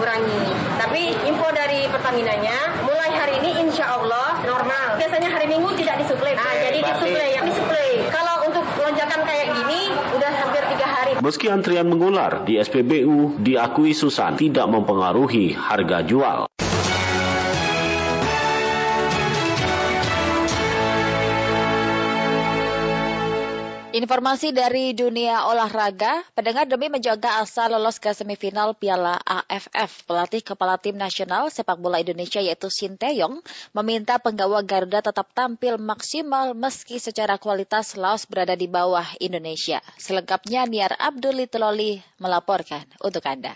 kurangi. 0.03 0.43
Tapi 0.75 1.15
info 1.23 1.47
dari 1.55 1.87
Pertamina-nya, 1.87 2.83
mulai 2.83 3.07
hari 3.15 3.39
ini 3.39 3.63
insya 3.63 3.87
Allah 3.87 4.35
normal. 4.43 4.99
Biasanya 4.99 5.31
hari 5.31 5.47
Minggu 5.47 5.71
tidak 5.79 6.03
disuplai. 6.03 6.35
Nah, 6.35 6.53
jadi 6.59 6.83
disuplai, 6.83 7.29
yang 7.39 7.45
disuplai. 7.47 8.03
Kalau 8.11 8.43
untuk 8.43 8.65
lonjakan 8.83 9.23
kayak 9.23 9.47
gini, 9.55 9.95
udah 10.11 10.31
hampir 10.43 10.63
tiga 10.75 10.87
hari. 10.87 11.12
Meski 11.23 11.47
antrian 11.47 11.87
mengular 11.87 12.43
di 12.43 12.59
SPBU, 12.59 13.39
diakui 13.39 13.95
Susan 13.95 14.35
tidak 14.35 14.67
mempengaruhi 14.67 15.55
harga 15.55 16.03
jual. 16.03 16.51
Informasi 23.93 24.49
dari 24.49 24.97
dunia 24.97 25.45
olahraga, 25.45 26.25
pendengar 26.33 26.65
demi 26.65 26.89
menjaga 26.89 27.45
asa 27.45 27.69
lolos 27.69 28.01
ke 28.01 28.09
semifinal 28.09 28.73
Piala 28.73 29.21
AFF, 29.21 30.09
pelatih 30.09 30.41
kepala 30.41 30.81
tim 30.81 30.97
nasional 30.97 31.53
sepak 31.53 31.77
bola 31.77 32.01
Indonesia 32.01 32.41
yaitu 32.41 32.73
Shin 32.73 32.97
Taeyong 32.97 33.45
meminta 33.77 34.17
penggawa 34.17 34.65
Garuda 34.65 35.05
tetap 35.05 35.29
tampil 35.37 35.77
maksimal 35.77 36.57
meski 36.57 36.97
secara 36.97 37.37
kualitas 37.37 37.93
Laos 37.93 38.25
berada 38.25 38.57
di 38.57 38.65
bawah 38.65 39.05
Indonesia. 39.21 39.77
Selengkapnya 40.01 40.65
Niar 40.65 40.97
Abdul 40.97 41.45
Litololi 41.45 42.01
melaporkan 42.17 42.89
untuk 42.97 43.21
Anda. 43.29 43.53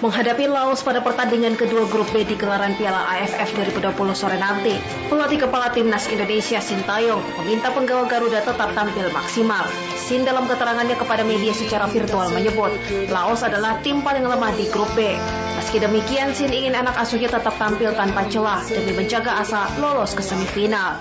Menghadapi 0.00 0.48
Laos 0.48 0.80
pada 0.80 1.04
pertandingan 1.04 1.60
kedua 1.60 1.84
grup 1.92 2.08
B 2.08 2.24
di 2.24 2.32
gelaran 2.32 2.72
Piala 2.80 3.04
AFF 3.20 3.52
2020 3.52 3.92
sore 4.16 4.40
nanti, 4.40 4.72
pelatih 5.12 5.44
kepala 5.44 5.68
timnas 5.76 6.08
Indonesia 6.08 6.56
Sintayong 6.56 7.20
meminta 7.44 7.68
penggawa 7.68 8.08
Garuda 8.08 8.40
tetap 8.40 8.72
tampil 8.72 9.12
maksimal. 9.12 9.68
Sin 10.00 10.24
dalam 10.24 10.48
keterangannya 10.48 10.96
kepada 10.96 11.20
media 11.20 11.52
secara 11.52 11.84
virtual 11.92 12.32
menyebut, 12.32 12.72
Laos 13.12 13.44
adalah 13.44 13.78
tim 13.84 14.00
paling 14.00 14.24
lemah 14.24 14.56
di 14.56 14.64
grup 14.72 14.88
B. 14.96 15.12
Meski 15.60 15.76
demikian, 15.84 16.32
Sin 16.32 16.48
ingin 16.48 16.72
anak 16.72 16.96
asuhnya 16.96 17.28
tetap 17.28 17.52
tampil 17.60 17.92
tanpa 17.92 18.24
celah 18.32 18.64
demi 18.72 18.96
menjaga 18.96 19.36
asa 19.44 19.68
lolos 19.78 20.16
ke 20.16 20.24
semifinal. 20.24 20.96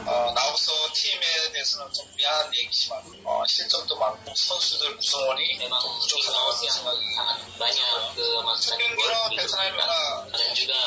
대 4.26 4.59
prosedur 4.60 4.92
semua 5.00 5.40
ini 5.40 5.56
memang 5.56 5.80
butuh 5.80 6.20
yang 6.60 6.76
sangat 6.76 7.40
banyak 7.56 7.92
ke 8.12 8.28
masukan 8.44 8.92
dan 10.36 10.50
juga 10.52 10.80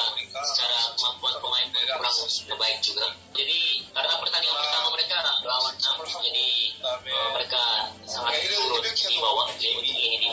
secara 0.44 0.92
kemampuan 0.92 1.40
pemain 1.40 1.66
pun 1.72 1.80
kurang 1.88 2.16
terbaik 2.28 2.78
juga. 2.84 3.08
Jadi 3.32 3.80
karena 3.96 4.12
pertandingan 4.20 4.60
pertama 4.60 4.88
mereka 4.92 5.16
lawan 5.48 5.72
6 5.72 6.04
jadi 6.20 6.48
eh, 6.84 6.98
mereka 7.32 7.62
sangat 8.04 8.44
turun 8.44 8.84
di 8.92 9.16
bawah 9.16 9.48
untuk 9.48 9.64
ini 9.64 10.20
di 10.20 10.28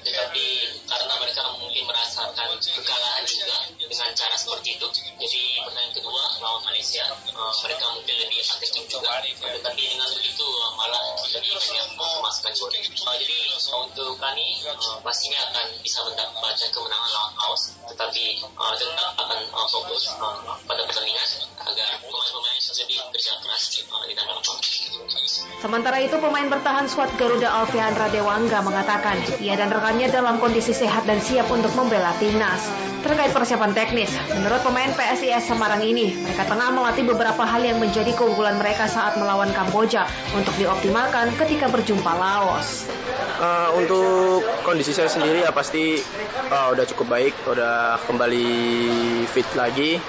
tetapi 0.00 0.46
karena 0.88 1.14
mereka 1.20 1.42
mungkin 1.60 1.84
merasakan 1.84 2.48
kekalahan 2.64 3.24
juga 3.28 3.56
dengan 3.76 4.08
cara 4.16 4.36
seperti 4.40 4.80
itu 4.80 4.86
jadi 5.20 5.42
pertandingan 5.68 5.92
kedua 6.00 6.22
lawan 6.40 6.64
Malaysia 6.64 7.04
eh, 7.12 7.54
mereka 7.60 7.84
mungkin 7.92 8.16
lebih 8.24 8.40
agresif 8.40 8.84
juga. 8.88 9.20
Tetapi 9.20 9.82
dengan 9.84 10.08
begitu 10.16 10.48
malah 10.80 11.04
banyak 11.20 11.86
memasukkan 12.00 12.52
gol. 12.56 12.72
Uh, 12.72 13.16
jadi 13.20 13.36
untuk 13.76 14.16
kami 14.16 14.56
uh, 14.64 14.96
pastinya 15.04 15.44
akan 15.52 15.66
bisa 15.84 16.00
mendapatkan 16.08 16.68
kemenangan 16.72 17.10
lawan 17.12 17.32
Laos, 17.36 17.62
tetapi 17.84 18.24
uh, 18.56 18.74
tetap 18.80 19.12
akan 19.20 19.40
uh, 19.52 19.68
fokus 19.68 20.08
pada 20.64 20.82
pertandingan 20.88 21.28
Sementara 25.60 26.00
itu 26.00 26.16
pemain 26.16 26.48
bertahan 26.48 26.88
skuad 26.88 27.12
Garuda 27.20 27.52
Alfiandra 27.52 28.08
Dewangga 28.08 28.64
mengatakan 28.64 29.20
ia 29.44 29.60
dan 29.60 29.68
rekannya 29.68 30.08
dalam 30.08 30.40
kondisi 30.40 30.72
sehat 30.72 31.04
dan 31.04 31.20
siap 31.20 31.52
untuk 31.52 31.68
membela 31.76 32.16
timnas. 32.16 32.64
Terkait 33.04 33.28
persiapan 33.28 33.76
teknis, 33.76 34.08
menurut 34.40 34.64
pemain 34.64 34.88
PSIS 34.88 35.52
Semarang 35.52 35.84
ini, 35.84 36.16
mereka 36.16 36.48
tengah 36.48 36.72
melatih 36.72 37.04
beberapa 37.04 37.44
hal 37.44 37.60
yang 37.60 37.76
menjadi 37.76 38.08
keunggulan 38.16 38.56
mereka 38.56 38.88
saat 38.88 39.20
melawan 39.20 39.52
Kamboja 39.52 40.08
untuk 40.32 40.56
dioptimalkan 40.56 41.28
ketika 41.36 41.68
berjumpa 41.68 42.08
Laos. 42.08 42.88
Uh, 43.36 43.76
untuk 43.76 44.40
kondisi 44.64 44.96
saya 44.96 45.12
sendiri 45.12 45.44
ya 45.44 45.52
pasti 45.52 46.00
uh, 46.48 46.72
udah 46.72 46.84
cukup 46.88 47.20
baik, 47.20 47.36
udah 47.44 48.00
kembali 48.08 48.48
fit 49.28 49.48
lagi. 49.52 50.00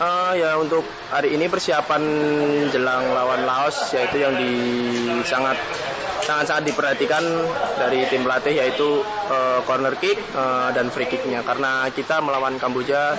Uh, 0.00 0.32
ya 0.32 0.56
untuk 0.56 0.80
hari 1.12 1.36
ini 1.36 1.44
persiapan 1.44 2.00
jelang 2.72 3.12
lawan 3.12 3.44
Laos 3.44 3.92
yaitu 3.92 4.24
yang 4.24 4.32
di 4.32 4.48
sangat 5.28 5.60
sangat-sangat 6.24 6.72
diperhatikan 6.72 7.24
dari 7.74 8.06
tim 8.06 8.22
pelatih 8.22 8.54
yaitu 8.54 9.02
uh, 9.02 9.60
corner 9.66 9.98
kick 9.98 10.14
uh, 10.36 10.70
dan 10.70 10.92
free 10.92 11.10
kicknya 11.10 11.42
karena 11.42 11.90
kita 11.90 12.22
melawan 12.22 12.54
Kamboja 12.60 13.18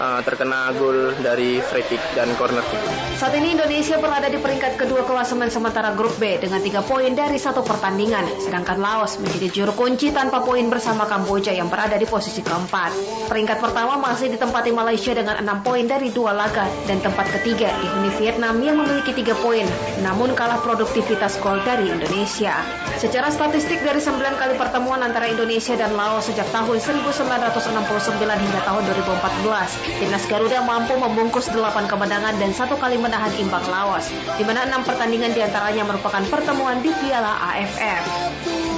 uh, 0.00 0.20
terkena 0.24 0.72
gol 0.72 1.12
dari 1.20 1.60
free 1.60 1.84
kick 1.84 2.00
dan 2.16 2.32
corner 2.40 2.64
kick. 2.72 2.80
Saat 3.20 3.36
ini 3.36 3.52
Indonesia 3.58 4.00
berada 4.00 4.32
di 4.32 4.40
peringkat 4.40 4.80
kedua 4.80 5.04
klasemen 5.04 5.52
sementara 5.52 5.92
grup 5.92 6.16
B 6.16 6.40
dengan 6.40 6.62
tiga 6.62 6.80
poin 6.80 7.12
dari 7.12 7.36
satu 7.36 7.60
pertandingan, 7.60 8.40
sedangkan 8.40 8.78
Laos 8.80 9.20
menjadi 9.20 9.48
juru 9.52 9.76
kunci 9.76 10.14
tanpa 10.14 10.40
poin 10.40 10.64
bersama 10.72 11.04
Kamboja 11.04 11.52
yang 11.52 11.68
berada 11.68 12.00
di 12.00 12.08
posisi 12.08 12.40
keempat. 12.40 12.96
Peringkat 13.28 13.58
pertama 13.60 14.00
masih 14.00 14.32
ditempati 14.32 14.72
Malaysia 14.72 15.12
dengan 15.12 15.36
enam 15.42 15.60
poin 15.60 15.84
dari 15.84 16.07
dua 16.12 16.36
laga 16.36 16.66
dan 16.86 17.00
tempat 17.00 17.28
ketiga 17.40 17.70
dihuni 17.80 18.10
Vietnam 18.18 18.60
yang 18.60 18.80
memiliki 18.80 19.14
tiga 19.14 19.36
poin, 19.38 19.64
namun 20.02 20.32
kalah 20.32 20.60
produktivitas 20.60 21.38
gol 21.40 21.60
dari 21.64 21.88
Indonesia. 21.88 22.56
Secara 22.98 23.30
statistik 23.30 23.80
dari 23.86 24.02
9 24.02 24.18
kali 24.40 24.58
pertemuan 24.58 25.00
antara 25.04 25.30
Indonesia 25.30 25.78
dan 25.78 25.94
Laos 25.94 26.26
sejak 26.26 26.48
tahun 26.50 26.82
1969 26.82 28.18
hingga 28.18 28.60
tahun 28.66 28.82
2014, 28.90 30.02
timnas 30.02 30.24
Garuda 30.26 30.60
mampu 30.66 30.98
membungkus 30.98 31.52
8 31.52 31.86
kemenangan 31.86 32.34
dan 32.42 32.50
satu 32.50 32.74
kali 32.80 32.98
menahan 32.98 33.30
imbang 33.38 33.64
Laos, 33.70 34.10
di 34.34 34.42
mana 34.42 34.66
6 34.66 34.82
pertandingan 34.82 35.30
di 35.36 35.40
antaranya 35.44 35.86
merupakan 35.86 36.24
pertemuan 36.26 36.82
di 36.82 36.90
Piala 36.98 37.38
AFF. 37.54 38.04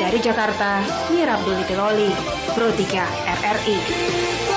Dari 0.01 0.19
Jakarta, 0.21 0.81
Mira 1.13 1.37
Abdul 1.37 1.61
Pro 2.57 2.69
3 2.73 2.81
RRI. 3.45 4.50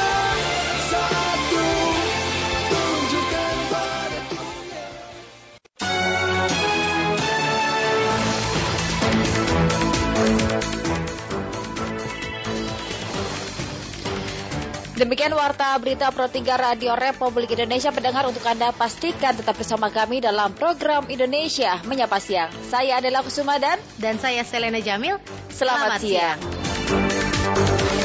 Demikian 14.93 15.34
warta 15.34 15.73
berita 15.82 16.13
Pro 16.13 16.29
3 16.29 16.45
Radio 16.53 16.93
Republik 16.93 17.49
Indonesia 17.58 17.89
pendengar 17.89 18.29
untuk 18.29 18.45
Anda 18.45 18.69
pastikan 18.69 19.34
tetap 19.34 19.58
bersama 19.58 19.89
kami 19.89 20.21
dalam 20.21 20.53
program 20.53 21.10
Indonesia 21.10 21.82
Menyapa 21.89 22.21
Siang. 22.21 22.53
Saya 22.69 23.01
adalah 23.01 23.25
Kusuma 23.25 23.58
dan 23.58 23.82
dan 23.97 24.21
saya 24.21 24.45
Selena 24.45 24.77
Jamil. 24.77 25.17
Selamat, 25.49 25.97
Selamat 25.97 25.99
siang. 26.06 26.38
siang. 26.38 28.02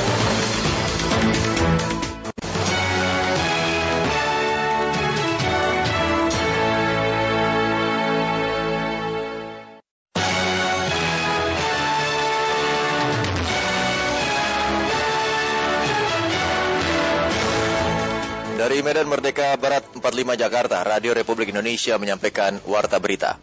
Dari 18.78 18.94
Medan 18.94 19.10
Merdeka 19.10 19.58
Barat 19.58 19.90
45 19.90 20.38
Jakarta, 20.38 20.78
Radio 20.86 21.10
Republik 21.10 21.50
Indonesia 21.50 21.98
menyampaikan 21.98 22.62
Warta 22.62 23.02
Berita. 23.02 23.34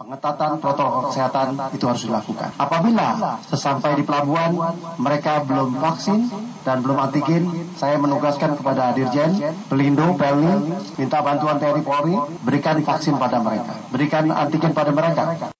Pengetatan 0.00 0.64
protokol 0.64 1.12
kesehatan 1.12 1.60
itu 1.76 1.84
harus 1.84 2.08
dilakukan. 2.08 2.56
Apabila 2.56 3.36
sesampai 3.52 4.00
di 4.00 4.08
pelabuhan 4.08 4.56
mereka 4.96 5.44
belum 5.44 5.76
vaksin 5.76 6.32
dan 6.64 6.80
belum 6.80 7.04
antigen, 7.04 7.68
saya 7.76 8.00
menugaskan 8.00 8.56
kepada 8.56 8.96
Dirjen, 8.96 9.36
Pelindo, 9.68 10.16
Pelni, 10.16 10.72
minta 10.96 11.20
bantuan 11.20 11.60
TNI 11.60 11.84
Polri, 11.84 12.16
berikan 12.48 12.80
vaksin 12.80 13.20
pada 13.20 13.44
mereka, 13.44 13.76
berikan 13.92 14.32
antigen 14.32 14.72
pada 14.72 14.88
mereka. 14.88 15.52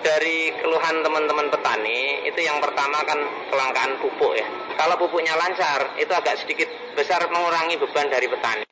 Dari 0.00 0.48
keluhan 0.56 1.04
teman-teman 1.04 1.52
petani, 1.52 2.24
itu 2.24 2.40
yang 2.40 2.56
pertama 2.64 3.04
kan 3.04 3.20
kelangkaan 3.52 4.00
pupuk 4.00 4.32
ya. 4.32 4.48
Kalau 4.80 4.96
pupuknya 4.96 5.36
lancar, 5.36 5.92
itu 6.00 6.08
agak 6.08 6.40
sedikit 6.40 6.72
besar 6.96 7.28
mengurangi 7.28 7.76
beban 7.76 8.08
dari 8.08 8.24
petani. 8.32 8.64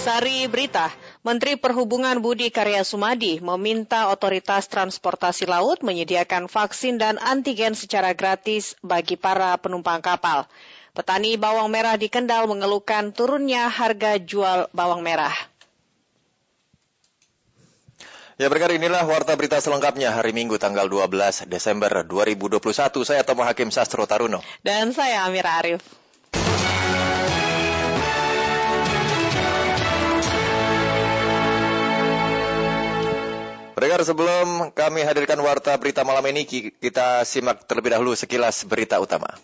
Sari 0.00 0.44
Berita, 0.48 0.92
Menteri 1.24 1.56
Perhubungan 1.56 2.20
Budi 2.20 2.52
Karya 2.52 2.84
Sumadi 2.84 3.40
meminta 3.40 4.12
otoritas 4.12 4.68
transportasi 4.68 5.48
laut 5.48 5.80
menyediakan 5.80 6.52
vaksin 6.52 7.00
dan 7.00 7.16
antigen 7.16 7.72
secara 7.72 8.12
gratis 8.12 8.76
bagi 8.84 9.16
para 9.16 9.56
penumpang 9.56 10.04
kapal. 10.04 10.44
Petani 10.92 11.40
bawang 11.40 11.72
merah 11.72 11.96
di 11.96 12.12
Kendal 12.12 12.44
mengeluhkan 12.44 13.12
turunnya 13.12 13.72
harga 13.72 14.20
jual 14.20 14.68
bawang 14.76 15.00
merah. 15.00 15.49
Ya 18.40 18.48
berkar 18.48 18.72
inilah 18.72 19.04
warta 19.04 19.36
berita 19.36 19.60
selengkapnya 19.60 20.16
hari 20.16 20.32
Minggu 20.32 20.56
tanggal 20.56 20.88
12 20.88 21.44
Desember 21.44 21.92
2021. 22.08 22.56
Saya 23.04 23.20
Tomo 23.20 23.44
Hakim 23.44 23.68
Sastro 23.68 24.08
Taruno. 24.08 24.40
Dan 24.64 24.96
saya 24.96 25.28
Amira 25.28 25.60
Arif. 25.60 25.84
Pendengar 33.76 34.00
sebelum 34.08 34.72
kami 34.72 35.04
hadirkan 35.04 35.36
warta 35.44 35.76
berita 35.76 36.00
malam 36.08 36.24
ini, 36.32 36.48
kita 36.80 37.28
simak 37.28 37.68
terlebih 37.68 37.92
dahulu 37.92 38.16
sekilas 38.16 38.64
berita 38.64 38.96
utama. 39.04 39.36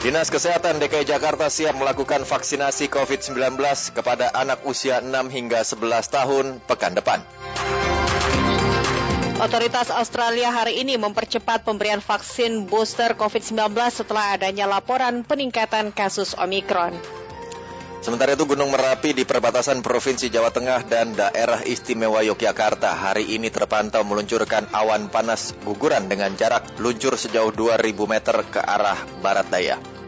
Dinas 0.00 0.32
Kesehatan 0.32 0.80
DKI 0.80 1.04
Jakarta 1.04 1.52
siap 1.52 1.76
melakukan 1.76 2.24
vaksinasi 2.24 2.88
COVID-19 2.88 3.36
kepada 3.92 4.32
anak 4.32 4.64
usia 4.64 5.04
6 5.04 5.12
hingga 5.28 5.60
11 5.60 5.76
tahun 6.08 6.46
pekan 6.64 6.96
depan. 6.96 7.20
Otoritas 9.44 9.92
Australia 9.92 10.56
hari 10.56 10.80
ini 10.80 10.96
mempercepat 10.96 11.68
pemberian 11.68 12.00
vaksin 12.00 12.64
booster 12.64 13.12
COVID-19 13.12 13.76
setelah 13.92 14.40
adanya 14.40 14.64
laporan 14.64 15.20
peningkatan 15.20 15.92
kasus 15.92 16.32
Omikron. 16.32 16.96
Sementara 18.00 18.32
itu 18.32 18.48
Gunung 18.48 18.72
Merapi 18.72 19.12
di 19.12 19.28
perbatasan 19.28 19.84
Provinsi 19.84 20.32
Jawa 20.32 20.48
Tengah 20.48 20.88
dan 20.88 21.12
daerah 21.12 21.60
istimewa 21.60 22.24
Yogyakarta 22.24 22.96
hari 22.96 23.36
ini 23.36 23.52
terpantau 23.52 24.00
meluncurkan 24.08 24.72
awan 24.72 25.12
panas 25.12 25.52
guguran 25.68 26.08
dengan 26.08 26.32
jarak 26.32 26.64
luncur 26.80 27.20
sejauh 27.20 27.52
2000 27.52 27.92
meter 28.08 28.36
ke 28.48 28.56
arah 28.56 28.96
barat 29.20 29.52
daya. 29.52 29.99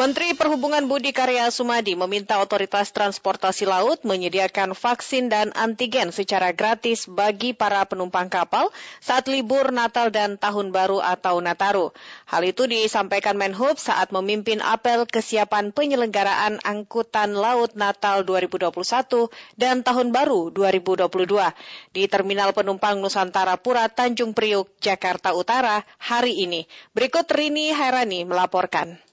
Menteri 0.00 0.32
Perhubungan 0.32 0.88
Budi 0.88 1.12
Karya 1.12 1.52
Sumadi 1.52 1.92
meminta 1.92 2.40
otoritas 2.40 2.88
transportasi 2.88 3.68
laut 3.68 4.00
menyediakan 4.00 4.72
vaksin 4.72 5.28
dan 5.28 5.52
antigen 5.52 6.08
secara 6.08 6.56
gratis 6.56 7.04
bagi 7.04 7.52
para 7.52 7.84
penumpang 7.84 8.32
kapal 8.32 8.72
saat 9.04 9.28
libur 9.28 9.76
Natal 9.76 10.08
dan 10.08 10.40
Tahun 10.40 10.72
Baru 10.72 11.04
atau 11.04 11.44
Nataru. 11.44 11.92
Hal 12.24 12.48
itu 12.48 12.64
disampaikan 12.64 13.36
Menhub 13.36 13.76
saat 13.76 14.08
memimpin 14.08 14.64
apel 14.64 15.04
kesiapan 15.04 15.68
penyelenggaraan 15.68 16.64
angkutan 16.64 17.36
laut 17.36 17.76
Natal 17.76 18.24
2021 18.24 18.72
dan 19.60 19.84
Tahun 19.84 20.08
Baru 20.16 20.48
2022 20.48 21.12
di 21.92 22.08
Terminal 22.08 22.56
Penumpang 22.56 23.04
Nusantara 23.04 23.60
Pura 23.60 23.84
Tanjung 23.92 24.32
Priuk, 24.32 24.72
Jakarta 24.80 25.36
Utara 25.36 25.84
hari 26.00 26.40
ini. 26.40 26.64
Berikut 26.96 27.28
Rini 27.28 27.76
Hairani 27.76 28.24
melaporkan. 28.24 29.09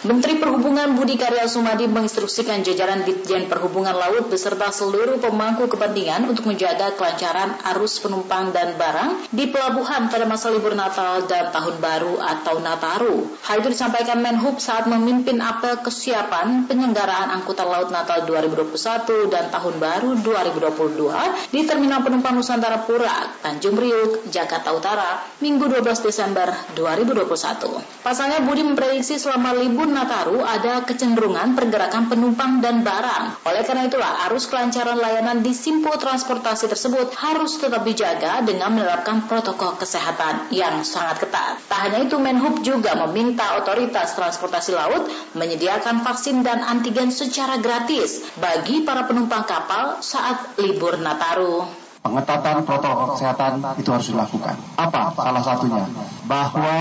Menteri 0.00 0.40
Perhubungan 0.40 0.96
Budi 0.96 1.20
Karya 1.20 1.44
Sumadi 1.44 1.84
menginstruksikan 1.84 2.64
jajaran 2.64 3.04
Ditjen 3.04 3.52
Perhubungan 3.52 3.92
Laut 3.92 4.32
beserta 4.32 4.72
seluruh 4.72 5.20
pemangku 5.20 5.68
kepentingan 5.68 6.24
untuk 6.24 6.48
menjaga 6.48 6.96
kelancaran 6.96 7.60
arus 7.76 8.00
penumpang 8.00 8.48
dan 8.56 8.80
barang 8.80 9.28
di 9.28 9.52
pelabuhan 9.52 10.08
pada 10.08 10.24
masa 10.24 10.48
libur 10.56 10.72
Natal 10.72 11.28
dan 11.28 11.52
Tahun 11.52 11.76
Baru 11.84 12.16
atau 12.16 12.64
Nataru. 12.64 13.28
Hal 13.44 13.60
itu 13.60 13.76
disampaikan 13.76 14.24
Menhub 14.24 14.56
saat 14.56 14.88
memimpin 14.88 15.36
apel 15.44 15.84
kesiapan 15.84 16.64
penyelenggaraan 16.64 17.36
angkutan 17.36 17.68
laut 17.68 17.92
Natal 17.92 18.24
2021 18.24 19.28
dan 19.28 19.52
Tahun 19.52 19.76
Baru 19.76 20.16
2022 20.16 21.52
di 21.52 21.68
Terminal 21.68 22.00
Penumpang 22.00 22.40
Nusantara 22.40 22.88
Pura, 22.88 23.36
Tanjung 23.44 23.76
Priuk, 23.76 24.32
Jakarta 24.32 24.72
Utara, 24.72 25.20
Minggu 25.44 25.68
12 25.68 26.08
Desember 26.08 26.48
2021. 26.72 28.00
Pasalnya 28.00 28.40
Budi 28.40 28.64
memprediksi 28.64 29.20
selama 29.20 29.52
libur 29.52 29.79
Nataru 29.88 30.44
ada 30.44 30.84
kecenderungan 30.84 31.56
pergerakan 31.56 32.12
penumpang 32.12 32.60
dan 32.60 32.84
barang. 32.84 33.40
Oleh 33.48 33.64
karena 33.64 33.88
itulah, 33.88 34.28
arus 34.28 34.52
kelancaran 34.52 35.00
layanan 35.00 35.40
di 35.40 35.56
simpul 35.56 35.96
transportasi 35.96 36.68
tersebut 36.68 37.16
harus 37.16 37.56
tetap 37.56 37.80
dijaga 37.88 38.44
dengan 38.44 38.76
menerapkan 38.76 39.24
protokol 39.24 39.80
kesehatan 39.80 40.52
yang 40.52 40.84
sangat 40.84 41.24
ketat. 41.24 41.64
Tak 41.64 41.78
hanya 41.88 42.04
itu, 42.04 42.20
Menhub 42.20 42.60
juga 42.60 42.92
meminta 43.08 43.56
otoritas 43.56 44.12
transportasi 44.12 44.76
laut 44.76 45.08
menyediakan 45.32 46.04
vaksin 46.04 46.44
dan 46.44 46.60
antigen 46.60 47.08
secara 47.08 47.56
gratis 47.56 48.20
bagi 48.36 48.84
para 48.84 49.08
penumpang 49.08 49.48
kapal 49.48 50.04
saat 50.04 50.60
libur 50.60 51.00
Nataru 51.00 51.80
pengetatan 52.00 52.64
protokol 52.64 53.12
kesehatan 53.16 53.60
itu 53.76 53.88
harus 53.92 54.08
dilakukan. 54.08 54.56
Apa 54.80 55.12
salah 55.12 55.44
satunya? 55.44 55.84
Bahwa 56.24 56.76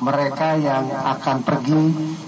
mereka 0.00 0.56
yang 0.56 0.88
akan 0.88 1.44
pergi 1.44 1.82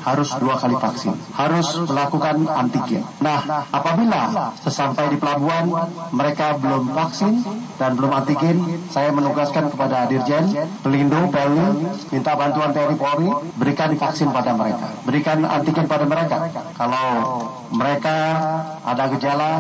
harus 0.05 0.29
dua 0.37 0.61
kali 0.61 0.77
vaksin, 0.77 1.17
harus 1.33 1.67
melakukan 1.89 2.45
antigen. 2.49 3.03
Nah, 3.25 3.67
apabila 3.73 4.53
sesampai 4.61 5.13
di 5.13 5.17
pelabuhan 5.17 5.73
mereka 6.13 6.61
belum 6.61 6.93
vaksin 6.93 7.41
dan 7.81 7.97
belum 7.97 8.13
antigen, 8.13 8.57
saya 8.93 9.11
menugaskan 9.11 9.73
kepada 9.73 10.05
Dirjen, 10.07 10.53
Pelindo, 10.85 11.33
Pelni, 11.33 11.89
minta 12.13 12.37
bantuan 12.37 12.77
TNI 12.77 12.97
Polri, 13.01 13.31
berikan 13.57 13.91
vaksin 13.97 14.29
pada 14.31 14.53
mereka, 14.53 14.87
berikan 15.09 15.39
antigen 15.49 15.87
pada 15.89 16.05
mereka. 16.05 16.37
Kalau 16.77 17.09
mereka 17.73 18.17
ada 18.85 19.05
gejala, 19.17 19.51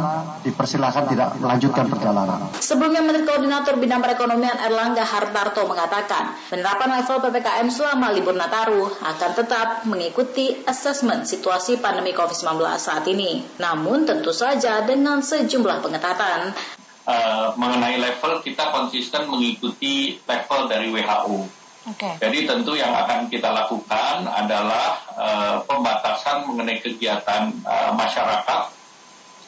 dipersilakan 0.44 1.05
tidak 1.09 1.29
melanjutkan 1.40 1.88
perjalanan. 1.88 2.51
Sebelumnya 2.61 3.01
Menteri 3.01 3.25
Koordinator 3.25 3.81
Bidang 3.81 4.05
Perekonomian 4.05 4.59
Erlangga 4.59 5.07
Hartarto 5.07 5.64
mengatakan, 5.64 6.37
penerapan 6.53 7.01
level 7.01 7.18
PPKM 7.25 7.68
selama 7.72 8.01
libur 8.10 8.34
Nataru 8.34 8.90
akan 8.90 9.30
tetap 9.38 9.86
mengikuti 9.86 10.58
asesmen 10.66 11.22
situasi 11.22 11.78
pandemi 11.78 12.10
COVID-19 12.10 12.58
saat 12.80 13.06
ini. 13.06 13.46
Namun 13.62 14.02
tentu 14.02 14.34
saja 14.34 14.82
dengan 14.82 15.22
sejumlah 15.22 15.78
pengetatan. 15.78 16.50
Uh, 17.06 17.54
mengenai 17.54 18.02
level 18.02 18.42
kita 18.42 18.74
konsisten 18.74 19.30
mengikuti 19.30 20.18
level 20.26 20.66
dari 20.66 20.90
WHO. 20.90 21.62
Okay. 21.82 22.14
Jadi 22.22 22.46
tentu 22.46 22.78
yang 22.78 22.94
akan 22.94 23.26
kita 23.26 23.50
lakukan 23.50 24.22
adalah 24.26 25.02
uh, 25.18 25.56
pembatasan 25.66 26.46
mengenai 26.46 26.78
kegiatan 26.78 27.50
uh, 27.66 27.90
masyarakat 27.94 28.70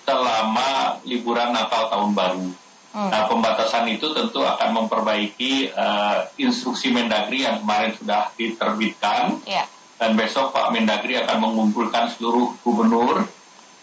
selama 0.02 0.98
liburan 1.06 1.54
Natal 1.54 1.88
tahun 1.88 2.10
baru. 2.12 2.63
Hmm. 2.94 3.11
Nah, 3.11 3.26
pembatasan 3.26 3.90
itu 3.90 4.14
tentu 4.14 4.46
akan 4.46 4.87
memperbaiki 4.87 5.74
uh, 5.74 6.30
instruksi 6.38 6.94
Mendagri 6.94 7.42
yang 7.42 7.59
kemarin 7.59 7.90
sudah 7.90 8.30
diterbitkan. 8.38 9.42
Yeah. 9.50 9.66
Dan 9.98 10.14
besok 10.14 10.54
Pak 10.54 10.70
Mendagri 10.70 11.18
akan 11.18 11.42
mengumpulkan 11.42 12.14
seluruh 12.14 12.54
gubernur 12.62 13.26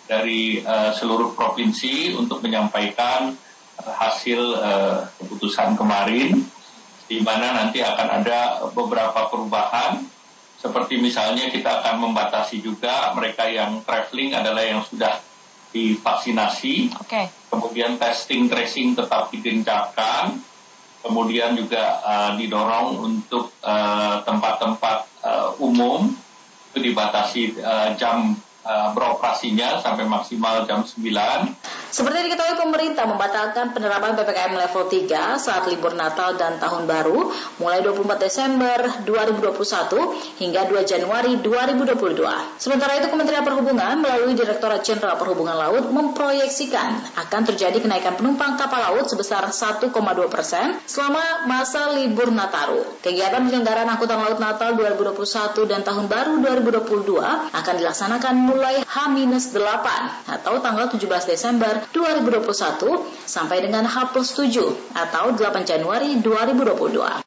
dari 0.08 0.64
uh, 0.64 0.96
seluruh 0.96 1.36
provinsi 1.36 2.16
untuk 2.16 2.40
menyampaikan 2.40 3.36
uh, 3.84 3.94
hasil 4.00 4.40
uh, 4.56 5.12
keputusan 5.20 5.76
kemarin, 5.76 6.48
di 7.12 7.20
mana 7.20 7.52
nanti 7.52 7.84
akan 7.84 8.08
ada 8.24 8.64
beberapa 8.72 9.28
perubahan. 9.28 10.08
Seperti 10.56 11.04
misalnya 11.04 11.52
kita 11.52 11.84
akan 11.84 12.00
membatasi 12.00 12.64
juga 12.64 13.12
mereka 13.12 13.44
yang 13.52 13.84
traveling 13.84 14.40
adalah 14.40 14.64
yang 14.64 14.88
sudah 14.88 15.20
divaksinasi, 15.72 16.92
okay. 17.00 17.32
kemudian 17.48 17.96
testing 17.96 18.52
tracing 18.52 18.94
tetap 18.96 19.32
digencarkan, 19.32 20.40
kemudian 21.02 21.58
juga 21.58 21.98
uh, 22.06 22.32
didorong 22.38 23.02
untuk 23.02 23.50
eh, 23.66 24.16
tempat-tempat 24.22 24.98
uh, 25.26 25.52
uh, 25.58 25.64
umum 25.64 26.14
itu 26.72 26.80
dibatasi 26.80 27.58
uh, 27.60 27.98
jam 27.98 28.38
uh, 28.64 28.90
beroperasinya 28.94 29.82
sampai 29.82 30.06
maksimal 30.08 30.64
jam 30.70 30.86
9 30.86 31.02
seperti 31.92 32.32
diketahui 32.32 32.56
pemerintah 32.56 33.04
membatalkan 33.04 33.76
penerapan 33.76 34.16
PPKM 34.16 34.56
level 34.56 34.84
3 34.88 35.36
saat 35.36 35.68
libur 35.68 35.92
Natal 35.92 36.40
dan 36.40 36.56
Tahun 36.56 36.88
Baru 36.88 37.36
mulai 37.60 37.84
24 37.84 38.16
Desember 38.16 38.80
2021 39.04 40.40
hingga 40.40 40.72
2 40.72 40.88
Januari 40.88 41.36
2022. 41.44 42.24
Sementara 42.56 42.96
itu 42.96 43.12
Kementerian 43.12 43.44
Perhubungan 43.44 44.00
melalui 44.00 44.40
Direktorat 44.40 44.88
Jenderal 44.88 45.20
Perhubungan 45.20 45.60
Laut 45.60 45.92
memproyeksikan 45.92 47.20
akan 47.28 47.42
terjadi 47.52 47.84
kenaikan 47.84 48.16
penumpang 48.16 48.56
kapal 48.56 48.88
laut 48.88 49.12
sebesar 49.12 49.44
1,2 49.52 49.92
persen 50.32 50.80
selama 50.88 51.44
masa 51.44 51.92
libur 51.92 52.32
Nataru. 52.32 53.04
Kegiatan 53.04 53.44
penyelenggaraan 53.44 53.92
angkutan 53.92 54.16
laut 54.16 54.40
Natal 54.40 54.80
2021 54.80 55.68
dan 55.68 55.84
Tahun 55.84 56.08
Baru 56.08 56.40
2022 56.40 57.20
akan 57.52 57.74
dilaksanakan 57.84 58.34
mulai 58.40 58.80
H-8 58.88 59.88
atau 60.40 60.54
tanggal 60.64 60.88
17 60.88 61.04
Desember 61.28 61.81
2021 61.90 62.46
sampai 63.26 63.66
dengan 63.66 63.90
H 63.90 64.14
plus 64.14 64.38
7 64.38 64.94
atau 64.94 65.26
8 65.34 65.66
Januari 65.66 66.22
2022. 66.22 67.26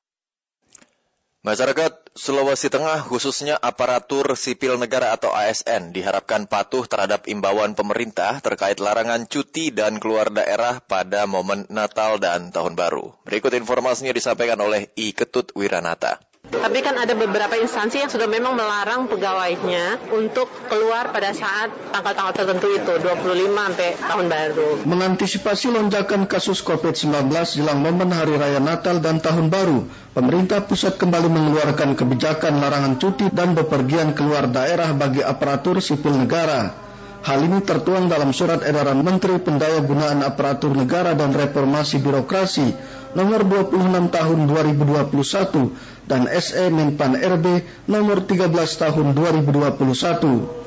Masyarakat 1.44 2.16
Sulawesi 2.16 2.72
Tengah 2.72 3.04
khususnya 3.04 3.60
aparatur 3.60 4.32
sipil 4.32 4.80
negara 4.80 5.12
atau 5.12 5.28
ASN 5.28 5.92
diharapkan 5.92 6.48
patuh 6.48 6.88
terhadap 6.88 7.28
imbauan 7.28 7.76
pemerintah 7.76 8.40
terkait 8.40 8.80
larangan 8.80 9.28
cuti 9.28 9.68
dan 9.68 10.00
keluar 10.00 10.32
daerah 10.32 10.80
pada 10.80 11.28
momen 11.28 11.68
Natal 11.68 12.16
dan 12.16 12.48
Tahun 12.48 12.72
Baru. 12.72 13.12
Berikut 13.28 13.52
informasinya 13.52 14.16
disampaikan 14.16 14.56
oleh 14.56 14.88
I 14.96 15.12
Ketut 15.12 15.52
Wiranata. 15.52 16.16
Tapi 16.64 16.80
kan 16.80 16.96
ada 16.96 17.12
beberapa 17.12 17.60
instansi 17.60 18.00
yang 18.00 18.08
sudah 18.08 18.24
memang 18.24 18.56
melarang 18.56 19.04
pegawainya 19.04 20.10
untuk 20.16 20.48
keluar 20.72 21.12
pada 21.12 21.36
saat 21.36 21.68
tanggal-tanggal 21.92 22.32
tertentu 22.32 22.72
itu, 22.72 22.92
25 23.04 23.52
sampai 23.52 23.90
tahun 24.00 24.26
baru. 24.32 24.68
Mengantisipasi 24.88 25.76
lonjakan 25.76 26.24
kasus 26.24 26.64
COVID-19 26.64 27.28
jelang 27.52 27.84
momen 27.84 28.08
Hari 28.16 28.40
Raya 28.40 28.64
Natal 28.64 29.04
dan 29.04 29.20
Tahun 29.20 29.52
Baru, 29.52 29.92
pemerintah 30.16 30.64
pusat 30.64 30.96
kembali 30.96 31.28
mengeluarkan 31.28 32.00
kebijakan 32.00 32.56
larangan 32.56 32.96
cuti 32.96 33.28
dan 33.28 33.52
bepergian 33.52 34.16
keluar 34.16 34.48
daerah 34.48 34.96
bagi 34.96 35.20
aparatur 35.20 35.84
sipil 35.84 36.16
negara. 36.16 36.80
Hal 37.24 37.40
ini 37.40 37.64
tertuang 37.64 38.12
dalam 38.12 38.36
surat 38.36 38.60
edaran 38.68 39.00
Menteri 39.00 39.40
Pendaya 39.40 39.80
Gunaan 39.80 40.20
Aparatur 40.20 40.76
Negara 40.76 41.16
dan 41.16 41.32
Reformasi 41.32 42.04
Birokrasi 42.04 42.68
nomor 43.14 43.46
26 43.46 44.10
tahun 44.10 44.38
2021 44.50 46.10
dan 46.10 46.26
SE 46.28 46.66
Menpan 46.68 47.16
RB 47.16 47.46
nomor 47.86 48.26
13 48.26 48.50
tahun 48.52 49.06
2021. 49.14 50.64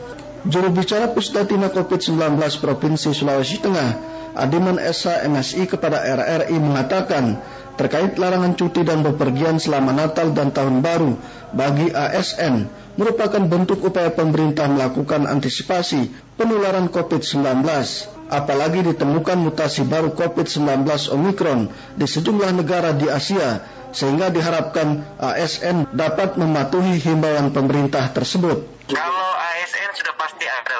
Juru 0.47 0.69
bicara 0.71 1.11
Pusdatina 1.11 1.67
COVID-19 1.67 2.39
Provinsi 2.63 3.11
Sulawesi 3.11 3.59
Tengah, 3.59 3.99
Adiman 4.37 4.79
Esa 4.79 5.27
MSI 5.27 5.67
kepada 5.67 5.99
RRI 5.99 6.55
mengatakan 6.55 7.41
terkait 7.75 8.15
larangan 8.15 8.55
cuti 8.55 8.81
dan 8.81 9.03
bepergian 9.03 9.59
selama 9.59 9.93
Natal 9.93 10.31
dan 10.31 10.49
Tahun 10.55 10.79
Baru 10.81 11.19
bagi 11.51 11.91
ASN 11.91 12.86
merupakan 12.97 13.39
bentuk 13.45 13.79
upaya 13.85 14.11
pemerintah 14.11 14.67
melakukan 14.67 15.29
antisipasi 15.29 16.11
penularan 16.35 16.89
COVID-19. 16.89 17.63
Apalagi 18.27 18.83
ditemukan 18.83 19.39
mutasi 19.39 19.87
baru 19.87 20.11
COVID-19 20.11 20.83
Omikron 21.15 21.71
di 21.95 22.03
sejumlah 22.03 22.51
negara 22.59 22.91
di 22.91 23.07
Asia, 23.07 23.63
sehingga 23.95 24.27
diharapkan 24.27 25.15
ASN 25.15 25.95
dapat 25.95 26.35
mematuhi 26.35 26.99
himbauan 26.99 27.55
pemerintah 27.55 28.11
tersebut. 28.11 28.67
Kalau 28.91 29.29
ASN 29.39 29.95
sudah 29.95 30.15
pasti 30.19 30.43
ada 30.43 30.75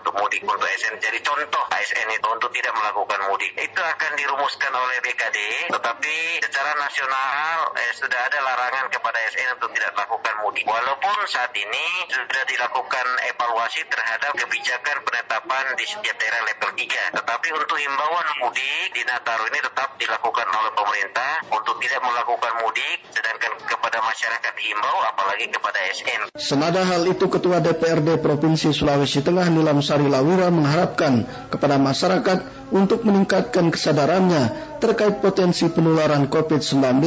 untuk 0.00 0.16
mudik 0.16 0.40
untuk 0.48 0.64
ASN. 0.64 0.96
Jadi 0.96 1.18
contoh 1.20 1.64
ASN 1.68 2.08
itu 2.08 2.28
untuk 2.32 2.50
tidak 2.56 2.72
melakukan 2.72 3.20
mudik. 3.28 3.52
Itu 3.60 3.80
akan 3.84 4.12
dirumuskan 4.16 4.72
oleh 4.72 4.96
BKD, 5.04 5.38
tetapi 5.68 6.16
secara 6.40 6.72
nasional 6.80 7.68
eh, 7.76 7.92
sudah 7.92 8.20
ada 8.32 8.38
larangan 8.40 8.88
kepada 8.88 9.20
ASN 9.28 9.60
untuk 9.60 9.70
tidak 9.76 9.92
melakukan 9.92 10.34
mudik. 10.40 10.64
Walaupun 10.64 11.16
saat 11.28 11.52
ini 11.52 11.86
sudah 12.08 12.42
dilakukan 12.48 13.06
evaluasi 13.28 13.84
terhadap 13.92 14.32
kebijakan 14.40 14.96
penetapan 15.04 15.64
di 15.76 15.84
setiap 15.84 16.16
daerah 16.16 16.42
level 16.48 16.70
3. 16.72 17.20
Tetapi 17.20 17.48
untuk 17.52 17.76
himbauan 17.76 18.26
mudik 18.40 18.86
di 18.96 19.02
Nataru 19.04 19.44
ini 19.52 19.60
tetap 19.60 20.00
dilakukan 20.00 20.48
oleh 20.48 20.72
pemerintah 20.72 21.32
untuk 21.52 21.76
tidak 21.84 22.00
melakukan 22.00 22.52
mudik, 22.64 22.98
sedangkan 23.12 23.52
kepada 23.68 24.00
masyarakat 24.00 24.54
himbau 24.64 24.98
apalagi 25.12 25.46
kepada 25.52 25.78
ASN. 25.92 26.22
Senada 26.40 26.82
hal 26.88 27.04
itu 27.04 27.28
Ketua 27.28 27.60
DPRD 27.60 28.16
Provinsi 28.24 28.72
Sulawesi 28.72 29.20
Tengah 29.20 29.46
Nilam 29.52 29.84
Sari 29.90 30.06
Lawira 30.06 30.54
mengharapkan 30.54 31.26
kepada 31.50 31.74
masyarakat 31.74 32.70
untuk 32.70 33.02
meningkatkan 33.02 33.74
kesadarannya 33.74 34.78
terkait 34.78 35.18
potensi 35.18 35.66
penularan 35.66 36.30
COVID-19 36.30 37.02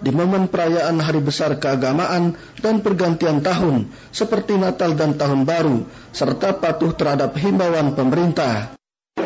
di 0.00 0.10
momen 0.16 0.48
perayaan 0.48 0.96
hari 0.96 1.20
besar 1.20 1.60
keagamaan 1.60 2.32
dan 2.64 2.80
pergantian 2.80 3.44
tahun 3.44 3.92
seperti 4.08 4.56
Natal 4.56 4.96
dan 4.96 5.20
Tahun 5.20 5.44
Baru 5.44 5.84
serta 6.16 6.56
patuh 6.56 6.96
terhadap 6.96 7.36
himbauan 7.36 7.92
pemerintah 7.92 8.80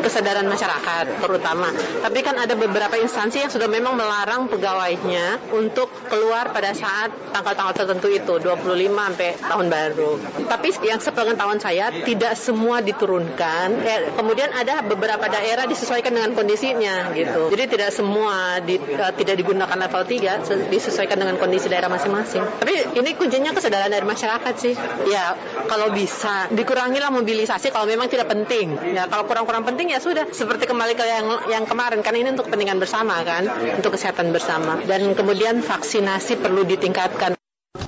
kesadaran 0.07 0.47
masyarakat 0.47 1.19
terutama. 1.23 1.71
Tapi 2.03 2.19
kan 2.21 2.35
ada 2.35 2.55
beberapa 2.55 2.99
instansi 2.99 3.43
yang 3.43 3.51
sudah 3.51 3.71
memang 3.71 3.95
melarang 3.95 4.51
pegawainya 4.51 5.51
untuk 5.55 5.91
keluar 6.07 6.55
pada 6.55 6.75
saat 6.75 7.11
tanggal-tanggal 7.35 7.75
tertentu 7.75 8.07
itu 8.11 8.33
25 8.39 8.67
sampai 9.07 9.29
tahun 9.39 9.67
baru. 9.71 10.11
Tapi 10.51 10.67
yang 10.83 10.99
sepengetahuan 10.99 11.59
saya 11.59 11.89
tidak 12.03 12.35
semua 12.35 12.83
diturunkan. 12.83 13.67
Eh, 13.83 13.99
kemudian 14.15 14.51
ada 14.51 14.83
beberapa 14.83 15.27
daerah 15.31 15.63
disesuaikan 15.65 16.11
dengan 16.11 16.31
kondisinya 16.35 17.11
gitu. 17.15 17.51
Jadi 17.51 17.63
tidak 17.71 17.91
semua 17.91 18.61
di, 18.63 18.77
uh, 18.77 19.11
tidak 19.15 19.35
digunakan 19.39 19.75
level 19.75 20.03
3 20.03 20.67
disesuaikan 20.71 21.17
dengan 21.19 21.35
kondisi 21.39 21.67
daerah 21.67 21.87
masing-masing. 21.87 22.43
Tapi 22.43 22.95
ini 22.95 23.15
kuncinya 23.15 23.55
kesadaran 23.55 23.89
dari 23.89 24.05
masyarakat 24.05 24.53
sih. 24.59 24.73
Ya 25.07 25.35
kalau 25.67 25.91
bisa 25.91 26.51
dikurangilah 26.51 27.11
mobilisasi 27.11 27.71
kalau 27.71 27.87
memang 27.87 28.11
tidak 28.11 28.27
penting. 28.31 28.75
Ya 28.93 29.07
kalau 29.07 29.27
kurang-kurang 29.27 29.63
penting 29.63 29.77
penting 29.77 29.93
ya 29.97 30.05
sudah 30.05 30.29
seperti 30.29 30.69
kembali 30.69 30.93
ke 30.93 31.01
yang 31.09 31.25
yang 31.49 31.65
kemarin 31.65 32.05
kan 32.05 32.13
ini 32.13 32.29
untuk 32.29 32.45
kepentingan 32.45 32.77
bersama 32.77 33.17
kan 33.25 33.49
untuk 33.81 33.97
kesehatan 33.97 34.29
bersama 34.29 34.77
dan 34.85 35.01
kemudian 35.17 35.65
vaksinasi 35.65 36.37
perlu 36.37 36.61
ditingkatkan. 36.69 37.33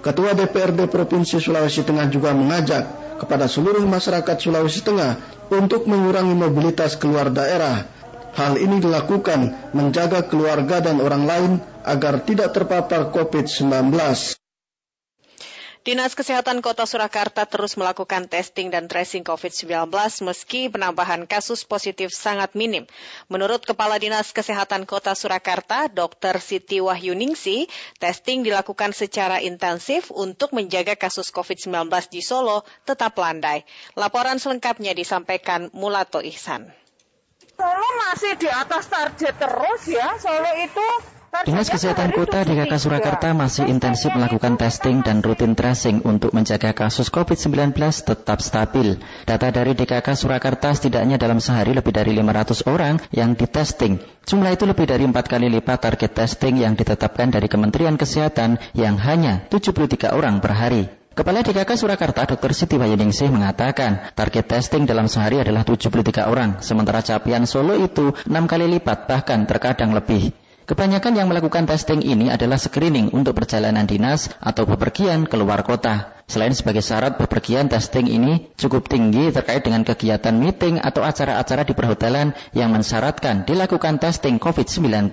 Ketua 0.02 0.34
DPRD 0.34 0.90
Provinsi 0.90 1.38
Sulawesi 1.38 1.86
Tengah 1.86 2.10
juga 2.10 2.34
mengajak 2.34 2.90
kepada 3.22 3.46
seluruh 3.46 3.86
masyarakat 3.86 4.42
Sulawesi 4.42 4.82
Tengah 4.82 5.22
untuk 5.54 5.86
mengurangi 5.86 6.34
mobilitas 6.34 6.98
keluar 6.98 7.30
daerah. 7.30 7.86
Hal 8.34 8.58
ini 8.58 8.82
dilakukan 8.82 9.70
menjaga 9.78 10.26
keluarga 10.26 10.82
dan 10.82 11.06
orang 11.06 11.30
lain 11.30 11.52
agar 11.86 12.26
tidak 12.26 12.58
terpapar 12.58 13.14
COVID-19. 13.14 13.94
Dinas 15.80 16.12
Kesehatan 16.12 16.60
Kota 16.60 16.84
Surakarta 16.84 17.48
terus 17.48 17.80
melakukan 17.80 18.28
testing 18.28 18.68
dan 18.68 18.92
tracing 18.92 19.24
COVID-19 19.24 19.88
meski 20.28 20.68
penambahan 20.68 21.24
kasus 21.24 21.64
positif 21.64 22.12
sangat 22.12 22.52
minim. 22.52 22.84
Menurut 23.32 23.64
Kepala 23.64 23.96
Dinas 23.96 24.36
Kesehatan 24.36 24.84
Kota 24.84 25.16
Surakarta, 25.16 25.88
Dr. 25.88 26.44
Siti 26.44 26.84
Wahyuningsi, 26.84 27.72
testing 27.96 28.44
dilakukan 28.44 28.92
secara 28.92 29.40
intensif 29.40 30.12
untuk 30.12 30.52
menjaga 30.52 31.00
kasus 31.00 31.32
COVID-19 31.32 31.88
di 32.12 32.20
Solo 32.20 32.68
tetap 32.84 33.16
landai. 33.16 33.64
Laporan 33.96 34.36
selengkapnya 34.36 34.92
disampaikan 34.92 35.72
Mulato 35.72 36.20
Ihsan. 36.20 36.76
Solo 37.56 37.88
masih 38.04 38.36
di 38.36 38.52
atas 38.52 38.92
target 38.92 39.32
terus 39.32 39.82
ya. 39.88 40.12
Solo 40.20 40.52
itu 40.60 41.19
Dinas 41.30 41.70
Kesehatan 41.70 42.10
Kota 42.10 42.42
DKK 42.42 42.74
Surakarta 42.82 43.38
masih 43.38 43.70
intensif 43.70 44.10
melakukan 44.18 44.58
testing 44.58 45.06
dan 45.06 45.22
rutin 45.22 45.54
tracing 45.54 46.02
untuk 46.02 46.34
menjaga 46.34 46.74
kasus 46.74 47.14
COVID-19 47.14 47.70
tetap 48.02 48.42
stabil. 48.42 48.98
Data 49.30 49.54
dari 49.54 49.78
DKK 49.78 50.18
Surakarta 50.18 50.74
setidaknya 50.74 51.22
dalam 51.22 51.38
sehari 51.38 51.78
lebih 51.78 51.94
dari 51.94 52.18
500 52.18 52.66
orang 52.66 52.98
yang 53.14 53.38
ditesting. 53.38 54.02
Jumlah 54.26 54.58
itu 54.58 54.66
lebih 54.66 54.90
dari 54.90 55.06
empat 55.06 55.30
kali 55.30 55.54
lipat 55.54 55.78
target 55.86 56.18
testing 56.18 56.66
yang 56.66 56.74
ditetapkan 56.74 57.30
dari 57.30 57.46
Kementerian 57.46 57.94
Kesehatan 57.94 58.58
yang 58.74 58.98
hanya 58.98 59.46
73 59.54 60.10
orang 60.10 60.42
per 60.42 60.58
hari. 60.58 60.90
Kepala 61.14 61.46
DKK 61.46 61.78
Surakarta 61.78 62.26
Dr. 62.26 62.58
Siti 62.58 62.82
Wahyuningsih 62.82 63.30
mengatakan 63.30 64.18
target 64.18 64.50
testing 64.50 64.90
dalam 64.90 65.06
sehari 65.06 65.46
adalah 65.46 65.62
73 65.62 66.26
orang, 66.26 66.66
sementara 66.66 67.06
capaian 67.06 67.46
Solo 67.46 67.78
itu 67.78 68.18
6 68.26 68.34
kali 68.50 68.66
lipat 68.66 69.06
bahkan 69.06 69.46
terkadang 69.46 69.94
lebih. 69.94 70.34
Kebanyakan 70.70 71.18
yang 71.18 71.34
melakukan 71.34 71.66
testing 71.66 72.06
ini 72.06 72.30
adalah 72.30 72.62
screening 72.62 73.10
untuk 73.10 73.34
perjalanan 73.34 73.90
dinas 73.90 74.30
atau 74.38 74.70
bepergian 74.70 75.26
keluar 75.26 75.66
kota. 75.66 76.19
Selain 76.30 76.54
sebagai 76.54 76.86
syarat 76.86 77.18
bepergian 77.18 77.74
testing 77.74 78.06
ini 78.06 78.54
cukup 78.54 78.86
tinggi 78.86 79.34
terkait 79.34 79.66
dengan 79.66 79.82
kegiatan 79.82 80.30
meeting 80.38 80.78
atau 80.78 81.02
acara-acara 81.02 81.66
di 81.66 81.74
perhotelan 81.74 82.38
yang 82.54 82.70
mensyaratkan 82.70 83.50
dilakukan 83.50 83.98
testing 83.98 84.38
COVID-19. 84.38 85.10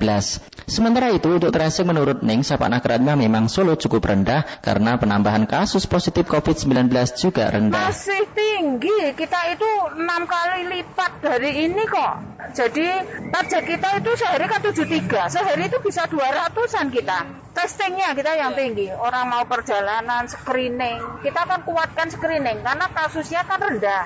Sementara 0.68 1.08
itu 1.16 1.40
untuk 1.40 1.56
tracing 1.56 1.88
menurut 1.88 2.20
Ning 2.20 2.44
Sapanakratma 2.44 3.16
memang 3.16 3.48
Solo 3.48 3.80
cukup 3.80 4.12
rendah 4.12 4.44
karena 4.60 5.00
penambahan 5.00 5.48
kasus 5.48 5.88
positif 5.88 6.28
COVID-19 6.28 6.92
juga 7.16 7.48
rendah. 7.48 7.88
Masih 7.88 8.28
tinggi, 8.36 9.16
kita 9.16 9.56
itu 9.56 9.70
enam 9.96 10.28
kali 10.28 10.68
lipat 10.68 11.24
dari 11.24 11.64
ini 11.64 11.80
kok. 11.88 12.12
Jadi 12.52 12.86
target 13.32 13.64
kita 13.64 13.88
itu 14.04 14.10
sehari 14.20 14.44
kan 14.52 14.60
73, 14.60 15.32
sehari 15.32 15.64
itu 15.64 15.80
bisa 15.80 16.04
200-an 16.12 16.92
kita. 16.92 17.45
Testingnya 17.56 18.12
kita 18.12 18.36
yang 18.36 18.52
tinggi, 18.52 18.92
orang 18.92 19.32
mau 19.32 19.48
perjalanan, 19.48 20.28
screening, 20.28 21.24
kita 21.24 21.48
akan 21.48 21.64
kuatkan 21.64 22.12
screening 22.12 22.60
karena 22.60 22.84
kasusnya 22.92 23.48
kan 23.48 23.56
rendah. 23.56 24.04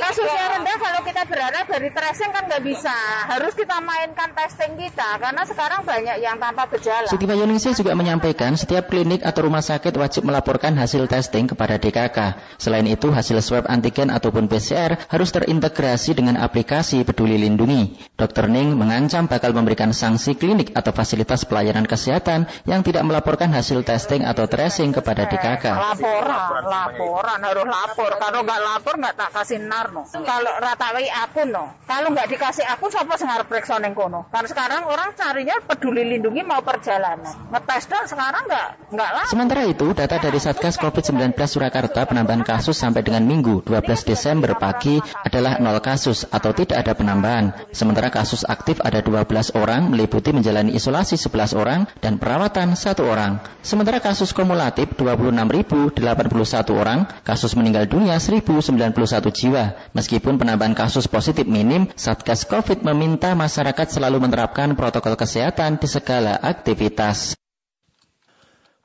Kasusnya 0.00 0.56
rendah 0.56 0.76
kalau 0.80 1.04
kita 1.04 1.28
berharap 1.28 1.68
dari 1.68 1.92
tracing 1.92 2.32
kan 2.32 2.48
nggak 2.48 2.64
bisa. 2.64 2.96
Harus 3.28 3.52
kita 3.52 3.84
mainkan 3.84 4.32
testing 4.32 4.80
kita 4.80 5.20
karena 5.20 5.44
sekarang 5.44 5.84
banyak 5.84 6.24
yang 6.24 6.40
tanpa 6.40 6.72
gejala. 6.72 7.04
Siti 7.12 7.28
Bayuningsih 7.28 7.76
juga 7.76 7.92
menyampaikan 7.92 8.56
setiap 8.56 8.88
klinik 8.88 9.20
atau 9.20 9.44
rumah 9.44 9.60
sakit 9.60 9.92
wajib 9.92 10.24
melaporkan 10.24 10.72
hasil 10.80 11.04
testing 11.04 11.52
kepada 11.52 11.76
DKK. 11.76 12.40
Selain 12.56 12.88
itu 12.88 13.12
hasil 13.12 13.44
swab 13.44 13.68
antigen 13.68 14.08
ataupun 14.08 14.48
PCR 14.48 14.96
harus 15.12 15.28
terintegrasi 15.36 16.16
dengan 16.16 16.40
aplikasi 16.40 17.04
Peduli 17.04 17.36
Lindungi. 17.36 18.00
Dr. 18.16 18.48
Ning 18.48 18.72
mengancam 18.72 19.28
bakal 19.28 19.52
memberikan 19.52 19.92
sanksi 19.92 20.32
klinik 20.32 20.72
atau 20.72 20.96
fasilitas 20.96 21.44
pelayanan 21.44 21.84
kesehatan 21.84 22.48
yang 22.64 22.85
tidak 22.86 23.02
melaporkan 23.02 23.50
hasil 23.50 23.82
testing 23.82 24.22
atau 24.22 24.46
tracing 24.46 24.94
kepada 24.94 25.26
DKK. 25.26 25.74
Laporan 25.74 26.62
laporan 26.62 27.38
harus 27.42 27.66
lapor. 27.66 28.14
Kalau 28.22 28.46
nggak 28.46 28.60
lapor 28.62 28.94
nggak 29.02 29.14
tak 29.18 29.30
kasih 29.34 29.58
narno 29.58 30.06
kalau 30.22 30.52
ratawai 30.62 31.06
akun 31.26 31.50
no. 31.50 31.74
Kalau 31.90 32.14
nggak 32.14 32.30
dikasih 32.30 32.62
akun 32.62 32.94
siapa 32.94 33.18
sing 33.18 33.26
arep 33.26 33.50
periksa 33.50 33.82
ning 33.82 33.98
kono? 33.98 34.30
Karena 34.30 34.46
sekarang 34.46 34.82
orang 34.86 35.18
carinya 35.18 35.58
peduli 35.66 36.06
lindungi 36.06 36.46
mau 36.46 36.62
perjalanan. 36.62 37.26
Ngetes 37.50 37.90
dong 37.90 38.06
sekarang 38.06 38.46
nggak 38.46 38.68
nggak 38.94 39.10
lapor. 39.10 39.30
Sementara 39.34 39.62
itu 39.66 39.86
data 39.90 40.16
dari 40.22 40.38
Satgas 40.38 40.78
COVID-19 40.78 41.34
Surakarta 41.34 42.06
penambahan 42.06 42.46
kasus 42.46 42.78
sampai 42.78 43.02
dengan 43.02 43.26
Minggu 43.26 43.66
12 43.66 43.82
Desember 44.06 44.54
pagi 44.54 45.02
adalah 45.26 45.58
nol 45.58 45.82
kasus 45.82 46.22
atau 46.30 46.54
tidak 46.54 46.86
ada 46.86 46.94
penambahan. 46.94 47.50
Sementara 47.74 48.14
kasus 48.14 48.46
aktif 48.46 48.78
ada 48.78 49.02
12 49.02 49.58
orang 49.58 49.90
meliputi 49.90 50.30
menjalani 50.30 50.70
isolasi 50.76 51.18
11 51.18 51.58
orang 51.58 51.90
dan 51.98 52.22
perawatan 52.22 52.75
satu 52.76 53.08
orang 53.08 53.42
sementara 53.64 53.98
kasus 53.98 54.30
kumulatif 54.30 54.92
26.800 54.94 56.06
81 56.36 56.76
orang, 56.76 57.08
kasus 57.24 57.56
meninggal 57.56 57.88
dunia 57.88 58.20
1091 58.20 58.84
jiwa. 59.32 59.64
Meskipun 59.96 60.36
penambahan 60.36 60.76
kasus 60.76 61.08
positif 61.08 61.48
minim, 61.48 61.88
Satgas 61.96 62.44
COVID 62.44 62.84
meminta 62.84 63.32
masyarakat 63.32 63.88
selalu 63.88 64.20
menerapkan 64.20 64.76
protokol 64.76 65.16
kesehatan 65.16 65.80
di 65.80 65.88
segala 65.88 66.36
aktivitas. 66.38 67.34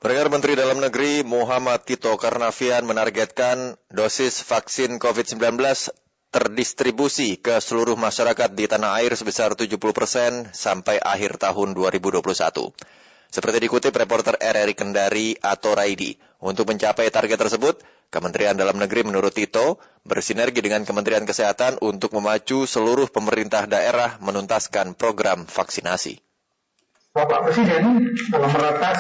Pendengar 0.02 0.34
Menteri 0.34 0.58
Dalam 0.58 0.82
Negeri 0.82 1.22
Muhammad 1.22 1.86
Tito 1.86 2.18
Karnavian 2.18 2.90
menargetkan 2.90 3.78
dosis 3.94 4.42
vaksin 4.42 4.98
COVID-19 4.98 5.62
terdistribusi 6.34 7.38
ke 7.38 7.62
seluruh 7.62 7.94
masyarakat 8.00 8.50
di 8.56 8.66
tanah 8.66 8.98
air 8.98 9.14
sebesar 9.14 9.54
70 9.54 9.78
persen 9.94 10.50
sampai 10.56 10.98
akhir 10.98 11.38
tahun 11.38 11.78
2021. 11.78 12.24
Seperti 13.32 13.64
dikutip 13.64 13.96
reporter 13.96 14.36
RRI 14.36 14.76
Kendari 14.76 15.40
atau 15.40 15.72
Raidi, 15.72 16.20
untuk 16.44 16.68
mencapai 16.68 17.08
target 17.08 17.40
tersebut, 17.40 17.80
Kementerian 18.12 18.60
Dalam 18.60 18.76
Negeri 18.76 19.08
menurut 19.08 19.32
Tito 19.32 19.80
bersinergi 20.04 20.60
dengan 20.60 20.84
Kementerian 20.84 21.24
Kesehatan 21.24 21.80
untuk 21.80 22.12
memacu 22.12 22.68
seluruh 22.68 23.08
pemerintah 23.08 23.72
daerah 23.72 24.20
menuntaskan 24.20 25.00
program 25.00 25.48
vaksinasi. 25.48 26.20
Bapak 27.16 27.48
Presiden 27.48 28.12
dalam 28.36 28.52
meratas 28.52 29.00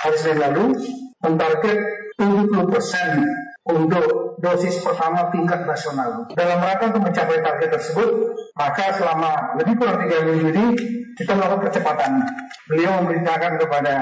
hari 0.00 0.40
lalu 0.40 0.80
mentarget 1.20 1.78
70 2.16 2.72
persen 2.72 3.28
untuk 3.64 4.36
dosis 4.40 4.80
pertama 4.80 5.28
tingkat 5.28 5.68
nasional. 5.68 6.24
Dalam 6.32 6.58
rangka 6.64 6.96
untuk 6.96 7.04
mencapai 7.04 7.44
target 7.44 7.70
tersebut, 7.76 8.08
maka 8.56 8.96
selama 8.96 9.56
lebih 9.60 9.76
kurang 9.76 10.00
tiga 10.04 10.24
minggu 10.24 10.48
ini 10.52 10.66
kita 11.20 11.36
melakukan 11.36 11.68
percepatan. 11.68 12.12
Beliau 12.70 13.04
memerintahkan 13.04 13.60
kepada 13.60 13.94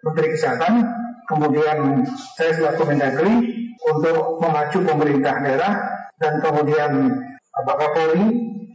Menteri 0.00 0.28
Kesehatan, 0.32 0.72
kemudian 1.28 2.08
saya 2.38 2.52
selaku 2.56 2.88
Mendagri 2.88 3.34
untuk 3.92 4.40
memacu 4.40 4.78
pemerintah 4.80 5.42
daerah 5.42 5.72
dan 6.16 6.40
kemudian 6.40 6.90
Bapak 7.52 7.76
Kapolri, 7.84 8.24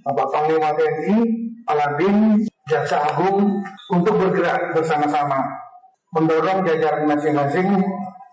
Bapak 0.06 0.28
Panglima 0.30 0.76
TNI, 0.78 1.18
Kepala 1.64 1.88
BIN, 2.00 2.48
Jaksa 2.70 3.12
Agung 3.12 3.64
untuk 3.92 4.14
bergerak 4.16 4.76
bersama-sama 4.76 5.68
mendorong 6.16 6.64
jajaran 6.64 7.06
masing-masing 7.10 7.84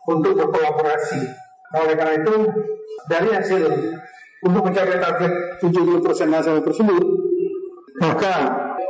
untuk 0.07 0.33
berkolaborasi. 0.39 1.44
Oleh 1.75 1.95
karena 1.99 2.15
itu, 2.23 2.35
dari 3.11 3.29
hasil 3.35 3.63
untuk 4.45 4.63
mencapai 4.69 4.99
target 5.01 5.33
70% 5.65 6.31
nasional 6.31 6.63
tersebut, 6.63 7.05
maka 7.99 8.35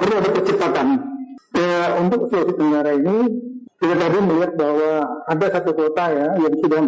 perlu 0.01 0.15
ada 0.21 0.31
percepatan. 0.35 0.87
Ya, 1.55 1.97
untuk 2.03 2.27
Sulawesi 2.29 2.59
Tenggara 2.59 2.91
ini, 2.99 3.17
kita 3.79 3.95
tadi 3.95 4.19
melihat 4.19 4.53
bahwa 4.59 4.91
ada 5.31 5.47
satu 5.55 5.71
kota 5.71 6.05
ya 6.11 6.27
yang 6.35 6.55
sudah 6.59 6.83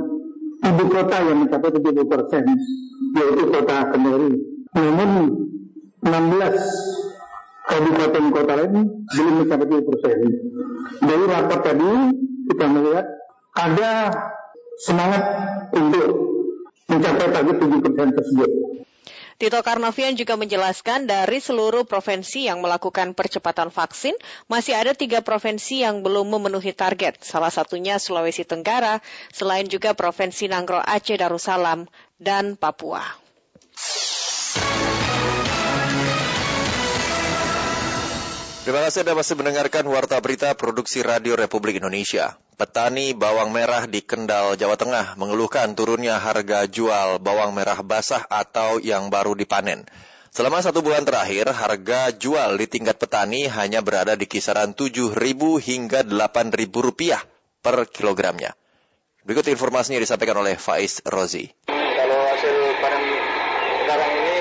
ibu 0.67 0.85
kota 0.91 1.17
yang 1.23 1.39
mencapai 1.47 1.71
70 1.71 2.03
persen, 2.11 2.45
yaitu 3.15 3.45
kota 3.47 3.77
Kendari. 3.95 4.33
Namun 4.75 5.11
16 6.03 7.67
kabupaten 7.67 8.25
kota 8.31 8.53
lain 8.59 8.75
belum 9.15 9.35
mencapai 9.45 9.67
70 9.71 9.89
persen. 9.91 10.19
Dari 11.03 11.25
rapat 11.31 11.61
tadi 11.63 11.93
kita 12.51 12.65
melihat 12.71 13.07
ada 13.57 13.91
semangat 14.81 15.23
untuk 15.73 16.09
mencapai 16.87 17.29
target 17.33 17.57
7 17.61 17.85
persen 17.85 18.09
tersebut. 18.15 18.51
Tito 19.37 19.61
Karnavian 19.61 20.17
juga 20.17 20.33
menjelaskan 20.41 21.05
dari 21.05 21.45
seluruh 21.45 21.85
provinsi 21.85 22.49
yang 22.49 22.65
melakukan 22.65 23.13
percepatan 23.13 23.69
vaksin, 23.69 24.17
masih 24.49 24.73
ada 24.73 24.97
tiga 24.97 25.21
provinsi 25.21 25.85
yang 25.85 26.01
belum 26.01 26.33
memenuhi 26.33 26.73
target, 26.73 27.21
salah 27.21 27.53
satunya 27.53 28.01
Sulawesi 28.01 28.49
Tenggara, 28.49 29.05
selain 29.29 29.69
juga 29.69 29.93
Provinsi 29.93 30.49
Nanggro 30.49 30.81
Aceh 30.81 31.21
Darussalam 31.21 31.85
dan 32.17 32.57
Papua. 32.57 33.05
Terima 38.67 38.83
kasih 38.83 39.07
Anda 39.07 39.15
masih 39.15 39.39
mendengarkan 39.39 39.87
Warta 39.87 40.19
Berita 40.19 40.51
Produksi 40.59 40.99
Radio 40.99 41.39
Republik 41.39 41.79
Indonesia. 41.79 42.35
Petani 42.59 43.15
bawang 43.15 43.55
merah 43.55 43.87
di 43.87 44.03
Kendal, 44.03 44.59
Jawa 44.59 44.75
Tengah 44.75 45.15
mengeluhkan 45.15 45.71
turunnya 45.79 46.19
harga 46.19 46.67
jual 46.67 47.23
bawang 47.23 47.55
merah 47.55 47.79
basah 47.87 48.27
atau 48.27 48.83
yang 48.83 49.07
baru 49.07 49.39
dipanen. 49.39 49.87
Selama 50.35 50.67
satu 50.67 50.83
bulan 50.83 51.07
terakhir, 51.07 51.47
harga 51.55 52.11
jual 52.11 52.59
di 52.59 52.67
tingkat 52.67 52.99
petani 52.99 53.47
hanya 53.47 53.87
berada 53.87 54.19
di 54.19 54.27
kisaran 54.27 54.75
Rp7.000 54.75 55.41
hingga 55.63 56.03
Rp8.000 56.03 57.23
per 57.63 57.87
kilogramnya. 57.87 58.51
Berikut 59.23 59.47
informasinya 59.47 60.03
disampaikan 60.03 60.43
oleh 60.43 60.59
Faiz 60.59 61.07
Rozi. 61.07 61.47
Kalau 61.71 62.19
hasil 62.35 62.57
panen 62.83 63.03
sekarang 63.87 64.11
ini 64.11 64.39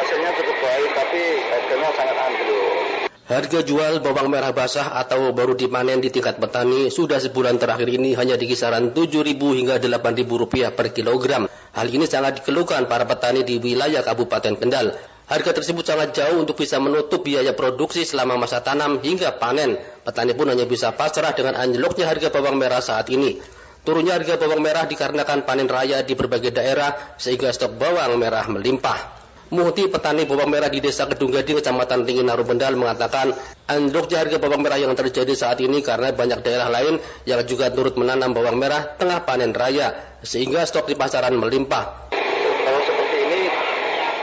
hasilnya 0.00 0.30
cukup 0.32 0.56
baik, 0.64 0.90
tapi 0.96 1.22
harganya 1.44 1.88
sangat 1.92 2.16
anjlok. 2.24 3.12
Harga 3.24 3.64
jual 3.64 4.04
bawang 4.04 4.28
merah 4.28 4.52
basah 4.52 5.00
atau 5.00 5.32
baru 5.32 5.56
dipanen 5.56 5.96
di 5.96 6.12
tingkat 6.12 6.36
petani 6.36 6.92
sudah 6.92 7.16
sebulan 7.16 7.56
terakhir 7.56 7.88
ini 7.88 8.12
hanya 8.12 8.36
di 8.36 8.44
kisaran 8.44 8.92
Rp7.000 8.92 9.40
hingga 9.40 9.74
Rp8.000 9.80 10.76
per 10.76 10.92
kilogram. 10.92 11.48
Hal 11.72 11.88
ini 11.88 12.04
sangat 12.04 12.44
dikeluhkan 12.44 12.84
para 12.84 13.08
petani 13.08 13.40
di 13.40 13.56
wilayah 13.56 14.04
Kabupaten 14.04 14.60
Kendal. 14.60 14.92
Harga 15.24 15.56
tersebut 15.56 15.88
sangat 15.88 16.12
jauh 16.12 16.36
untuk 16.36 16.60
bisa 16.60 16.76
menutup 16.76 17.24
biaya 17.24 17.56
produksi 17.56 18.04
selama 18.04 18.44
masa 18.44 18.60
tanam 18.60 19.00
hingga 19.00 19.40
panen. 19.40 19.80
Petani 20.04 20.36
pun 20.36 20.52
hanya 20.52 20.68
bisa 20.68 20.92
pasrah 20.92 21.32
dengan 21.32 21.56
anjloknya 21.56 22.04
harga 22.04 22.28
bawang 22.28 22.60
merah 22.60 22.84
saat 22.84 23.08
ini. 23.08 23.40
Turunnya 23.88 24.20
harga 24.20 24.36
bawang 24.36 24.60
merah 24.60 24.84
dikarenakan 24.84 25.48
panen 25.48 25.64
raya 25.64 26.04
di 26.04 26.12
berbagai 26.12 26.52
daerah 26.52 27.16
sehingga 27.16 27.48
stok 27.48 27.80
bawang 27.80 28.20
merah 28.20 28.44
melimpah. 28.52 29.23
Muhti 29.54 29.86
petani 29.86 30.26
bawang 30.26 30.50
merah 30.50 30.66
di 30.66 30.82
Desa 30.82 31.06
Kedung 31.06 31.30
Gading, 31.30 31.62
Kecamatan 31.62 32.02
Tinggi 32.02 32.26
Narubendal 32.26 32.74
mengatakan 32.74 33.30
anjloknya 33.70 34.26
harga 34.26 34.42
bawang 34.42 34.66
merah 34.66 34.82
yang 34.82 34.90
terjadi 34.98 35.30
saat 35.38 35.62
ini 35.62 35.78
karena 35.78 36.10
banyak 36.10 36.42
daerah 36.42 36.66
lain 36.74 36.98
yang 37.22 37.38
juga 37.46 37.70
turut 37.70 37.94
menanam 37.94 38.34
bawang 38.34 38.58
merah 38.58 38.98
tengah 38.98 39.22
panen 39.22 39.54
raya 39.54 40.18
sehingga 40.26 40.66
stok 40.66 40.90
di 40.90 40.98
pasaran 40.98 41.38
melimpah. 41.38 42.10
Kalau 42.10 42.80
seperti 42.82 43.16
ini 43.30 43.40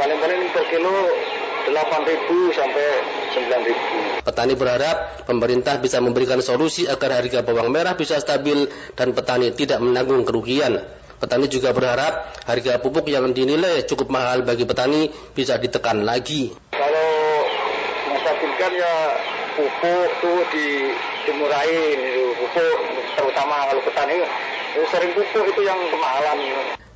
paling-paling 0.04 0.40
per 0.52 0.64
kilo 0.68 0.96
8.000 1.72 2.52
sampai 2.52 2.88
9.000. 3.32 4.28
Petani 4.28 4.54
berharap 4.60 5.24
pemerintah 5.24 5.80
bisa 5.80 6.04
memberikan 6.04 6.44
solusi 6.44 6.92
agar 6.92 7.24
harga 7.24 7.40
bawang 7.40 7.72
merah 7.72 7.96
bisa 7.96 8.20
stabil 8.20 8.68
dan 9.00 9.16
petani 9.16 9.56
tidak 9.56 9.80
menanggung 9.80 10.28
kerugian. 10.28 11.01
Petani 11.22 11.46
juga 11.46 11.70
berharap 11.70 12.34
harga 12.50 12.82
pupuk 12.82 13.06
yang 13.06 13.30
dinilai 13.30 13.86
cukup 13.86 14.10
mahal 14.10 14.42
bagi 14.42 14.66
petani 14.66 15.06
bisa 15.38 15.62
ditekan 15.62 16.02
lagi. 16.02 16.50
Kalau 16.74 17.10
menstabilkan 18.10 18.72
ya 18.74 18.96
pupuk 19.54 20.10
tuh 20.18 20.42
di 20.50 20.90
dimurahin 21.30 22.00
pupuk 22.42 22.78
terutama 23.14 23.70
kalau 23.70 23.82
petani 23.86 24.18
sering 24.90 25.14
pupuk 25.14 25.46
itu 25.46 25.62
yang 25.62 25.78
kemahalan. 25.94 26.38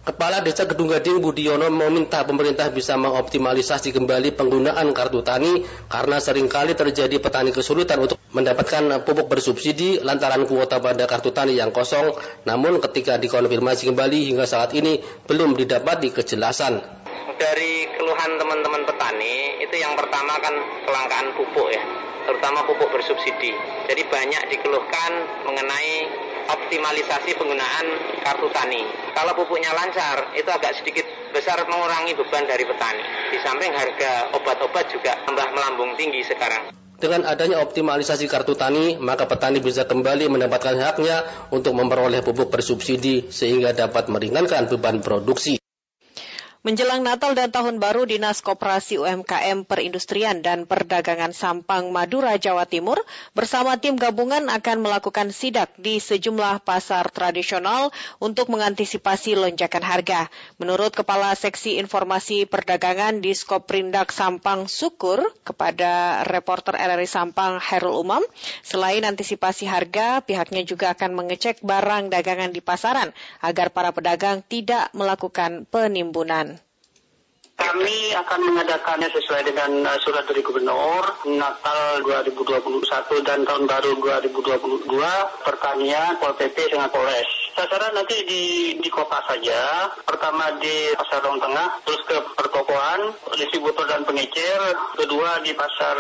Kepala 0.06 0.46
Desa 0.46 0.70
Gedung 0.70 0.94
Gading 0.94 1.18
Budiono 1.18 1.66
meminta 1.74 2.22
pemerintah 2.22 2.70
bisa 2.70 2.94
mengoptimalisasi 2.94 3.90
kembali 3.90 4.38
penggunaan 4.38 4.94
kartu 4.94 5.26
tani 5.26 5.66
karena 5.90 6.22
sering 6.22 6.46
kali 6.46 6.78
terjadi 6.78 7.18
petani 7.18 7.50
kesulitan 7.50 8.06
untuk 8.06 8.22
mendapatkan 8.30 9.02
pupuk 9.02 9.26
bersubsidi 9.26 9.98
lantaran 10.06 10.46
kuota 10.46 10.78
pada 10.78 11.10
kartu 11.10 11.34
tani 11.34 11.58
yang 11.58 11.74
kosong. 11.74 12.14
Namun 12.46 12.78
ketika 12.86 13.18
dikonfirmasi 13.18 13.90
kembali 13.90 14.30
hingga 14.30 14.46
saat 14.46 14.78
ini 14.78 15.02
belum 15.26 15.58
didapati 15.58 16.14
kejelasan. 16.14 16.86
Dari 17.42 17.90
keluhan 17.98 18.38
teman-teman 18.38 18.86
petani 18.86 19.58
itu 19.58 19.74
yang 19.74 19.98
pertama 19.98 20.38
kan 20.38 20.54
kelangkaan 20.86 21.34
pupuk 21.34 21.74
ya, 21.74 21.82
terutama 22.30 22.62
pupuk 22.70 22.94
bersubsidi. 22.94 23.58
Jadi 23.90 24.06
banyak 24.06 24.54
dikeluhkan 24.54 25.12
mengenai 25.50 25.94
optimalisasi 26.50 27.38
penggunaan 27.38 27.86
kartu 28.22 28.48
tani. 28.54 28.82
Kalau 29.14 29.34
pupuknya 29.34 29.72
lancar, 29.74 30.34
itu 30.38 30.50
agak 30.50 30.78
sedikit 30.78 31.06
besar 31.36 31.60
mengurangi 31.68 32.16
beban 32.16 32.48
dari 32.48 32.64
petani. 32.64 33.04
Di 33.34 33.38
samping 33.44 33.74
harga 33.76 34.32
obat-obat 34.34 34.88
juga 34.94 35.20
tambah 35.28 35.48
melambung 35.52 35.98
tinggi 36.00 36.24
sekarang. 36.24 36.72
Dengan 36.96 37.28
adanya 37.28 37.60
optimalisasi 37.60 38.24
kartu 38.32 38.56
tani, 38.56 38.96
maka 38.96 39.28
petani 39.28 39.60
bisa 39.60 39.84
kembali 39.84 40.32
mendapatkan 40.32 40.80
haknya 40.80 41.28
untuk 41.52 41.76
memperoleh 41.76 42.24
pupuk 42.24 42.48
bersubsidi 42.48 43.28
sehingga 43.28 43.76
dapat 43.76 44.08
meringankan 44.08 44.72
beban 44.72 45.04
produksi. 45.04 45.60
Menjelang 46.66 47.06
Natal 47.06 47.38
dan 47.38 47.54
Tahun 47.54 47.78
Baru, 47.78 48.10
Dinas 48.10 48.42
Koperasi 48.42 48.98
UMKM 48.98 49.70
Perindustrian 49.70 50.42
dan 50.42 50.66
Perdagangan 50.66 51.30
Sampang 51.30 51.94
Madura, 51.94 52.42
Jawa 52.42 52.66
Timur 52.66 52.98
bersama 53.38 53.78
tim 53.78 53.94
gabungan 54.02 54.50
akan 54.50 54.82
melakukan 54.82 55.30
sidak 55.30 55.78
di 55.78 56.02
sejumlah 56.02 56.66
pasar 56.66 57.14
tradisional 57.14 57.94
untuk 58.18 58.50
mengantisipasi 58.50 59.38
lonjakan 59.38 59.86
harga. 59.86 60.26
Menurut 60.58 60.90
Kepala 60.98 61.38
Seksi 61.38 61.78
Informasi 61.78 62.50
Perdagangan 62.50 63.22
di 63.22 63.38
Skoprindak 63.38 64.10
Sampang 64.10 64.66
Sukur 64.66 65.22
kepada 65.46 66.26
reporter 66.26 66.74
RRI 66.82 67.06
Sampang 67.06 67.62
Herul 67.62 68.02
Umam, 68.02 68.26
selain 68.66 69.06
antisipasi 69.06 69.70
harga, 69.70 70.26
pihaknya 70.26 70.66
juga 70.66 70.98
akan 70.98 71.14
mengecek 71.14 71.62
barang 71.62 72.10
dagangan 72.10 72.50
di 72.50 72.66
pasaran 72.66 73.14
agar 73.46 73.70
para 73.70 73.94
pedagang 73.94 74.42
tidak 74.42 74.90
melakukan 74.98 75.70
penimbunan. 75.70 76.55
Kami 77.56 78.12
akan 78.12 78.52
mengadakannya 78.52 79.08
sesuai 79.16 79.48
dengan 79.48 79.88
uh, 79.88 79.96
surat 80.04 80.28
dari 80.28 80.44
Gubernur 80.44 81.08
Natal 81.40 82.04
2021 82.04 82.84
dan 83.24 83.48
Tahun 83.48 83.64
Baru 83.64 83.96
2022 84.04 84.92
pertanian, 85.40 86.20
Pol 86.20 86.36
PP 86.36 86.76
dengan 86.76 86.92
Polres. 86.92 87.24
Sasaran 87.56 87.96
nanti 87.96 88.28
di, 88.28 88.44
di 88.76 88.90
kota 88.92 89.24
saja. 89.24 89.88
Pertama 90.04 90.52
di 90.60 90.92
Pasar 91.00 91.24
Dong 91.24 91.40
Tengah, 91.40 91.80
terus 91.88 92.04
ke 92.04 92.18
pertokoan, 92.36 93.16
distributor 93.40 93.88
dan 93.88 94.04
pengecer. 94.04 94.60
Kedua 95.00 95.40
di 95.40 95.56
Pasar 95.56 95.96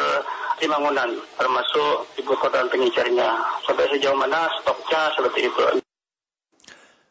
Limangunan, 0.59 1.15
termasuk 1.39 2.11
distributor 2.19 2.51
dan 2.51 2.67
pengecernya. 2.67 3.31
Sampai 3.63 3.87
sejauh 3.95 4.19
mana 4.19 4.51
stoknya 4.59 5.07
seperti 5.15 5.47
itu. 5.47 5.84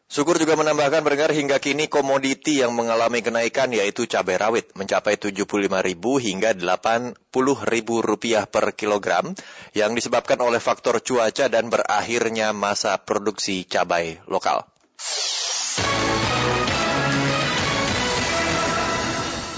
Syukur 0.05 0.37
juga 0.37 0.53
menambahkan 0.53 1.01
berdengar 1.01 1.33
hingga 1.33 1.57
kini 1.57 1.89
komoditi 1.89 2.61
yang 2.61 2.77
mengalami 2.77 3.25
kenaikan 3.25 3.73
yaitu 3.73 4.05
cabai 4.05 4.37
rawit 4.37 4.69
mencapai 4.77 5.17
Rp75.000 5.17 6.05
hingga 6.21 6.53
Rp80.000 6.53 8.45
per 8.45 8.65
kilogram 8.77 9.33
yang 9.73 9.97
disebabkan 9.97 10.37
oleh 10.45 10.61
faktor 10.61 11.01
cuaca 11.01 11.49
dan 11.49 11.73
berakhirnya 11.73 12.53
masa 12.53 13.01
produksi 13.01 13.65
cabai 13.65 14.21
lokal. 14.29 14.69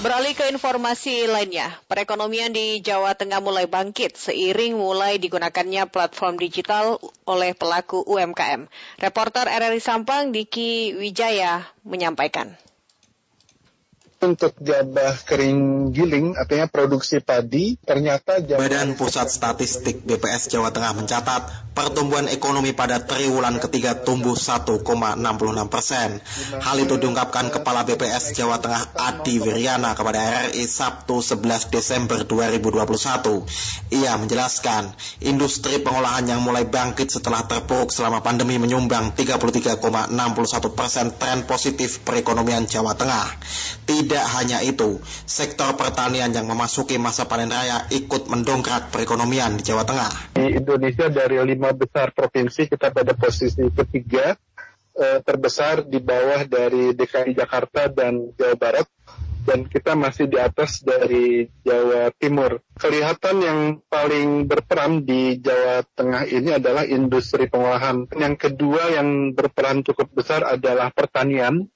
Beralih 0.08 0.32
ke 0.32 0.48
informasi 0.48 1.28
lainnya, 1.28 1.68
perekonomian 1.84 2.48
di 2.48 2.80
Jawa 2.80 3.12
Tengah 3.12 3.44
mulai 3.44 3.68
bangkit 3.68 4.16
seiring 4.16 4.72
mulai 4.72 5.20
digunakannya 5.20 5.84
platform 5.84 6.40
digital 6.40 6.96
oleh 7.28 7.52
pelaku 7.52 8.08
UMKM. 8.08 8.72
Reporter 9.04 9.44
RRI 9.44 9.84
Sampang 9.84 10.32
Diki 10.32 10.96
Wijaya 10.96 11.60
menyampaikan 11.84 12.56
untuk 14.18 14.58
gabah 14.58 15.14
kering 15.22 15.90
giling, 15.94 16.34
artinya 16.34 16.66
produksi 16.66 17.22
padi, 17.22 17.78
ternyata 17.78 18.42
Badan 18.42 18.98
Pusat 18.98 19.28
Statistik 19.30 20.02
BPS 20.02 20.50
Jawa 20.50 20.74
Tengah 20.74 20.98
mencatat 20.98 21.70
pertumbuhan 21.78 22.26
ekonomi 22.26 22.74
pada 22.74 22.98
triwulan 22.98 23.62
ketiga 23.62 23.94
tumbuh 23.94 24.34
1,66 24.34 24.82
persen. 25.70 26.18
Hal 26.58 26.76
itu 26.82 26.98
diungkapkan 26.98 27.54
Kepala 27.54 27.86
BPS 27.86 28.34
Jawa 28.34 28.58
Tengah 28.58 28.98
Adi 28.98 29.38
Wiryana 29.38 29.94
kepada 29.94 30.18
RRI 30.18 30.66
Sabtu 30.66 31.22
11 31.22 31.70
Desember 31.70 32.26
2021. 32.26 33.94
Ia 33.94 34.18
menjelaskan, 34.18 34.90
industri 35.22 35.78
pengolahan 35.78 36.26
yang 36.26 36.42
mulai 36.42 36.66
bangkit 36.66 37.06
setelah 37.14 37.46
terpuruk 37.46 37.94
selama 37.94 38.26
pandemi 38.26 38.58
menyumbang 38.58 39.14
33,61 39.14 39.78
persen 40.74 41.14
tren 41.14 41.46
positif 41.46 42.02
perekonomian 42.02 42.66
Jawa 42.66 42.98
Tengah. 42.98 43.38
Tidak 43.86 44.07
tidak 44.08 44.24
hanya 44.40 44.64
itu, 44.64 45.04
sektor 45.28 45.76
pertanian 45.76 46.32
yang 46.32 46.48
memasuki 46.48 46.96
masa 46.96 47.28
panen 47.28 47.52
raya 47.52 47.84
ikut 47.92 48.24
mendongkrak 48.32 48.88
perekonomian 48.88 49.60
di 49.60 49.68
Jawa 49.68 49.84
Tengah. 49.84 50.32
Di 50.32 50.56
Indonesia 50.56 51.12
dari 51.12 51.36
lima 51.44 51.76
besar 51.76 52.16
provinsi 52.16 52.72
kita 52.72 52.88
pada 52.88 53.12
posisi 53.12 53.68
ketiga, 53.68 54.32
eh, 54.96 55.20
terbesar 55.20 55.84
di 55.84 56.00
bawah 56.00 56.48
dari 56.48 56.96
DKI 56.96 57.36
Jakarta 57.36 57.92
dan 57.92 58.32
Jawa 58.32 58.56
Barat 58.56 58.88
dan 59.48 59.64
kita 59.64 59.96
masih 59.96 60.28
di 60.28 60.36
atas 60.36 60.84
dari 60.84 61.48
Jawa 61.64 62.12
Timur. 62.16 62.60
Kelihatan 62.76 63.36
yang 63.40 63.60
paling 63.88 64.44
berperan 64.44 65.04
di 65.08 65.40
Jawa 65.40 65.84
Tengah 65.84 66.28
ini 66.28 66.56
adalah 66.56 66.84
industri 66.84 67.48
pengolahan. 67.48 68.08
Yang 68.12 68.34
kedua 68.40 68.92
yang 68.92 69.32
berperan 69.32 69.80
cukup 69.84 70.12
besar 70.12 70.44
adalah 70.44 70.92
pertanian 70.92 71.68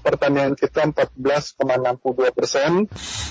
pertanian 0.00 0.56
kita 0.56 0.88
14,62 0.90 2.32
persen. 2.32 2.88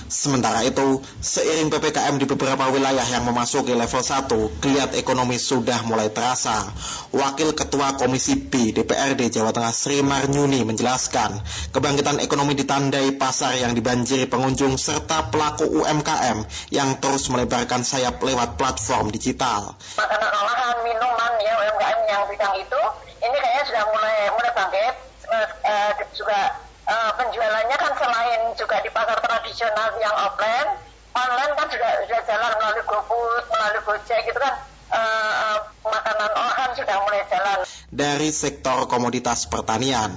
Sementara 0.09 0.65
itu, 0.65 1.01
seiring 1.21 1.69
PPKM 1.69 2.17
di 2.17 2.25
beberapa 2.25 2.69
wilayah 2.73 3.05
yang 3.05 3.29
memasuki 3.29 3.77
level 3.77 4.01
1, 4.01 4.61
kelihat 4.61 4.97
ekonomi 4.97 5.37
sudah 5.37 5.85
mulai 5.85 6.09
terasa. 6.09 6.69
Wakil 7.13 7.53
Ketua 7.53 7.93
Komisi 7.97 8.37
B 8.37 8.73
DPRD 8.73 9.29
Jawa 9.29 9.53
Tengah 9.53 9.73
Sri 9.73 10.01
Marnyuni 10.01 10.65
menjelaskan, 10.65 11.41
kebangkitan 11.73 12.21
ekonomi 12.21 12.57
ditandai 12.57 13.17
pasar 13.17 13.57
yang 13.57 13.77
dibanjiri 13.77 14.25
pengunjung 14.25 14.77
serta 14.81 15.29
pelaku 15.29 15.69
UMKM 15.69 16.45
yang 16.73 16.97
terus 16.97 17.29
melebarkan 17.29 17.85
sayap 17.85 18.17
lewat 18.21 18.57
platform 18.57 19.13
digital. 19.13 19.77
Makanan 19.97 20.31
olahan, 20.33 20.75
minuman, 20.85 21.33
ya 21.41 21.53
UMKM 21.53 21.99
yang 22.09 22.23
bidang 22.29 22.55
itu, 22.57 22.81
ini 23.21 23.37
kayaknya 23.37 23.63
sudah 23.69 23.83
mulai 23.93 24.17
mulai 24.33 24.51
bangkit 24.57 25.08
uh, 25.31 25.91
juga 26.13 26.59
uh, 26.89 27.11
penjualannya 27.15 27.77
kan 27.77 27.93
selain 27.95 28.41
juga 28.57 28.81
di 28.81 28.89
pasar 28.89 29.17
tradisional 29.21 29.89
yang 30.01 30.15
offline, 30.17 30.69
online 31.13 31.53
kan 31.55 31.67
juga 31.69 31.87
sudah 32.05 32.21
jalan 32.25 32.51
melalui 32.57 32.83
GoFood, 32.85 33.43
melalui 33.49 33.81
Gojek 33.85 34.19
gitu 34.25 34.39
kan. 34.41 34.55
Uh, 34.89 35.61
makanan 35.85 36.33
olahan 36.33 36.69
sudah 36.73 36.97
mulai 37.05 37.21
jalan. 37.29 37.61
Dari 37.93 38.29
sektor 38.33 38.89
komoditas 38.89 39.45
pertanian, 39.45 40.09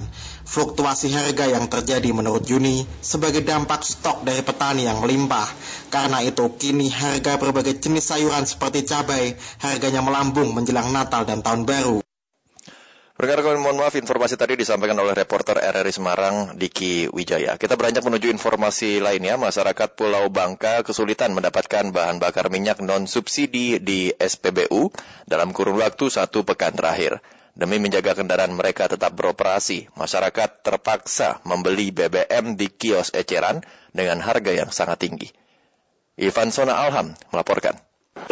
fluktuasi 0.49 1.13
harga 1.13 1.45
yang 1.49 1.65
terjadi 1.69 2.09
menurut 2.13 2.45
Juni 2.45 2.85
sebagai 3.01 3.45
dampak 3.45 3.85
stok 3.85 4.25
dari 4.25 4.41
petani 4.41 4.85
yang 4.89 5.01
melimpah. 5.01 5.45
Karena 5.89 6.21
itu, 6.25 6.45
kini 6.57 6.89
harga 6.89 7.37
berbagai 7.37 7.81
jenis 7.81 8.13
sayuran 8.13 8.45
seperti 8.49 8.85
cabai 8.85 9.37
harganya 9.61 10.01
melambung 10.01 10.53
menjelang 10.53 10.89
Natal 10.89 11.25
dan 11.25 11.45
Tahun 11.45 11.65
Baru. 11.65 12.02
Rekan-rekan 13.13 13.61
mohon 13.61 13.77
maaf 13.77 13.93
informasi 13.93 14.41
tadi 14.41 14.57
disampaikan 14.57 14.97
oleh 14.97 15.13
reporter 15.13 15.61
RRI 15.61 15.93
Semarang 15.93 16.57
Diki 16.57 17.05
Wijaya. 17.13 17.61
Kita 17.61 17.77
beranjak 17.77 18.01
menuju 18.01 18.25
informasi 18.33 18.97
lainnya. 19.05 19.37
Masyarakat 19.37 19.93
Pulau 19.93 20.33
Bangka 20.33 20.81
kesulitan 20.81 21.29
mendapatkan 21.37 21.93
bahan 21.93 22.17
bakar 22.17 22.49
minyak 22.49 22.81
non 22.81 23.05
subsidi 23.05 23.77
di 23.77 24.09
SPBU 24.17 24.89
dalam 25.29 25.53
kurun 25.53 25.77
waktu 25.77 26.09
satu 26.09 26.41
pekan 26.41 26.73
terakhir. 26.73 27.21
Demi 27.53 27.77
menjaga 27.77 28.17
kendaraan 28.17 28.49
mereka 28.49 28.89
tetap 28.89 29.13
beroperasi, 29.13 29.93
masyarakat 29.93 30.65
terpaksa 30.65 31.37
membeli 31.45 31.93
BBM 31.93 32.57
di 32.57 32.65
kios 32.65 33.13
eceran 33.13 33.61
dengan 33.93 34.25
harga 34.25 34.49
yang 34.57 34.73
sangat 34.73 35.05
tinggi. 35.05 35.29
Ivan 36.17 36.49
Sona 36.49 36.81
Alham 36.81 37.13
melaporkan. 37.29 37.77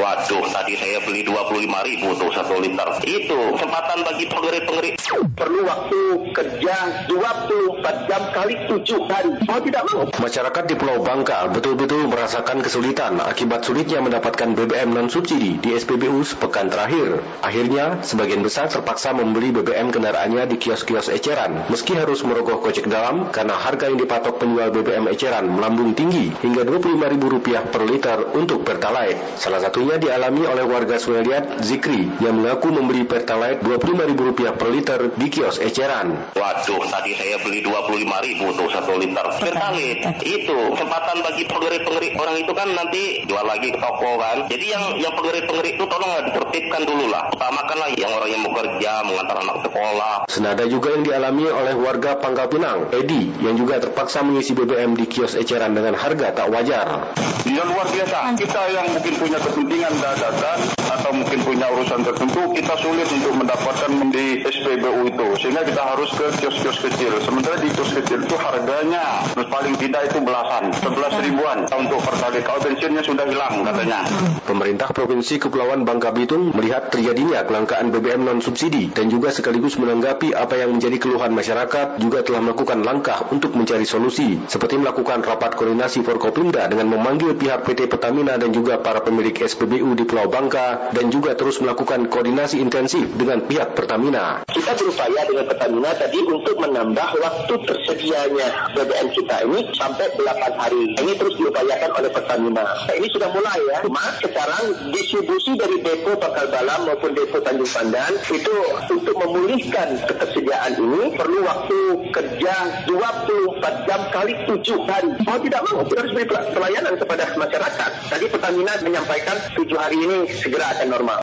Waduh, 0.01 0.49
tadi 0.49 0.73
saya 0.81 0.97
beli 1.05 1.21
25 1.21 1.61
ribu 1.61 2.17
tuh 2.17 2.33
satu 2.33 2.57
liter. 2.57 2.89
Itu 3.05 3.37
kesempatan 3.53 4.01
bagi 4.01 4.25
pengerit-pengerit. 4.33 4.97
Perlu 5.37 5.61
waktu 5.61 5.99
kerja 6.33 7.05
24 7.05 8.09
jam 8.09 8.21
kali 8.33 8.55
7 8.65 8.81
hari. 9.05 9.29
Mau 9.45 9.61
tidak 9.61 9.83
mau. 9.93 10.09
Masyarakat 10.09 10.63
di 10.65 10.75
Pulau 10.77 11.05
Bangka 11.05 11.53
betul-betul 11.53 12.09
merasakan 12.09 12.65
kesulitan 12.65 13.21
akibat 13.21 13.61
sulitnya 13.61 14.01
mendapatkan 14.01 14.57
BBM 14.57 14.89
non-subsidi 14.89 15.61
di 15.61 15.69
SPBU 15.77 16.25
sepekan 16.25 16.73
terakhir. 16.73 17.21
Akhirnya, 17.45 18.01
sebagian 18.01 18.41
besar 18.41 18.73
terpaksa 18.73 19.13
membeli 19.13 19.53
BBM 19.53 19.93
kendaraannya 19.93 20.49
di 20.49 20.57
kios-kios 20.57 21.13
eceran. 21.13 21.69
Meski 21.69 21.93
harus 21.93 22.25
merogoh 22.25 22.57
kocek 22.57 22.89
dalam 22.89 23.29
karena 23.29 23.53
harga 23.53 23.85
yang 23.85 24.01
dipatok 24.01 24.41
penjual 24.41 24.73
BBM 24.73 25.05
eceran 25.13 25.45
melambung 25.45 25.93
tinggi 25.93 26.33
hingga 26.41 26.65
Rp25.000 26.65 27.69
per 27.69 27.83
liter 27.85 28.17
untuk 28.33 28.65
Pertalite. 28.65 29.37
Salah 29.37 29.61
satu 29.61 29.70
Satunya 29.71 29.95
dialami 29.95 30.43
oleh 30.43 30.67
warga 30.67 30.99
Sungai 30.99 31.23
Liat, 31.23 31.63
Zikri, 31.63 32.03
yang 32.19 32.43
mengaku 32.43 32.75
membeli 32.75 33.07
Pertalite 33.07 33.63
Rp25.000 33.63 34.59
per 34.59 34.67
liter 34.67 34.99
di 35.15 35.31
kios 35.31 35.63
eceran. 35.63 36.11
Waduh, 36.35 36.83
tadi 36.91 37.15
saya 37.15 37.39
beli 37.39 37.63
Rp25.000 37.63 38.51
tuh 38.51 38.67
satu 38.67 38.99
liter. 38.99 39.23
Pertalite, 39.39 40.27
itu 40.27 40.59
kesempatan 40.75 41.23
bagi 41.23 41.47
pengerit-pengerit 41.47 42.19
orang 42.19 42.35
itu 42.43 42.51
kan 42.51 42.67
nanti 42.67 43.23
jual 43.23 43.47
lagi 43.47 43.71
ke 43.71 43.79
toko 43.79 44.19
kan. 44.19 44.51
Jadi 44.51 44.65
yang 44.75 44.83
yang 44.99 45.15
pengerit-pengerit 45.15 45.79
itu 45.79 45.85
tolong 45.87 46.19
ditertibkan 46.19 46.81
dulu 46.83 47.07
lah. 47.07 47.31
Utamakanlah 47.31 47.95
yang 47.95 48.11
orang 48.11 48.27
yang 48.27 48.43
mau 48.43 48.51
kerja, 48.51 48.91
mengantar 49.07 49.39
anak 49.39 49.57
sekolah. 49.71 50.13
Senada 50.27 50.67
juga 50.67 50.99
yang 50.99 51.07
dialami 51.07 51.47
oleh 51.47 51.79
warga 51.79 52.19
Pangkal 52.19 52.51
Pinang, 52.51 52.91
Edi, 52.91 53.31
yang 53.39 53.55
juga 53.55 53.79
terpaksa 53.79 54.19
mengisi 54.19 54.51
BBM 54.51 54.99
di 54.99 55.07
kios 55.07 55.39
eceran 55.39 55.71
dengan 55.71 55.95
harga 55.95 56.35
tak 56.35 56.51
wajar. 56.51 57.15
Dia 57.47 57.63
luar 57.63 57.87
biasa. 57.87 58.35
Kita 58.35 58.61
yang 58.67 58.85
mungkin 58.91 59.13
punya 59.15 59.39
kepentingan 59.61 59.93
dadakan 60.01 60.59
atau 60.89 61.11
mungkin 61.13 61.39
punya 61.45 61.69
urusan 61.69 62.01
tertentu, 62.01 62.41
kita 62.57 62.73
sulit 62.81 63.05
untuk 63.13 63.33
mendapatkan 63.37 63.91
di 64.09 64.41
SPBU 64.41 65.13
itu. 65.13 65.27
Sehingga 65.37 65.61
kita 65.61 65.81
harus 65.85 66.09
ke 66.17 66.25
kios-kios 66.41 66.81
kecil. 66.81 67.13
Sementara 67.21 67.61
di 67.61 67.69
kios 67.69 67.93
kecil 67.93 68.25
itu 68.25 68.35
harganya 68.41 69.21
paling 69.37 69.77
tidak 69.77 70.09
itu 70.09 70.17
belasan, 70.25 70.73
sebelas 70.73 71.13
ribuan 71.21 71.69
untuk 71.69 72.01
per 72.01 72.15
kali. 72.17 72.41
Kalau 72.41 72.59
bensinnya 72.65 73.05
sudah 73.05 73.25
hilang 73.29 73.61
katanya. 73.61 74.01
Pemerintah 74.41 74.89
Provinsi 74.89 75.37
Kepulauan 75.37 75.85
Bangka 75.85 76.09
Belitung 76.09 76.49
melihat 76.57 76.89
terjadinya 76.89 77.45
kelangkaan 77.45 77.93
BBM 77.93 78.25
non 78.25 78.39
subsidi 78.41 78.89
dan 78.89 79.13
juga 79.13 79.29
sekaligus 79.29 79.77
menanggapi 79.77 80.33
apa 80.33 80.57
yang 80.57 80.73
menjadi 80.73 80.97
keluhan 80.97 81.31
masyarakat 81.37 82.01
juga 82.01 82.25
telah 82.25 82.41
melakukan 82.41 82.81
langkah 82.81 83.29
untuk 83.29 83.53
mencari 83.53 83.85
solusi 83.85 84.41
seperti 84.49 84.81
melakukan 84.81 85.21
rapat 85.21 85.53
koordinasi 85.53 86.01
Forkopimda 86.01 86.65
dengan 86.67 86.89
memanggil 86.89 87.37
pihak 87.37 87.63
PT 87.63 87.85
Pertamina 87.85 88.41
dan 88.41 88.49
juga 88.49 88.81
para 88.81 89.05
pemilik 89.05 89.35
SPBU 89.51 89.99
di 89.99 90.07
Pulau 90.07 90.31
Bangka 90.31 90.95
dan 90.95 91.11
juga 91.11 91.35
terus 91.35 91.59
melakukan 91.59 92.07
koordinasi 92.07 92.63
intensif 92.63 93.03
dengan 93.19 93.43
pihak 93.43 93.75
Pertamina. 93.75 94.47
Kita 94.47 94.71
berupaya 94.79 95.27
dengan 95.27 95.45
Pertamina 95.51 95.91
tadi 95.91 96.19
untuk 96.23 96.55
menambah 96.55 97.09
waktu 97.19 97.53
tersedianya 97.67 98.47
BBM 98.71 99.07
kita 99.11 99.35
ini 99.43 99.59
sampai 99.75 100.07
8 100.15 100.55
hari. 100.55 100.95
Ini 100.95 101.11
terus 101.19 101.35
diupayakan 101.35 101.91
oleh 101.99 102.09
Pertamina. 102.15 102.63
Nah, 102.63 102.95
ini 102.95 103.07
sudah 103.11 103.29
mulai 103.35 103.59
ya. 103.67 103.77
Cuma 103.83 104.03
sekarang 104.23 104.63
distribusi 104.95 105.59
dari 105.59 105.83
depo 105.83 106.15
Pangkal 106.15 106.47
Balam 106.47 106.87
maupun 106.87 107.11
depo 107.11 107.43
Tanjung 107.43 107.67
Pandan 107.67 108.13
itu 108.31 108.55
untuk 108.87 109.15
memulihkan 109.19 109.99
ketersediaan 110.07 110.79
ini 110.79 111.19
perlu 111.19 111.43
waktu 111.43 111.79
kerja 112.15 112.53
24 112.87 113.87
jam 113.89 114.01
kali 114.15 114.33
7 114.47 114.87
hari. 114.87 115.09
Mau 115.27 115.37
tidak 115.43 115.61
mau 115.67 115.83
kita 115.83 115.99
harus 116.05 116.13
beri 116.15 116.25
pelayanan 116.29 116.93
kepada 116.95 117.23
masyarakat. 117.35 117.91
Tadi 118.07 118.25
Pertamina 118.31 118.73
menyampaikan 118.85 119.40
7 119.57 119.65
hari 119.73 119.97
ini 119.97 120.17
segera 120.29 120.77
akan 120.77 120.87
normal. 120.87 121.19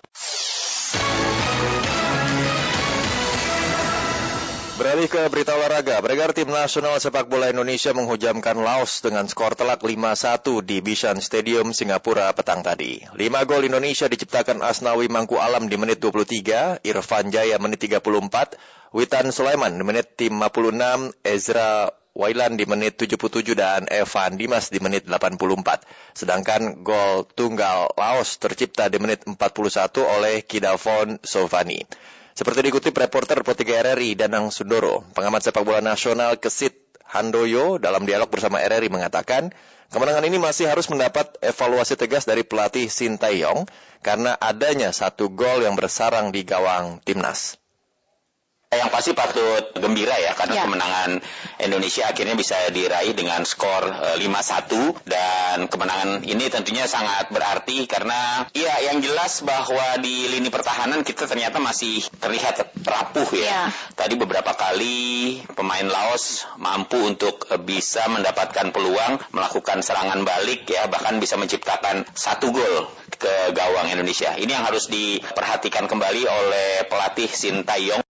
Beralih 4.79 5.11
ke 5.11 5.27
berita 5.27 5.59
olahraga, 5.59 5.99
beredar 5.99 6.31
tim 6.31 6.47
nasional 6.47 7.03
sepak 7.03 7.27
bola 7.27 7.51
Indonesia 7.51 7.91
menghujamkan 7.91 8.63
Laos 8.63 9.03
dengan 9.03 9.27
skor 9.27 9.59
telak 9.59 9.83
5-1 9.83 10.63
di 10.63 10.79
Bishan 10.79 11.19
Stadium, 11.19 11.75
Singapura 11.75 12.31
petang 12.31 12.63
tadi. 12.63 13.03
Lima 13.19 13.43
gol 13.43 13.67
Indonesia 13.67 14.07
diciptakan 14.07 14.63
Asnawi 14.63 15.11
Mangku 15.11 15.35
Alam 15.35 15.67
di 15.67 15.75
menit 15.75 15.99
23, 15.99 16.87
Irfan 16.87 17.27
Jaya 17.35 17.59
menit 17.59 17.91
34, 17.91 18.55
Witan 18.95 19.35
Sulaiman 19.35 19.75
di 19.75 19.83
menit 19.83 20.15
56, 20.15 20.31
Ezra 21.27 21.91
Wailan 22.19 22.59
di 22.59 22.67
menit 22.67 22.99
77 22.99 23.55
dan 23.55 23.87
Evan 23.87 24.35
Dimas 24.35 24.75
di 24.75 24.83
menit 24.83 25.07
84. 25.07 25.87
Sedangkan 26.19 26.83
gol 26.83 27.31
tunggal 27.31 27.95
Laos 27.95 28.43
tercipta 28.43 28.91
di 28.91 28.99
menit 28.99 29.23
41 29.23 29.39
oleh 30.03 30.43
Kidavon 30.43 31.23
Sovani. 31.23 31.79
Seperti 32.35 32.67
dikutip 32.67 32.91
reporter 32.99 33.39
Pro 33.47 33.55
3 33.55 33.95
RRI 33.95 34.19
Danang 34.19 34.51
Sundoro, 34.51 35.07
pengamat 35.15 35.47
sepak 35.47 35.63
bola 35.63 35.79
nasional 35.79 36.43
Kesit 36.43 36.75
Handoyo 37.07 37.79
dalam 37.79 38.03
dialog 38.03 38.27
bersama 38.27 38.59
RRI 38.67 38.91
mengatakan, 38.91 39.55
kemenangan 39.95 40.27
ini 40.27 40.43
masih 40.43 40.67
harus 40.67 40.91
mendapat 40.91 41.39
evaluasi 41.39 41.95
tegas 41.95 42.27
dari 42.27 42.43
pelatih 42.43 42.91
Sintayong 42.91 43.71
karena 44.03 44.35
adanya 44.43 44.91
satu 44.91 45.31
gol 45.31 45.63
yang 45.63 45.79
bersarang 45.79 46.35
di 46.35 46.43
gawang 46.43 46.99
timnas 47.07 47.63
yang 48.69 48.93
pasti 48.93 49.17
patut 49.17 49.73
gembira 49.81 50.13
ya 50.21 50.37
karena 50.37 50.61
ya. 50.61 50.63
kemenangan 50.69 51.11
Indonesia 51.57 52.05
akhirnya 52.05 52.37
bisa 52.37 52.53
diraih 52.69 53.17
dengan 53.17 53.41
skor 53.49 53.89
e, 53.89 54.21
eh, 54.21 54.29
5-1 54.29 55.09
dan 55.09 55.73
kemenangan 55.73 56.21
ini 56.29 56.53
tentunya 56.53 56.85
sangat 56.85 57.33
berarti 57.33 57.89
karena 57.89 58.45
ya 58.53 58.93
yang 58.93 59.01
jelas 59.01 59.41
bahwa 59.41 59.97
di 60.05 60.29
lini 60.29 60.53
pertahanan 60.53 61.01
kita 61.01 61.25
ternyata 61.25 61.57
masih 61.65 62.05
terlihat 62.21 62.77
rapuh 62.85 63.29
ya. 63.41 63.49
ya. 63.49 63.63
Tadi 63.97 64.21
beberapa 64.21 64.53
kali 64.53 65.41
pemain 65.57 65.89
Laos 65.89 66.45
mampu 66.61 67.01
untuk 67.01 67.49
bisa 67.65 68.05
mendapatkan 68.13 68.69
peluang 68.69 69.17
melakukan 69.33 69.81
serangan 69.81 70.29
balik 70.29 70.69
ya 70.69 70.93
bahkan 70.93 71.17
bisa 71.17 71.41
menciptakan 71.41 72.05
satu 72.13 72.53
gol 72.53 72.85
ke 73.17 73.57
gawang 73.57 73.89
Indonesia. 73.89 74.37
Ini 74.37 74.61
yang 74.61 74.69
harus 74.69 74.93
diperhatikan 74.93 75.89
kembali 75.89 76.23
oleh 76.29 76.85
pelatih 76.85 77.33
Sintayong. 77.33 78.08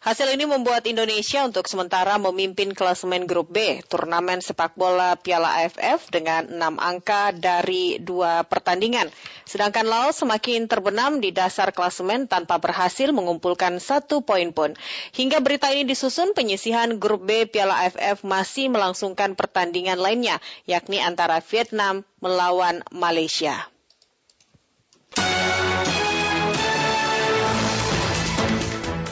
Hasil 0.00 0.32
ini 0.32 0.48
membuat 0.48 0.88
Indonesia 0.88 1.44
untuk 1.44 1.68
sementara 1.68 2.16
memimpin 2.16 2.72
klasemen 2.72 3.28
grup 3.28 3.52
B 3.52 3.84
turnamen 3.84 4.40
sepak 4.40 4.72
bola 4.72 5.12
Piala 5.20 5.60
AFF 5.60 6.08
dengan 6.08 6.48
6 6.48 6.56
angka 6.80 7.36
dari 7.36 8.00
dua 8.00 8.40
pertandingan. 8.48 9.12
Sedangkan 9.44 9.84
Laos 9.84 10.16
semakin 10.24 10.72
terbenam 10.72 11.20
di 11.20 11.36
dasar 11.36 11.76
klasemen 11.76 12.24
tanpa 12.32 12.56
berhasil 12.56 13.12
mengumpulkan 13.12 13.76
satu 13.76 14.24
poin 14.24 14.56
pun. 14.56 14.72
Hingga 15.12 15.44
berita 15.44 15.68
ini 15.68 15.84
disusun, 15.84 16.32
penyisihan 16.32 16.96
grup 16.96 17.28
B 17.28 17.44
Piala 17.44 17.84
AFF 17.84 18.24
masih 18.24 18.72
melangsungkan 18.72 19.36
pertandingan 19.36 20.00
lainnya, 20.00 20.40
yakni 20.64 20.96
antara 21.04 21.44
Vietnam 21.44 22.08
melawan 22.24 22.80
Malaysia. 22.88 23.68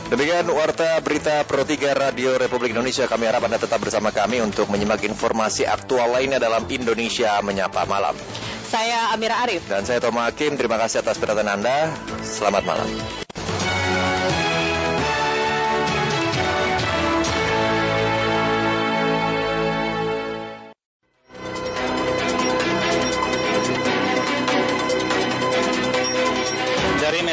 Demikian 0.08 0.48
Warta 0.48 1.04
Berita 1.04 1.44
Pro 1.44 1.68
3 1.68 1.92
Radio 1.92 2.40
Republik 2.40 2.72
Indonesia. 2.72 3.04
Kami 3.04 3.28
harap 3.28 3.44
Anda 3.44 3.60
tetap 3.60 3.76
bersama 3.76 4.08
kami 4.08 4.40
untuk 4.40 4.72
menyimak 4.72 5.04
informasi 5.04 5.68
aktual 5.68 6.08
lainnya 6.08 6.40
dalam 6.40 6.64
Indonesia 6.72 7.36
Menyapa 7.44 7.84
Malam. 7.84 8.16
Saya 8.64 9.12
Amira 9.12 9.44
Arif. 9.44 9.68
Dan 9.68 9.84
saya 9.84 10.00
Toma 10.00 10.24
Hakim. 10.24 10.56
Terima 10.56 10.80
kasih 10.80 11.04
atas 11.04 11.20
perhatian 11.20 11.52
Anda. 11.52 11.92
Selamat 12.24 12.64
malam. 12.64 12.88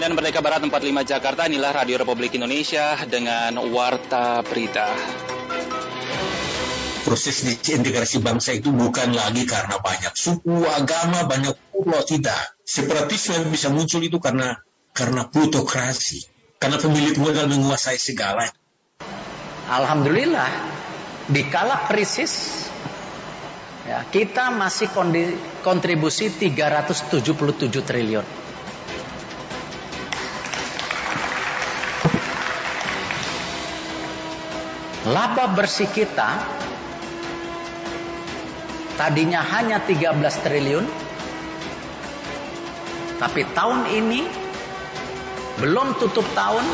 Medan 0.06 0.22
Merdeka 0.22 0.46
Barat 0.46 0.62
45 0.62 1.02
Jakarta, 1.02 1.50
inilah 1.50 1.82
Radio 1.82 1.98
Republik 1.98 2.38
Indonesia 2.38 2.94
dengan 3.10 3.58
Warta 3.74 4.46
Berita. 4.46 4.86
Proses 7.02 7.42
integrasi 7.42 8.22
bangsa 8.22 8.54
itu 8.54 8.70
bukan 8.70 9.18
lagi 9.18 9.50
karena 9.50 9.82
banyak 9.82 10.14
suku, 10.14 10.62
agama, 10.70 11.26
banyak 11.26 11.58
pulau, 11.74 12.06
tidak. 12.06 12.38
Separatisme 12.62 13.50
bisa 13.50 13.74
muncul 13.74 13.98
itu 14.06 14.22
karena 14.22 14.62
karena 14.94 15.26
plutokrasi, 15.26 16.22
karena 16.62 16.78
pemilik 16.78 17.18
modal 17.18 17.50
menguasai 17.50 17.98
segala. 17.98 18.46
Alhamdulillah, 19.74 20.50
di 21.34 21.50
kala 21.50 21.90
krisis 21.90 22.70
ya, 23.90 24.06
kita 24.06 24.54
masih 24.54 24.86
kontribusi 25.66 26.30
377 26.30 27.10
triliun. 27.82 28.45
Laba 35.06 35.54
bersih 35.54 35.90
kita 35.90 36.42
tadinya 38.98 39.46
hanya 39.46 39.78
13 39.84 40.18
triliun 40.42 40.86
tapi 43.16 43.48
tahun 43.56 43.88
ini 43.90 44.28
belum 45.64 45.96
tutup 46.04 46.28
tahun 46.36 46.68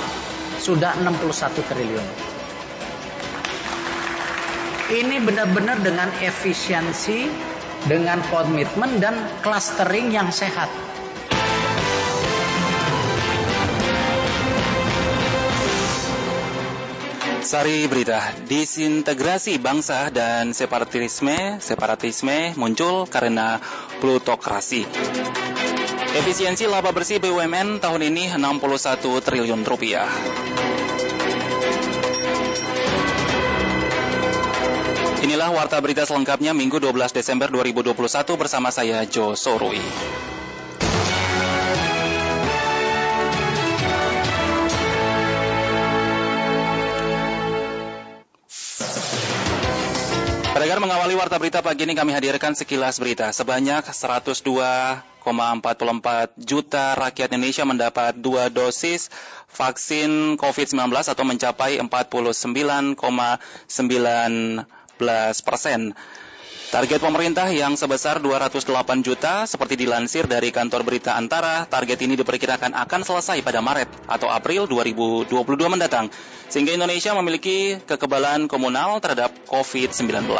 sudah 0.57 0.97
61 1.05 1.69
triliun. 1.69 2.07
Ini 4.91 5.23
benar-benar 5.23 5.79
dengan 5.79 6.09
efisiensi 6.19 7.29
dengan 7.87 8.21
komitmen 8.29 9.01
dan 9.01 9.15
clustering 9.41 10.13
yang 10.13 10.29
sehat 10.29 10.69
Sari 17.51 17.83
berita, 17.83 18.31
disintegrasi 18.47 19.59
bangsa 19.59 20.07
dan 20.07 20.55
separatisme, 20.55 21.59
separatisme 21.59 22.55
muncul 22.55 23.03
karena 23.11 23.59
plutokrasi. 23.99 24.87
Efisiensi 26.15 26.63
laba 26.63 26.95
bersih 26.95 27.19
BUMN 27.19 27.83
tahun 27.83 28.07
ini 28.07 28.31
61 28.39 29.03
triliun 29.03 29.67
rupiah. 29.67 30.07
Inilah 35.19 35.51
warta 35.51 35.75
berita 35.83 36.07
selengkapnya 36.07 36.55
Minggu 36.55 36.79
12 36.79 37.11
Desember 37.11 37.51
2021 37.51 37.99
bersama 38.39 38.71
saya 38.71 39.03
Jo 39.03 39.35
Sorui. 39.35 39.83
Pendengar 50.71 50.87
mengawali 50.87 51.19
warta 51.19 51.35
berita 51.35 51.59
pagi 51.59 51.83
ini 51.83 51.91
kami 51.91 52.15
hadirkan 52.15 52.55
sekilas 52.55 52.95
berita. 52.95 53.27
Sebanyak 53.35 53.91
102,44 53.91 55.19
juta 56.39 56.95
rakyat 56.95 57.35
Indonesia 57.35 57.67
mendapat 57.67 58.15
dua 58.15 58.47
dosis 58.47 59.11
vaksin 59.51 60.39
COVID-19 60.39 60.95
atau 60.95 61.27
mencapai 61.27 61.75
49,19 61.75 62.95
persen. 65.43 65.91
Target 66.71 67.03
pemerintah 67.03 67.51
yang 67.51 67.75
sebesar 67.75 68.23
208 68.23 69.03
juta 69.03 69.43
seperti 69.43 69.75
dilansir 69.75 70.23
dari 70.23 70.55
kantor 70.55 70.87
berita 70.87 71.19
Antara, 71.19 71.67
target 71.67 71.99
ini 71.99 72.15
diperkirakan 72.15 72.71
akan 72.71 73.03
selesai 73.03 73.43
pada 73.43 73.59
Maret 73.59 73.91
atau 74.07 74.31
April 74.31 74.71
2022 74.71 75.35
mendatang, 75.67 76.07
sehingga 76.47 76.71
Indonesia 76.71 77.11
memiliki 77.19 77.75
kekebalan 77.83 78.47
komunal 78.47 79.03
terhadap 79.03 79.35
COVID-19. 79.51 80.31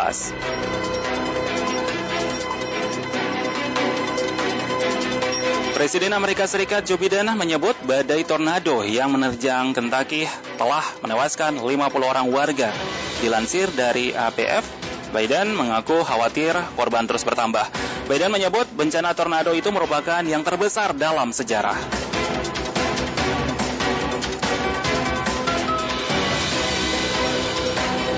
Presiden 5.76 6.16
Amerika 6.16 6.48
Serikat 6.48 6.88
Joe 6.88 6.96
Biden 6.96 7.28
menyebut 7.36 7.76
badai 7.84 8.24
tornado 8.24 8.88
yang 8.88 9.12
menerjang 9.12 9.76
Kentucky 9.76 10.24
telah 10.56 10.86
menewaskan 11.04 11.60
50 11.60 11.68
orang 12.08 12.32
warga. 12.32 12.72
Dilansir 13.20 13.68
dari 13.76 14.16
APF, 14.16 14.91
Biden 15.12 15.52
mengaku 15.60 16.08
khawatir 16.08 16.56
korban 16.80 17.04
terus 17.04 17.28
bertambah. 17.28 17.68
Biden 18.08 18.32
menyebut 18.32 18.64
bencana 18.72 19.12
tornado 19.12 19.52
itu 19.52 19.68
merupakan 19.68 20.24
yang 20.24 20.40
terbesar 20.48 20.96
dalam 20.96 21.36
sejarah. 21.36 21.76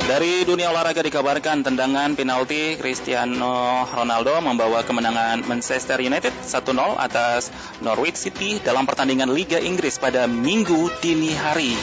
Dari 0.04 0.46
dunia 0.46 0.70
olahraga 0.70 1.02
dikabarkan 1.02 1.66
tendangan 1.66 2.14
penalti 2.14 2.78
Cristiano 2.78 3.82
Ronaldo 3.90 4.38
membawa 4.46 4.86
kemenangan 4.86 5.42
Manchester 5.50 5.98
United 6.06 6.30
1-0 6.46 7.02
atas 7.02 7.50
Norwich 7.82 8.22
City 8.22 8.62
dalam 8.62 8.86
pertandingan 8.86 9.34
Liga 9.34 9.58
Inggris 9.58 9.98
pada 9.98 10.30
Minggu 10.30 10.94
dini 11.02 11.34
hari 11.34 11.74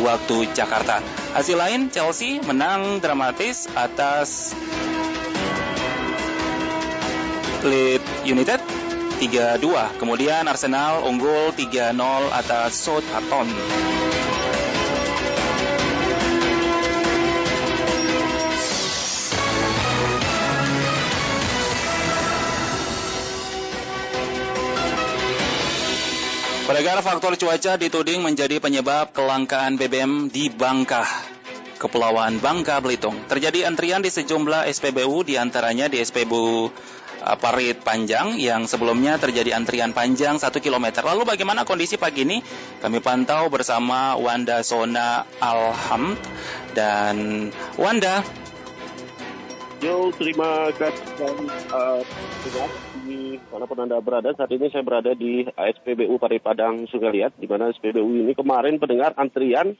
waktu 0.00 0.48
Jakarta. 0.56 1.04
Hasil 1.36 1.58
lain 1.58 1.92
Chelsea 1.92 2.40
menang 2.40 3.02
dramatis 3.02 3.68
atas 3.76 4.56
Leeds 7.66 8.24
United 8.24 8.60
3-2. 9.20 10.00
Kemudian 10.00 10.48
Arsenal 10.48 11.04
unggul 11.04 11.52
3-0 11.54 11.94
atas 12.32 12.74
Southampton. 12.74 13.48
Pendengar 26.62 27.02
faktor 27.02 27.34
cuaca 27.34 27.74
dituding 27.74 28.22
menjadi 28.22 28.62
penyebab 28.62 29.10
kelangkaan 29.10 29.74
BBM 29.74 30.30
di 30.30 30.46
Bangka. 30.46 31.02
Kepulauan 31.74 32.38
Bangka 32.38 32.78
Belitung. 32.78 33.18
Terjadi 33.26 33.66
antrian 33.66 33.98
di 33.98 34.06
sejumlah 34.06 34.70
SPBU 34.70 35.26
di 35.26 35.34
antaranya 35.34 35.90
di 35.90 35.98
SPBU 35.98 36.70
uh, 36.70 37.36
Parit 37.42 37.82
Panjang 37.82 38.38
yang 38.38 38.70
sebelumnya 38.70 39.18
terjadi 39.18 39.58
antrian 39.58 39.90
panjang 39.90 40.38
1 40.38 40.54
km. 40.62 41.02
Lalu 41.02 41.26
bagaimana 41.26 41.66
kondisi 41.66 41.98
pagi 41.98 42.22
ini? 42.22 42.38
Kami 42.78 43.02
pantau 43.02 43.50
bersama 43.50 44.14
Wanda 44.14 44.62
Sona 44.62 45.26
Alham 45.42 46.14
dan 46.78 47.50
Wanda. 47.74 48.22
Yo, 49.82 50.14
terima 50.14 50.70
kasih. 50.78 51.26
Uh, 51.74 51.98
di 53.02 53.34
mana 53.50 53.66
pun 53.66 53.82
Anda 53.82 53.98
berada. 53.98 54.30
Saat 54.30 54.54
ini 54.54 54.70
saya 54.70 54.86
berada 54.86 55.10
di 55.10 55.42
SPBU 55.58 56.22
Paripadang 56.22 56.86
Sungai 56.86 57.10
Liat, 57.18 57.34
di 57.34 57.50
mana 57.50 57.66
SPBU 57.74 58.22
ini 58.22 58.30
kemarin 58.38 58.78
pendengar 58.78 59.10
antrian 59.18 59.74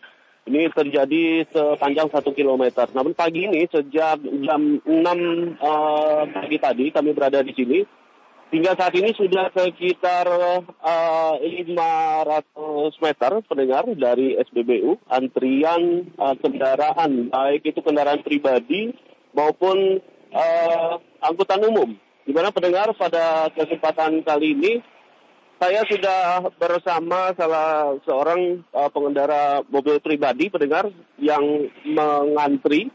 ini 0.50 0.66
terjadi 0.74 1.46
sepanjang 1.46 2.11
satu 2.11 2.34
kilometer. 2.34 2.90
Namun 2.90 3.14
pagi 3.14 3.46
ini 3.46 3.62
sejak 3.70 4.18
jam 4.42 4.82
6 4.82 4.90
uh, 4.90 6.26
pagi 6.34 6.59
tadi 6.59 6.90
kami 6.90 7.14
berada 7.14 7.38
di 7.38 7.55
sini. 7.55 7.86
Hingga 8.50 8.74
saat 8.74 8.98
ini 8.98 9.14
sudah 9.14 9.55
sekitar 9.55 10.26
uh, 10.82 11.34
500 11.38 12.42
meter 13.07 13.32
pendengar 13.46 13.86
dari 13.94 14.34
SPBU 14.34 14.98
antrian 15.07 16.11
uh, 16.18 16.34
kendaraan 16.34 17.30
baik 17.30 17.70
itu 17.70 17.78
kendaraan 17.86 18.26
pribadi 18.26 19.12
maupun 19.33 20.01
uh, 20.33 20.95
angkutan 21.20 21.61
umum 21.64 21.97
di 22.22 22.30
mana 22.30 22.55
pendengar 22.55 22.95
pada 22.95 23.51
kesempatan 23.51 24.22
kali 24.22 24.55
ini 24.55 24.72
saya 25.62 25.87
sudah 25.87 26.51
bersama 26.59 27.30
salah 27.39 27.95
seorang 28.03 28.66
uh, 28.74 28.91
pengendara 28.91 29.62
mobil 29.70 30.03
pribadi 30.03 30.51
pendengar 30.51 30.91
yang 31.22 31.70
mengantri 31.87 32.91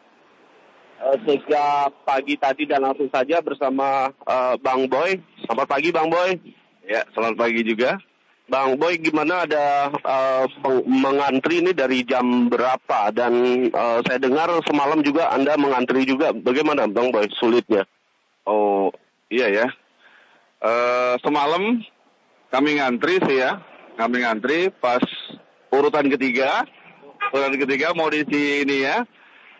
uh, 0.99 1.15
sejak 1.23 1.95
pagi 2.03 2.35
tadi 2.35 2.67
dan 2.67 2.83
langsung 2.83 3.07
saja 3.07 3.39
bersama 3.39 4.11
uh, 4.27 4.59
Bang 4.59 4.91
Boy. 4.91 5.15
Selamat 5.47 5.67
pagi 5.71 5.95
Bang 5.95 6.11
Boy. 6.11 6.35
Ya, 6.83 7.07
selamat 7.15 7.39
pagi 7.39 7.63
juga. 7.63 8.03
Bang 8.47 8.79
Boy, 8.79 8.95
gimana 9.03 9.43
ada 9.43 9.91
uh, 9.91 10.47
mengantri 10.87 11.59
ini 11.59 11.75
dari 11.75 12.07
jam 12.07 12.47
berapa? 12.47 13.11
Dan 13.11 13.67
uh, 13.75 13.99
saya 14.07 14.23
dengar 14.23 14.47
semalam 14.63 15.03
juga 15.03 15.35
Anda 15.35 15.59
mengantri 15.59 16.07
juga. 16.07 16.31
Bagaimana 16.31 16.87
Bang 16.87 17.11
Boy 17.11 17.27
sulitnya? 17.35 17.83
Oh, 18.47 18.95
Iya 19.27 19.47
ya. 19.51 19.67
Uh, 20.57 21.13
semalam 21.21 21.83
kami 22.49 22.79
ngantri 22.79 23.19
sih 23.27 23.43
ya, 23.43 23.59
kami 23.99 24.23
ngantri 24.23 24.71
pas 24.71 25.03
urutan 25.69 26.07
ketiga, 26.07 26.63
urutan 27.29 27.59
ketiga 27.59 27.91
mau 27.93 28.07
di 28.09 28.23
sini 28.25 28.87
ya, 28.87 29.03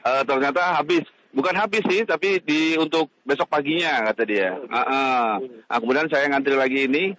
uh, 0.08 0.24
ternyata 0.24 0.80
habis. 0.80 1.04
Bukan 1.36 1.54
habis 1.54 1.84
sih, 1.86 2.02
tapi 2.08 2.42
di 2.42 2.80
untuk 2.82 3.14
besok 3.22 3.52
paginya 3.52 4.10
kata 4.10 4.24
dia. 4.26 4.58
Uh, 4.58 4.80
uh. 4.80 5.30
Nah, 5.70 5.78
kemudian 5.78 6.10
saya 6.10 6.32
ngantri 6.32 6.56
lagi 6.58 6.90
ini 6.90 7.14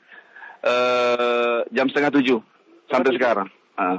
uh, 0.64 1.64
jam 1.70 1.86
setengah 1.90 2.12
tujuh 2.20 2.38
sampai 2.90 3.10
sekarang. 3.14 3.48
Uh. 3.78 3.98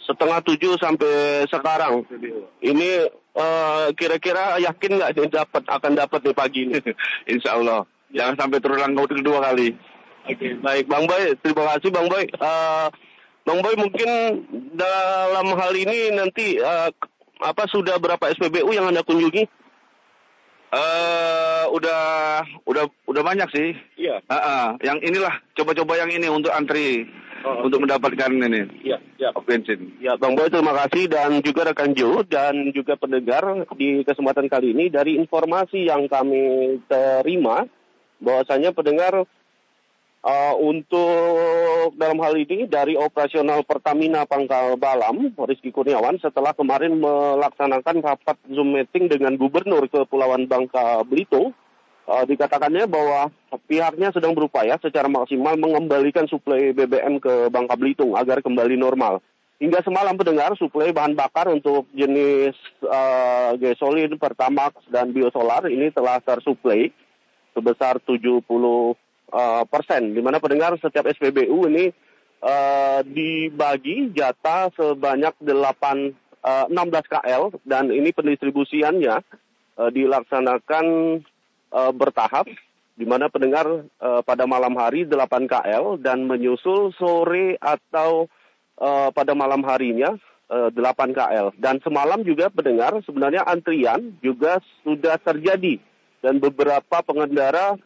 Setengah 0.00 0.40
tujuh 0.42 0.74
sampai 0.80 1.46
sekarang. 1.46 2.02
Ini 2.58 2.90
uh, 3.36 3.92
kira-kira 3.94 4.58
yakin 4.58 4.98
nggak 4.98 5.12
dapat 5.30 5.62
akan 5.68 5.92
dapat 5.94 6.20
di 6.24 6.32
pagi 6.34 6.60
ini? 6.66 6.78
Insya 7.32 7.60
Allah. 7.60 7.86
Jangan 8.10 8.34
sampai 8.46 8.58
terulang 8.58 8.98
kedua 8.98 9.38
kali. 9.38 9.70
Oke, 10.28 10.36
okay. 10.36 10.52
baik 10.60 10.84
Bang 10.90 11.08
Boy, 11.08 11.32
terima 11.40 11.64
kasih 11.74 11.90
Bang 11.94 12.06
Boy. 12.10 12.28
Uh, 12.36 12.92
Bang 13.48 13.64
Boy 13.64 13.72
mungkin 13.80 14.08
dalam 14.76 15.46
hal 15.56 15.72
ini 15.72 16.12
nanti 16.12 16.60
uh, 16.60 16.92
apa 17.40 17.64
sudah 17.72 17.96
berapa 17.96 18.20
SPBU 18.36 18.68
yang 18.76 18.92
anda 18.92 19.00
kunjungi? 19.00 19.48
Uh, 20.70 21.66
udah 21.74 22.02
udah 22.62 22.84
udah 23.10 23.22
banyak 23.26 23.48
sih. 23.50 23.74
Iya. 23.98 24.22
Uh, 24.30 24.34
uh, 24.38 24.66
yang 24.86 25.02
inilah 25.02 25.42
coba-coba 25.58 25.98
yang 25.98 26.14
ini 26.14 26.30
untuk 26.30 26.54
antri 26.54 27.10
oh, 27.42 27.66
untuk 27.66 27.82
mendapatkan 27.82 28.30
ini. 28.30 28.70
Iya, 28.86 29.02
iya. 29.18 29.34
Bensin. 29.34 29.98
Ya, 29.98 30.14
Bang 30.14 30.38
Boy 30.38 30.46
terima 30.46 30.70
kasih 30.86 31.10
dan 31.10 31.42
juga 31.42 31.66
rekan 31.66 31.90
Jo 31.98 32.22
dan 32.22 32.70
juga 32.70 32.94
pendengar 32.94 33.66
di 33.74 34.06
kesempatan 34.06 34.46
kali 34.46 34.70
ini 34.70 34.94
dari 34.94 35.18
informasi 35.18 35.90
yang 35.90 36.06
kami 36.06 36.78
terima 36.86 37.66
bahwasanya 38.22 38.70
pendengar 38.70 39.26
uh, 40.24 40.54
untuk 40.60 41.96
dalam 41.96 42.18
hal 42.20 42.34
ini 42.36 42.68
dari 42.68 42.96
operasional 42.96 43.64
Pertamina 43.64 44.28
Pangkal 44.28 44.76
Balam, 44.76 45.32
Rizky 45.36 45.72
Kurniawan, 45.72 46.20
setelah 46.20 46.52
kemarin 46.52 47.00
melaksanakan 47.00 48.04
rapat 48.04 48.36
Zoom 48.48 48.76
meeting 48.76 49.08
dengan 49.08 49.36
Gubernur 49.36 49.88
Kepulauan 49.88 50.44
Bangka 50.48 51.04
Belitung, 51.08 51.56
uh, 52.08 52.24
dikatakannya 52.24 52.84
bahwa 52.88 53.32
pihaknya 53.66 54.12
sedang 54.12 54.36
berupaya 54.36 54.76
secara 54.80 55.08
maksimal 55.08 55.56
mengembalikan 55.56 56.28
suplai 56.28 56.72
BBM 56.76 57.20
ke 57.20 57.48
Bangka 57.48 57.74
Belitung 57.76 58.16
agar 58.16 58.44
kembali 58.44 58.76
normal. 58.76 59.24
Hingga 59.60 59.84
semalam 59.84 60.16
pendengar 60.16 60.56
suplai 60.56 60.88
bahan 60.88 61.12
bakar 61.12 61.52
untuk 61.52 61.84
jenis 61.92 62.56
uh, 62.80 63.52
gasolin, 63.60 64.16
pertamax, 64.16 64.80
dan 64.88 65.12
biosolar 65.12 65.68
ini 65.68 65.92
telah 65.92 66.16
tersuplai 66.24 66.88
sebesar 67.52 68.00
70 68.00 68.40
uh, 69.30 69.62
persen, 69.66 70.12
di 70.12 70.20
mana 70.20 70.42
pendengar 70.42 70.76
setiap 70.78 71.08
SPBU 71.10 71.70
ini 71.70 71.90
uh, 72.42 73.00
dibagi 73.06 74.12
jatah 74.12 74.68
sebanyak 74.74 75.34
8, 75.42 75.48
uh, 76.44 76.66
16 76.68 77.12
KL 77.14 77.42
dan 77.64 77.88
ini 77.90 78.10
pendistribusiannya 78.12 79.16
uh, 79.78 79.90
dilaksanakan 79.90 80.84
uh, 81.72 81.92
bertahap 81.94 82.50
di 83.00 83.08
mana 83.08 83.32
pendengar 83.32 83.64
uh, 83.96 84.20
pada 84.20 84.44
malam 84.44 84.76
hari 84.76 85.08
8 85.08 85.48
KL 85.48 85.96
dan 86.04 86.28
menyusul 86.28 86.92
sore 87.00 87.56
atau 87.56 88.28
uh, 88.76 89.08
pada 89.08 89.32
malam 89.32 89.64
harinya 89.64 90.20
uh, 90.52 90.68
8 90.68 91.16
KL. 91.16 91.56
Dan 91.56 91.80
semalam 91.80 92.20
juga 92.20 92.52
pendengar 92.52 93.00
sebenarnya 93.08 93.48
antrian 93.48 94.20
juga 94.20 94.60
sudah 94.84 95.16
terjadi 95.16 95.80
dan 96.20 96.36
beberapa 96.36 97.00
pengendara 97.00 97.80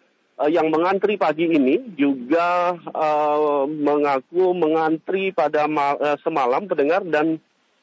yang 0.51 0.67
mengantri 0.69 1.15
pagi 1.15 1.47
ini 1.47 1.95
juga 1.95 2.75
uh, 2.91 3.65
mengaku 3.71 4.51
mengantri 4.51 5.31
pada 5.31 5.71
uh, 5.71 6.19
semalam 6.27 6.67
pendengar 6.67 7.07
dan 7.07 7.39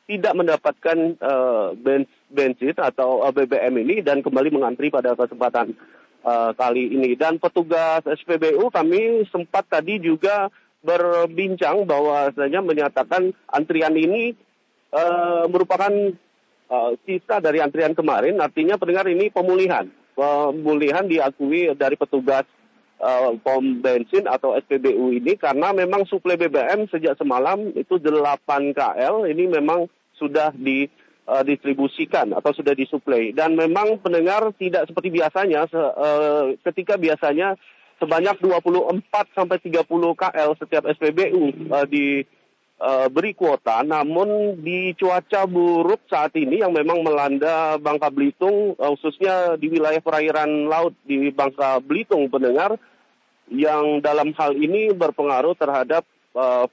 tidak 0.10 0.36
mendapatkan 0.36 1.16
bensin 2.28 2.76
atau 2.76 3.24
BBM 3.32 3.80
ini 3.80 3.96
dan 4.04 4.20
kembali 4.20 4.52
mengantri 4.52 4.92
pada 4.92 5.16
kesempatan 5.16 5.72
kali 6.60 6.92
ini. 6.92 7.16
Dan 7.16 7.40
petugas 7.40 8.04
SPBU 8.04 8.76
kami 8.76 9.24
sempat 9.32 9.72
tadi 9.72 10.04
juga 10.04 10.52
berbincang 10.84 11.88
bahwasanya 11.88 12.60
menyatakan 12.60 13.32
antrian 13.48 13.96
ini 13.96 14.36
uh, 14.92 15.46
merupakan 15.48 15.94
uh, 16.68 16.92
sisa 17.06 17.40
dari 17.40 17.62
antrian 17.62 17.94
kemarin. 17.94 18.42
Artinya 18.42 18.76
pendengar 18.76 19.08
ini 19.08 19.30
pemulihan 19.30 19.88
pemulihan 20.22 21.10
diakui 21.10 21.74
dari 21.74 21.98
petugas 21.98 22.46
uh, 23.02 23.34
pom 23.42 23.82
bensin 23.82 24.30
atau 24.30 24.54
SPBU 24.54 25.18
ini 25.18 25.34
karena 25.34 25.74
memang 25.74 26.06
suplai 26.06 26.38
BBM 26.38 26.86
sejak 26.94 27.18
semalam 27.18 27.74
itu 27.74 27.98
8 27.98 28.78
KL 28.78 29.26
ini 29.26 29.50
memang 29.50 29.90
sudah 30.14 30.54
didistribusikan 30.54 32.38
atau 32.38 32.54
sudah 32.54 32.78
disuplai. 32.78 33.34
Dan 33.34 33.58
memang 33.58 33.98
pendengar 33.98 34.54
tidak 34.62 34.86
seperti 34.86 35.10
biasanya 35.10 35.66
se, 35.66 35.82
uh, 35.82 36.54
ketika 36.70 37.02
biasanya 37.02 37.58
sebanyak 37.98 38.38
24 38.38 39.02
sampai 39.34 39.58
30 39.58 39.82
KL 39.90 40.50
setiap 40.62 40.86
SPBU 40.86 41.74
uh, 41.74 41.90
di 41.90 42.22
beri 43.14 43.38
kuota, 43.38 43.86
namun 43.86 44.58
di 44.58 44.98
cuaca 44.98 45.46
buruk 45.46 46.02
saat 46.10 46.34
ini 46.34 46.66
yang 46.66 46.74
memang 46.74 47.06
melanda 47.06 47.78
Bangka 47.78 48.10
Belitung, 48.10 48.74
uh, 48.74 48.90
khususnya 48.98 49.54
di 49.62 49.70
wilayah 49.70 50.02
perairan 50.02 50.66
laut 50.66 50.98
di 51.06 51.30
Bangka 51.30 51.78
Belitung, 51.78 52.26
pendengar, 52.34 52.82
yang 53.52 54.02
dalam 54.02 54.34
hal 54.34 54.58
ini 54.58 54.96
berpengaruh 54.96 55.54
terhadap 55.60 56.08
uh, 56.34 56.66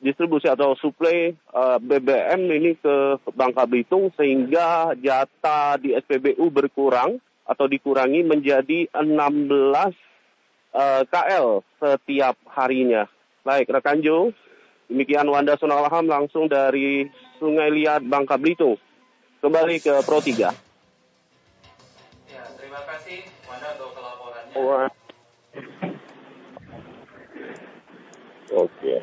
distribusi 0.00 0.48
atau 0.48 0.72
suplai 0.80 1.36
uh, 1.52 1.76
BBM 1.76 2.40
ini 2.48 2.72
ke 2.80 3.20
Bangka 3.36 3.68
Belitung 3.68 4.08
sehingga 4.16 4.96
jatah 4.96 5.76
di 5.76 5.92
SPBU 5.92 6.48
berkurang 6.48 7.20
atau 7.44 7.66
dikurangi 7.68 8.24
menjadi 8.24 8.88
16 8.96 9.50
uh, 10.72 11.02
KL 11.04 11.60
setiap 11.76 12.38
harinya. 12.56 13.04
Baik, 13.44 13.68
rekan 13.68 14.00
Jo, 14.00 14.32
Demikian 14.90 15.30
Wanda 15.30 15.54
Sunalham 15.54 16.10
langsung 16.10 16.50
dari 16.50 17.06
Sungai 17.38 17.70
Liat, 17.70 18.02
Bangka 18.02 18.34
Belitung. 18.34 18.74
Kembali 19.38 19.78
ke 19.78 20.02
Pro 20.02 20.18
3. 20.18 20.50
Ya, 22.26 22.42
terima 22.58 22.82
kasih 22.84 23.22
Wanda 23.46 23.78
untuk 23.78 23.94
laporannya. 24.02 24.90
Oke. 28.50 28.66
Okay. 28.82 28.98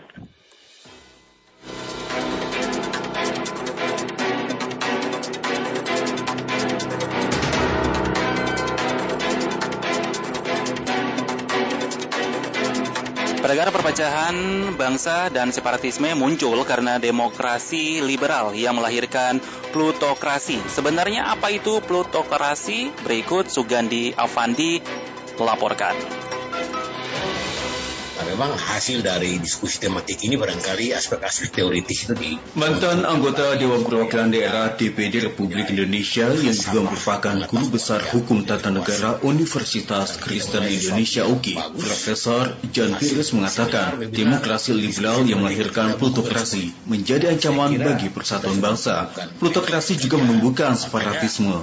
Pendengar 13.38 13.70
perpecahan 13.70 14.34
bangsa 14.74 15.30
dan 15.30 15.54
separatisme 15.54 16.10
muncul 16.18 16.58
karena 16.66 16.98
demokrasi 16.98 18.02
liberal 18.02 18.58
yang 18.58 18.76
melahirkan 18.82 19.38
plutokrasi. 19.70 20.58
Sebenarnya 20.66 21.30
apa 21.30 21.54
itu 21.54 21.78
plutokrasi? 21.86 22.90
Berikut 23.06 23.54
Sugandi 23.54 24.12
Avandi 24.18 24.82
laporkan 28.18 28.34
memang 28.34 28.58
hasil 28.58 29.06
dari 29.06 29.38
diskusi 29.38 29.78
tematik 29.78 30.18
ini 30.26 30.42
barangkali 30.42 30.90
aspek-aspek 30.98 31.54
teoritis 31.54 32.10
itu 32.10 32.14
di 32.18 32.32
mantan 32.58 33.06
anggota 33.06 33.54
Dewan 33.54 33.86
Perwakilan 33.86 34.34
Daerah 34.34 34.74
DPD 34.74 35.30
Republik 35.30 35.70
Indonesia 35.70 36.26
yang 36.34 36.58
juga 36.58 36.90
merupakan 36.90 37.36
guru 37.46 37.68
besar 37.70 38.02
hukum 38.10 38.42
tata 38.42 38.74
negara 38.74 39.22
Universitas 39.22 40.18
Kristen 40.18 40.66
Indonesia 40.66 41.30
UKI, 41.30 41.78
Profesor 41.78 42.58
John 42.74 42.98
Pires 42.98 43.30
mengatakan 43.38 44.02
demokrasi 44.10 44.74
liberal 44.74 45.22
yang 45.30 45.46
melahirkan 45.46 45.94
plutokrasi 46.02 46.74
menjadi 46.90 47.30
ancaman 47.30 47.78
bagi 47.78 48.10
persatuan 48.10 48.58
bangsa. 48.58 49.14
Plutokrasi 49.38 50.02
juga 50.02 50.18
menumbuhkan 50.18 50.74
separatisme 50.74 51.62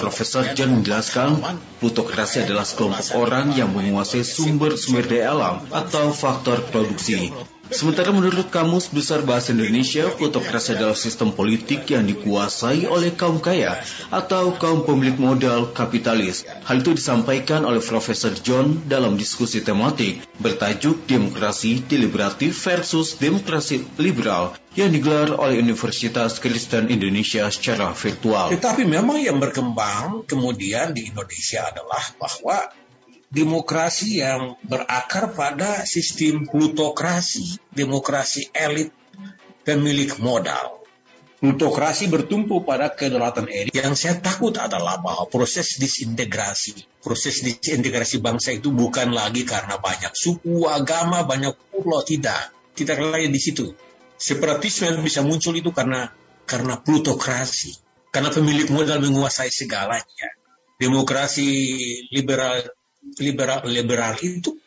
Profesor 0.00 0.56
John 0.56 0.80
menjelaskan, 0.80 1.44
plutokrasi 1.76 2.48
adalah 2.48 2.64
sekelompok 2.64 3.20
orang 3.20 3.52
yang 3.52 3.68
menguasai 3.76 4.24
sumber-sumber 4.24 5.04
daya 5.04 5.36
alam 5.36 5.60
atau 5.68 6.08
faktor 6.16 6.64
produksi. 6.72 7.28
Sementara 7.70 8.10
menurut 8.10 8.50
Kamus 8.50 8.90
Besar 8.90 9.22
Bahasa 9.22 9.54
Indonesia, 9.54 10.10
plutokrasi 10.10 10.74
adalah 10.74 10.98
sistem 10.98 11.30
politik 11.30 11.86
yang 11.86 12.02
dikuasai 12.02 12.90
oleh 12.90 13.14
kaum 13.14 13.38
kaya 13.38 13.78
atau 14.10 14.58
kaum 14.58 14.82
pemilik 14.82 15.14
modal 15.14 15.70
kapitalis. 15.70 16.42
Hal 16.66 16.82
itu 16.82 16.98
disampaikan 16.98 17.62
oleh 17.62 17.78
Profesor 17.78 18.34
John 18.34 18.90
dalam 18.90 19.14
diskusi 19.14 19.62
tematik 19.62 20.18
bertajuk 20.42 21.06
Demokrasi 21.06 21.86
Deliberatif 21.86 22.58
versus 22.58 23.14
Demokrasi 23.14 23.86
Liberal 24.02 24.58
yang 24.74 24.90
digelar 24.90 25.38
oleh 25.38 25.62
Universitas 25.62 26.42
Kristen 26.42 26.90
Indonesia 26.90 27.46
secara 27.54 27.94
virtual. 27.94 28.50
Tetapi 28.50 28.82
memang 28.82 29.22
yang 29.22 29.38
berkembang 29.38 30.26
kemudian 30.26 30.90
di 30.90 31.10
Indonesia 31.10 31.70
adalah 31.70 32.02
bahwa 32.18 32.70
demokrasi 33.30 34.18
yang 34.18 34.58
berakar 34.66 35.30
pada 35.30 35.86
sistem 35.86 36.50
plutokrasi, 36.50 37.62
demokrasi 37.70 38.50
elit 38.50 38.90
pemilik 39.62 40.10
modal. 40.18 40.82
Plutokrasi 41.40 42.12
bertumpu 42.12 42.60
pada 42.68 42.92
kedaulatan 42.92 43.48
elit. 43.48 43.72
Yang 43.72 43.96
saya 43.96 44.20
takut 44.20 44.52
adalah 44.60 45.00
bahwa 45.00 45.24
proses 45.32 45.80
disintegrasi, 45.80 47.00
proses 47.00 47.40
disintegrasi 47.40 48.20
bangsa 48.20 48.52
itu 48.52 48.68
bukan 48.68 49.08
lagi 49.16 49.48
karena 49.48 49.80
banyak 49.80 50.12
suku, 50.12 50.68
agama, 50.68 51.24
banyak 51.24 51.56
pulau, 51.72 52.04
tidak. 52.04 52.52
Tidak 52.76 52.98
lagi 53.00 53.32
di 53.32 53.40
situ. 53.40 53.72
Separatisme 54.20 55.00
bisa 55.00 55.24
muncul 55.24 55.56
itu 55.56 55.72
karena 55.72 56.12
karena 56.44 56.76
plutokrasi, 56.76 57.72
karena 58.12 58.28
pemilik 58.28 58.68
modal 58.68 59.00
menguasai 59.00 59.48
segalanya. 59.48 60.28
Demokrasi 60.76 61.48
liberal 62.12 62.68
liberal 63.20 63.64
liberal 63.66 64.14
itu 64.20 64.60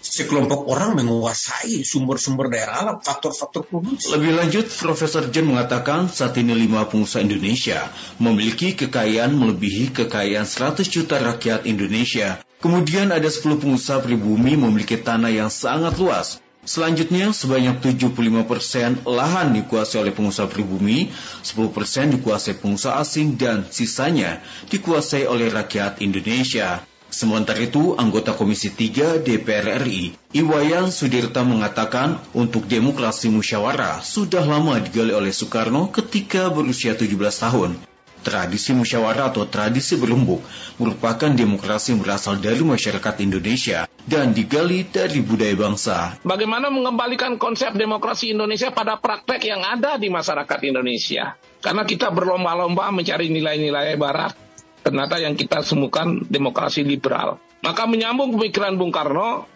sekelompok 0.00 0.64
orang 0.64 0.96
menguasai 0.96 1.84
sumber-sumber 1.84 2.48
daya 2.48 2.72
alam, 2.72 2.96
faktor-faktor 3.04 3.68
produksi. 3.68 4.08
Lebih 4.08 4.32
lanjut, 4.32 4.66
Profesor 4.72 5.28
Jen 5.28 5.44
mengatakan 5.44 6.08
saat 6.08 6.34
ini 6.40 6.56
lima 6.56 6.88
pengusaha 6.88 7.20
Indonesia 7.20 7.84
memiliki 8.16 8.72
kekayaan 8.72 9.36
melebihi 9.36 9.92
kekayaan 9.92 10.48
100 10.48 10.88
juta 10.88 11.20
rakyat 11.20 11.68
Indonesia. 11.68 12.40
Kemudian 12.60 13.12
ada 13.12 13.28
10 13.28 13.60
pengusaha 13.60 14.00
pribumi 14.00 14.56
memiliki 14.56 14.96
tanah 14.96 15.32
yang 15.32 15.52
sangat 15.52 15.96
luas. 16.00 16.40
Selanjutnya, 16.60 17.32
sebanyak 17.32 17.80
75% 17.80 19.08
lahan 19.08 19.56
dikuasai 19.56 20.04
oleh 20.04 20.12
pengusaha 20.12 20.44
pribumi, 20.44 21.08
10% 21.40 22.20
dikuasai 22.20 22.60
pengusaha 22.60 23.00
asing, 23.00 23.40
dan 23.40 23.64
sisanya 23.72 24.44
dikuasai 24.68 25.24
oleh 25.24 25.48
rakyat 25.48 26.04
Indonesia. 26.04 26.84
Sementara 27.10 27.58
itu, 27.58 27.98
anggota 27.98 28.32
Komisi 28.38 28.70
3 28.70 29.18
DPR 29.18 29.82
RI, 29.82 30.14
Iwayan 30.30 30.94
Sudirta 30.94 31.42
mengatakan 31.42 32.22
untuk 32.30 32.70
demokrasi 32.70 33.26
musyawarah 33.34 33.98
sudah 33.98 34.46
lama 34.46 34.78
digali 34.78 35.10
oleh 35.10 35.34
Soekarno 35.34 35.90
ketika 35.90 36.46
berusia 36.54 36.94
17 36.94 37.10
tahun. 37.18 37.90
Tradisi 38.20 38.76
musyawarah 38.76 39.32
atau 39.32 39.48
tradisi 39.48 39.96
berlumbuk 39.96 40.44
merupakan 40.76 41.32
demokrasi 41.32 41.96
berasal 41.96 42.36
dari 42.36 42.60
masyarakat 42.60 43.16
Indonesia 43.24 43.88
dan 44.04 44.36
digali 44.36 44.84
dari 44.84 45.24
budaya 45.24 45.56
bangsa. 45.56 46.20
Bagaimana 46.20 46.68
mengembalikan 46.68 47.40
konsep 47.40 47.72
demokrasi 47.72 48.36
Indonesia 48.36 48.68
pada 48.76 49.00
praktek 49.00 49.40
yang 49.48 49.64
ada 49.64 49.96
di 49.96 50.12
masyarakat 50.12 50.58
Indonesia? 50.68 51.40
Karena 51.64 51.88
kita 51.88 52.12
berlomba-lomba 52.12 52.92
mencari 52.92 53.32
nilai-nilai 53.32 53.96
barat, 53.96 54.36
ternyata 54.80 55.20
yang 55.20 55.36
kita 55.36 55.60
semukan 55.60 56.24
demokrasi 56.26 56.84
liberal. 56.84 57.40
Maka 57.60 57.84
menyambung 57.84 58.36
pemikiran 58.36 58.76
Bung 58.80 58.92
Karno, 58.92 59.48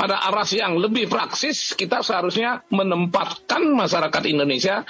pada 0.00 0.16
aras 0.24 0.56
yang 0.56 0.80
lebih 0.80 1.12
praksis, 1.12 1.76
kita 1.76 2.00
seharusnya 2.00 2.64
menempatkan 2.72 3.60
masyarakat 3.76 4.22
Indonesia 4.32 4.80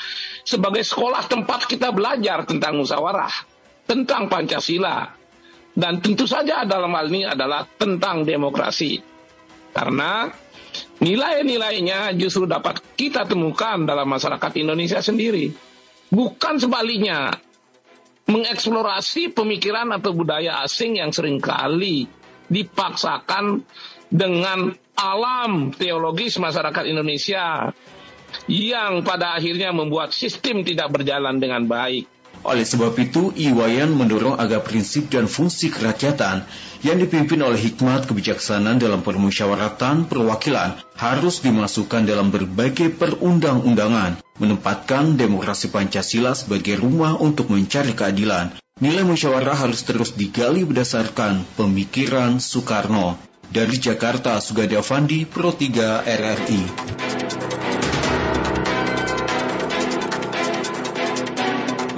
sebagai 0.46 0.86
sekolah 0.86 1.26
tempat 1.26 1.66
kita 1.66 1.90
belajar 1.90 2.46
tentang 2.46 2.78
musyawarah, 2.78 3.34
tentang 3.90 4.30
Pancasila, 4.30 5.10
dan 5.74 5.98
tentu 5.98 6.30
saja 6.30 6.62
dalam 6.62 6.94
hal 6.94 7.10
ini 7.10 7.26
adalah 7.26 7.66
tentang 7.66 8.22
demokrasi. 8.22 9.02
Karena 9.74 10.30
nilai-nilainya 11.02 12.14
justru 12.14 12.46
dapat 12.46 12.78
kita 12.94 13.26
temukan 13.26 13.82
dalam 13.82 14.06
masyarakat 14.06 14.52
Indonesia 14.62 15.02
sendiri. 15.02 15.50
Bukan 16.10 16.62
sebaliknya, 16.62 17.34
mengeksplorasi 18.30 19.34
pemikiran 19.34 19.90
atau 19.92 20.14
budaya 20.14 20.62
asing 20.62 21.02
yang 21.02 21.10
sering 21.10 21.42
kali 21.42 22.06
dipaksakan 22.50 23.62
dengan 24.10 24.74
alam 24.98 25.70
teologis 25.74 26.38
masyarakat 26.38 26.84
Indonesia 26.86 27.70
yang 28.46 29.02
pada 29.02 29.38
akhirnya 29.38 29.74
membuat 29.74 30.14
sistem 30.14 30.62
tidak 30.62 30.90
berjalan 30.94 31.38
dengan 31.42 31.66
baik. 31.66 32.19
Oleh 32.40 32.64
sebab 32.64 32.96
itu, 32.96 33.36
Iwayan 33.36 33.92
mendorong 33.92 34.40
agar 34.40 34.64
prinsip 34.64 35.12
dan 35.12 35.28
fungsi 35.28 35.68
kerakyatan 35.68 36.48
yang 36.80 36.96
dipimpin 36.96 37.36
oleh 37.44 37.60
hikmat 37.60 38.08
kebijaksanaan 38.08 38.80
dalam 38.80 39.04
permusyawaratan 39.04 40.08
perwakilan 40.08 40.80
harus 40.96 41.44
dimasukkan 41.44 42.08
dalam 42.08 42.32
berbagai 42.32 42.96
perundang-undangan, 42.96 44.24
menempatkan 44.40 45.20
demokrasi 45.20 45.68
Pancasila 45.68 46.32
sebagai 46.32 46.80
rumah 46.80 47.20
untuk 47.20 47.52
mencari 47.52 47.92
keadilan. 47.92 48.56
Nilai 48.80 49.04
musyawarah 49.04 49.68
harus 49.68 49.84
terus 49.84 50.16
digali 50.16 50.64
berdasarkan 50.64 51.44
pemikiran 51.60 52.40
Soekarno. 52.40 53.20
Dari 53.50 53.76
Jakarta, 53.76 54.40
Sugadi 54.40 54.80
Avandi, 54.80 55.28
Pro 55.28 55.52
3 55.52 56.08
RRI. 56.08 56.62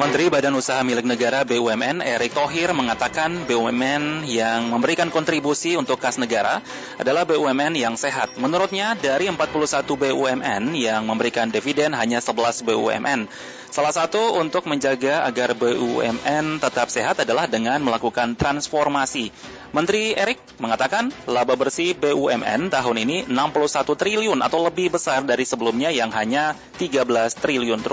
Menteri 0.03 0.27
Badan 0.35 0.59
Usaha 0.59 0.83
Milik 0.83 1.07
Negara 1.07 1.47
BUMN 1.47 2.03
Erick 2.03 2.35
Thohir 2.35 2.75
mengatakan 2.75 3.47
BUMN 3.47 4.27
yang 4.27 4.67
memberikan 4.67 5.15
kontribusi 5.15 5.79
untuk 5.79 6.03
kas 6.03 6.19
negara 6.19 6.59
adalah 6.99 7.23
BUMN 7.23 7.79
yang 7.79 7.95
sehat. 7.95 8.35
Menurutnya 8.35 8.99
dari 8.99 9.31
41 9.31 9.39
BUMN 9.87 10.75
yang 10.75 11.07
memberikan 11.07 11.55
dividen 11.55 11.95
hanya 11.95 12.19
11 12.19 12.67
BUMN. 12.67 13.31
Salah 13.71 13.95
satu 13.95 14.43
untuk 14.43 14.67
menjaga 14.67 15.23
agar 15.23 15.55
BUMN 15.55 16.59
tetap 16.59 16.91
sehat 16.91 17.23
adalah 17.23 17.47
dengan 17.47 17.79
melakukan 17.87 18.35
transformasi. 18.35 19.31
Menteri 19.71 20.19
Erik 20.19 20.43
mengatakan 20.59 21.15
laba 21.31 21.55
bersih 21.55 21.95
BUMN 21.95 22.75
tahun 22.75 22.97
ini 23.07 23.31
61 23.31 23.87
triliun 23.95 24.43
atau 24.43 24.67
lebih 24.67 24.99
besar 24.99 25.23
dari 25.23 25.47
sebelumnya 25.47 25.95
yang 25.95 26.11
hanya 26.11 26.59
13 26.83 27.07
triliun 27.39 27.87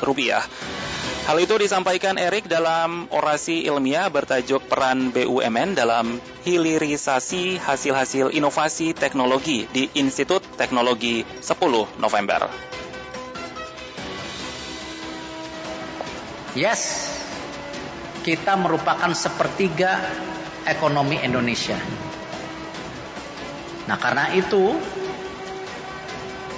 rupiah. 0.00 0.48
Hal 1.20 1.36
itu 1.36 1.52
disampaikan 1.60 2.16
Erik 2.16 2.48
dalam 2.48 3.04
orasi 3.12 3.68
ilmiah 3.68 4.08
bertajuk 4.08 4.64
Peran 4.64 5.12
BUMN 5.12 5.76
dalam 5.76 6.16
hilirisasi 6.48 7.60
hasil-hasil 7.60 8.32
inovasi 8.32 8.96
teknologi 8.96 9.68
di 9.68 9.92
Institut 10.00 10.40
Teknologi 10.56 11.20
10 11.20 12.00
November. 12.00 12.48
Yes, 16.56 17.12
kita 18.24 18.56
merupakan 18.56 19.12
sepertiga 19.12 20.00
ekonomi 20.64 21.20
Indonesia. 21.20 21.76
Nah, 23.86 23.96
karena 24.00 24.32
itu 24.32 24.72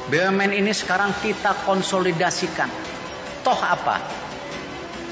BUMN 0.06 0.54
ini 0.54 0.70
sekarang 0.70 1.10
kita 1.18 1.66
konsolidasikan. 1.66 2.70
Toh 3.42 3.58
apa? 3.58 4.21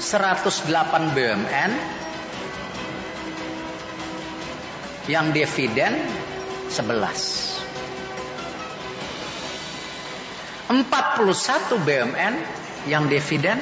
108 0.01 1.13
BUMN 1.13 1.71
yang 5.05 5.29
dividen 5.29 5.93
11. 6.73 7.51
41 10.73 11.85
BUMN 11.85 12.33
yang 12.89 13.05
dividen 13.05 13.61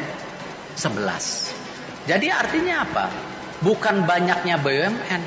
11. 0.80 2.08
Jadi 2.08 2.28
artinya 2.32 2.88
apa? 2.88 3.12
Bukan 3.60 4.08
banyaknya 4.08 4.56
BUMN. 4.64 5.24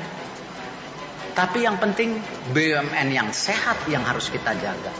Tapi 1.37 1.61
yang 1.61 1.77
penting 1.77 2.17
BUMN 2.57 3.13
yang 3.13 3.29
sehat 3.29 3.85
yang 3.85 4.01
harus 4.01 4.33
kita 4.33 4.57
jaga. 4.57 4.93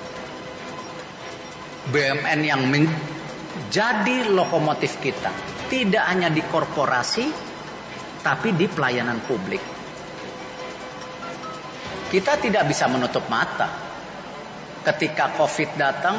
BUMN 1.89 2.39
yang 2.45 2.61
menjadi 3.53 4.33
lokomotif 4.33 4.97
kita 4.97 5.29
tidak 5.73 6.05
hanya 6.05 6.29
di 6.29 6.45
korporasi, 6.45 7.25
tapi 8.21 8.53
di 8.53 8.69
pelayanan 8.69 9.17
publik. 9.25 9.61
Kita 12.13 12.37
tidak 12.37 12.69
bisa 12.69 12.85
menutup 12.85 13.25
mata. 13.25 13.73
Ketika 14.85 15.33
COVID 15.33 15.69
datang, 15.73 16.17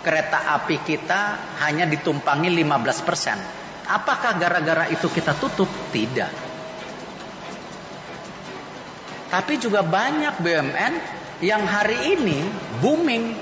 kereta 0.00 0.56
api 0.56 0.80
kita 0.80 1.20
hanya 1.68 1.84
ditumpangi 1.84 2.48
15 2.48 3.04
persen. 3.04 3.36
Apakah 3.92 4.40
gara-gara 4.40 4.88
itu 4.88 5.04
kita 5.12 5.36
tutup? 5.36 5.68
Tidak. 5.92 6.32
Tapi 9.28 9.60
juga 9.60 9.84
banyak 9.84 10.40
BUMN 10.40 10.94
yang 11.44 11.60
hari 11.68 12.16
ini 12.16 12.40
booming. 12.80 13.36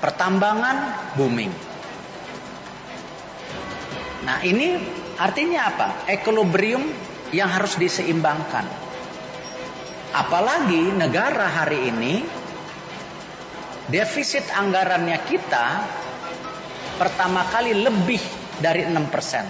Pertambangan 0.00 1.12
booming 1.20 1.71
Nah 4.22 4.38
ini 4.46 4.78
artinya 5.18 5.60
apa? 5.66 5.88
Equilibrium 6.06 6.82
yang 7.34 7.50
harus 7.50 7.74
diseimbangkan. 7.74 8.66
Apalagi 10.12 10.92
negara 10.92 11.48
hari 11.48 11.88
ini 11.88 12.14
defisit 13.88 14.44
anggarannya 14.52 15.18
kita 15.24 15.66
pertama 17.00 17.48
kali 17.48 17.72
lebih 17.72 18.20
dari 18.60 18.84
6 18.86 18.94
persen. 19.08 19.44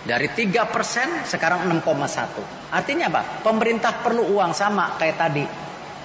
Dari 0.00 0.28
3 0.32 0.64
persen 0.68 1.08
sekarang 1.28 1.68
6,1. 1.68 2.72
Artinya 2.72 3.10
apa? 3.12 3.22
Pemerintah 3.44 4.00
perlu 4.00 4.30
uang 4.32 4.52
sama 4.54 4.96
kayak 4.96 5.16
tadi. 5.16 5.44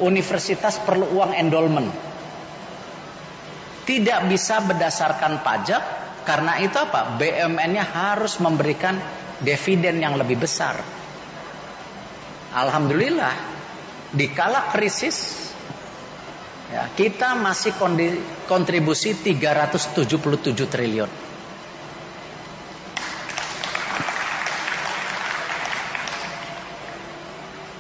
Universitas 0.03 0.79
perlu 0.83 1.07
uang 1.15 1.31
endowment. 1.31 1.87
Tidak 3.85 4.19
bisa 4.27 4.59
berdasarkan 4.65 5.39
pajak, 5.39 6.04
karena 6.26 6.57
itu 6.59 6.76
apa? 6.76 7.15
BUMN-nya 7.21 7.86
harus 7.86 8.41
memberikan 8.41 8.97
dividen 9.39 10.01
yang 10.01 10.17
lebih 10.17 10.41
besar. 10.41 10.82
Alhamdulillah 12.55 13.36
di 14.09 14.32
kala 14.34 14.73
krisis 14.73 15.51
ya, 16.73 16.89
kita 16.97 17.38
masih 17.38 17.78
kontribusi 18.49 19.13
377 19.13 20.65
triliun. 20.65 21.11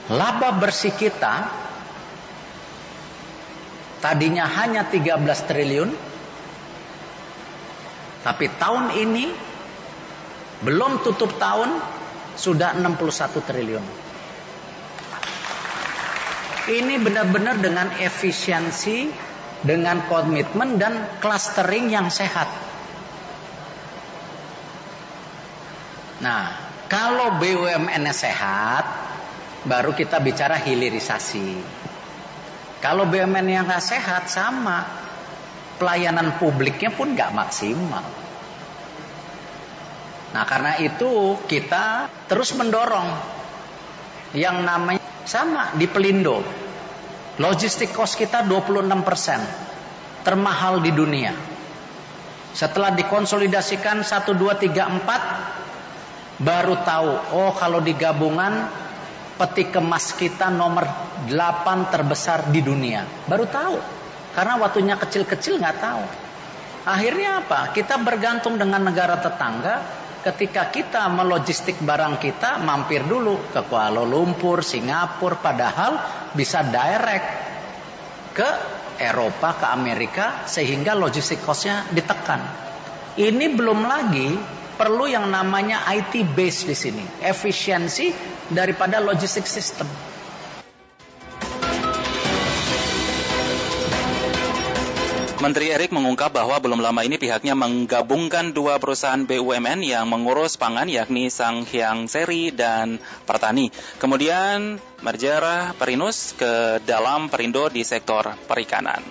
Laba 0.05 0.53
bersih 0.61 0.93
kita 0.93 1.49
tadinya 4.05 4.45
hanya 4.45 4.85
13 4.85 5.17
triliun 5.49 5.89
tapi 8.25 8.49
tahun 8.57 8.89
ini 8.97 9.25
belum 10.65 11.05
tutup 11.05 11.37
tahun 11.37 11.77
sudah 12.33 12.73
61 12.73 13.37
triliun. 13.37 13.85
Ini 16.65 16.97
benar-benar 16.97 17.61
dengan 17.61 17.93
efisiensi, 18.01 19.13
dengan 19.61 20.09
komitmen 20.09 20.81
dan 20.81 21.21
clustering 21.21 21.93
yang 21.93 22.09
sehat. 22.09 22.49
Nah, 26.25 26.43
kalau 26.89 27.37
BUMN 27.37 28.09
sehat, 28.09 28.85
baru 29.69 29.93
kita 29.93 30.17
bicara 30.17 30.57
hilirisasi. 30.57 31.61
Kalau 32.81 33.05
BUMN 33.05 33.45
yang 33.45 33.69
nggak 33.69 33.85
sehat 33.85 34.25
sama, 34.25 35.04
pelayanan 35.75 36.39
publiknya 36.39 36.91
pun 36.91 37.13
nggak 37.13 37.31
maksimal. 37.35 38.05
Nah 40.35 40.43
karena 40.43 40.75
itu 40.83 41.39
kita 41.47 42.11
terus 42.27 42.51
mendorong 42.59 43.07
yang 44.35 44.67
namanya 44.67 45.03
sama 45.23 45.71
di 45.79 45.87
Pelindo. 45.87 46.43
Logistik 47.39 47.91
cost 47.91 48.15
kita 48.15 48.47
26 48.47 49.03
persen, 49.03 49.39
termahal 50.23 50.79
di 50.79 50.91
dunia. 50.91 51.35
Setelah 52.55 52.95
dikonsolidasikan 52.95 53.99
1, 53.99 54.31
2, 54.31 54.55
3, 54.71 55.03
4, 55.03 56.39
baru 56.39 56.75
tahu, 56.83 57.11
oh 57.35 57.51
kalau 57.59 57.83
di 57.83 57.91
gabungan 57.91 58.71
peti 59.35 59.67
kemas 59.67 60.15
kita 60.15 60.47
nomor 60.47 60.87
8 61.27 61.91
terbesar 61.91 62.47
di 62.51 62.63
dunia. 62.63 63.03
Baru 63.27 63.43
tahu. 63.47 64.04
Karena 64.35 64.59
waktunya 64.59 64.99
kecil-kecil 64.99 65.63
nggak 65.63 65.77
tahu. 65.79 66.03
Akhirnya 66.85 67.41
apa? 67.41 67.71
Kita 67.71 67.97
bergantung 68.03 68.59
dengan 68.59 68.83
negara 68.83 69.17
tetangga. 69.17 70.03
Ketika 70.25 70.73
kita 70.73 71.05
melogistik 71.07 71.79
barang 71.79 72.17
kita, 72.17 72.57
mampir 72.59 73.05
dulu 73.05 73.53
ke 73.53 73.61
Kuala 73.69 74.01
Lumpur, 74.01 74.65
Singapura, 74.65 75.37
padahal 75.37 75.91
bisa 76.33 76.65
direct 76.65 77.27
ke 78.33 78.49
Eropa, 78.99 79.53
ke 79.53 79.65
Amerika, 79.69 80.43
sehingga 80.49 80.97
logistik 80.97 81.45
costnya 81.45 81.85
ditekan. 81.93 82.41
Ini 83.15 83.53
belum 83.53 83.85
lagi 83.85 84.33
perlu 84.75 85.07
yang 85.07 85.29
namanya 85.31 85.87
IT 85.93 86.35
base 86.35 86.67
di 86.67 86.75
sini, 86.75 87.03
efisiensi 87.23 88.11
daripada 88.51 88.99
logistik 88.99 89.47
system. 89.47 89.87
Menteri 95.45 95.69
Erik 95.69 95.93
mengungkap 95.93 96.33
bahwa 96.33 96.57
belum 96.57 96.81
lama 96.81 97.05
ini 97.05 97.21
pihaknya 97.21 97.53
menggabungkan 97.53 98.49
dua 98.49 98.81
perusahaan 98.81 99.29
BUMN 99.29 99.85
yang 99.85 100.09
mengurus 100.09 100.57
pangan 100.57 100.89
yakni 100.89 101.29
Sang 101.29 101.69
Hyang 101.69 102.09
Seri 102.09 102.49
dan 102.49 102.97
Pertani. 103.29 103.69
Kemudian 104.01 104.81
merger 105.05 105.45
Perinus 105.77 106.33
ke 106.33 106.81
dalam 106.89 107.29
Perindo 107.29 107.69
di 107.69 107.85
sektor 107.85 108.33
perikanan. 108.49 109.05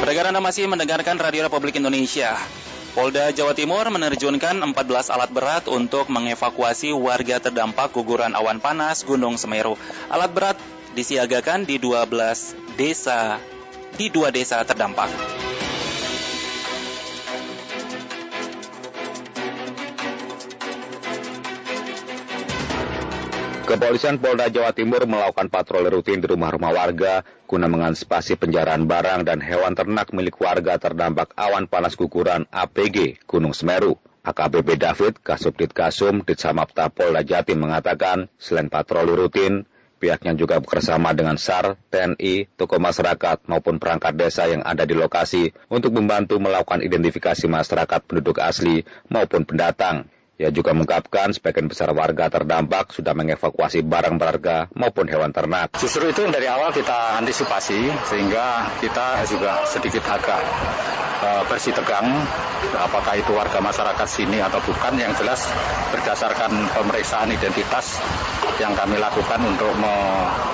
Pendengar 0.00 0.32
masih 0.40 0.64
mendengarkan 0.72 1.20
Radio 1.20 1.44
Republik 1.44 1.76
Indonesia. 1.76 2.40
Polda 2.92 3.32
Jawa 3.32 3.56
Timur 3.56 3.88
menerjunkan 3.88 4.60
14 4.60 4.76
alat 5.08 5.32
berat 5.32 5.64
untuk 5.64 6.12
mengevakuasi 6.12 6.92
warga 6.92 7.40
terdampak 7.40 7.88
guguran 7.96 8.36
awan 8.36 8.60
panas 8.60 9.08
Gunung 9.08 9.40
Semeru. 9.40 9.80
Alat 10.12 10.28
berat 10.36 10.58
disiagakan 10.92 11.64
di 11.64 11.80
12 11.80 12.76
desa 12.76 13.40
di 13.96 14.12
dua 14.12 14.28
desa 14.28 14.60
terdampak. 14.60 15.08
Kepolisian 23.72 24.20
Polda 24.20 24.52
Jawa 24.52 24.76
Timur 24.76 25.08
melakukan 25.08 25.48
patroli 25.48 25.88
rutin 25.88 26.20
di 26.20 26.28
rumah-rumah 26.28 26.76
warga 26.76 27.24
guna 27.48 27.72
mengantisipasi 27.72 28.36
penjarahan 28.36 28.84
barang 28.84 29.24
dan 29.24 29.40
hewan 29.40 29.72
ternak 29.72 30.12
milik 30.12 30.36
warga 30.44 30.76
terdampak 30.76 31.32
awan 31.40 31.64
panas 31.64 31.96
guguran 31.96 32.44
APG 32.52 33.24
Gunung 33.24 33.56
Semeru. 33.56 33.96
AKBP 34.28 34.76
David, 34.76 35.24
Kasubdit 35.24 35.72
Kasum, 35.72 36.20
Ditsamapta 36.20 36.92
Polda 36.92 37.24
Jatim 37.24 37.64
mengatakan, 37.64 38.28
selain 38.36 38.68
patroli 38.68 39.16
rutin, 39.16 39.64
pihaknya 39.96 40.36
juga 40.36 40.60
bekerjasama 40.60 41.16
dengan 41.16 41.40
SAR, 41.40 41.80
TNI, 41.88 42.52
tokoh 42.60 42.76
masyarakat 42.76 43.48
maupun 43.48 43.80
perangkat 43.80 44.12
desa 44.20 44.52
yang 44.52 44.60
ada 44.68 44.84
di 44.84 44.92
lokasi 44.92 45.48
untuk 45.72 45.96
membantu 45.96 46.36
melakukan 46.36 46.84
identifikasi 46.84 47.48
masyarakat 47.48 48.04
penduduk 48.04 48.36
asli 48.36 48.84
maupun 49.08 49.48
pendatang. 49.48 50.12
Ia 50.40 50.48
juga 50.48 50.72
mengungkapkan 50.72 51.30
sebagian 51.36 51.68
besar 51.68 51.92
warga 51.92 52.32
terdampak 52.32 52.90
sudah 52.90 53.12
mengevakuasi 53.12 53.84
barang 53.84 54.16
berharga 54.16 54.72
maupun 54.72 55.04
hewan 55.06 55.30
ternak. 55.30 55.76
Justru 55.76 56.08
itu 56.08 56.24
dari 56.32 56.48
awal 56.48 56.72
kita 56.72 57.20
antisipasi 57.20 57.92
sehingga 58.08 58.72
kita 58.80 59.22
juga 59.28 59.62
sedikit 59.68 60.02
agak 60.08 60.40
uh, 61.22 61.42
bersih 61.46 61.76
tegang 61.76 62.10
apakah 62.74 63.14
itu 63.18 63.30
warga 63.36 63.60
masyarakat 63.60 64.08
sini 64.08 64.40
atau 64.40 64.58
bukan 64.64 64.96
yang 64.98 65.12
jelas 65.14 65.50
berdasarkan 65.94 66.50
pemeriksaan 66.74 67.30
identitas 67.30 68.00
yang 68.58 68.74
kami 68.74 68.98
lakukan 68.98 69.38
untuk 69.42 69.72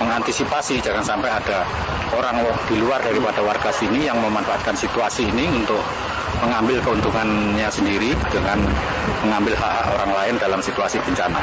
mengantisipasi 0.00 0.80
jangan 0.80 1.05
sampai 1.05 1.30
ada 1.32 1.64
orang 2.16 2.40
di 2.68 2.76
luar 2.80 3.05
daripada 3.05 3.44
warga 3.44 3.70
sini 3.72 4.09
yang 4.09 4.18
memanfaatkan 4.20 4.76
situasi 4.76 5.28
ini 5.28 5.44
untuk 5.52 5.80
mengambil 6.43 6.78
keuntungannya 6.82 7.69
sendiri 7.70 8.15
dengan 8.31 8.59
mengambil 9.27 9.55
hak-hak 9.59 9.86
orang 9.98 10.12
lain 10.15 10.35
dalam 10.39 10.60
situasi 10.62 11.02
bencana. 11.02 11.40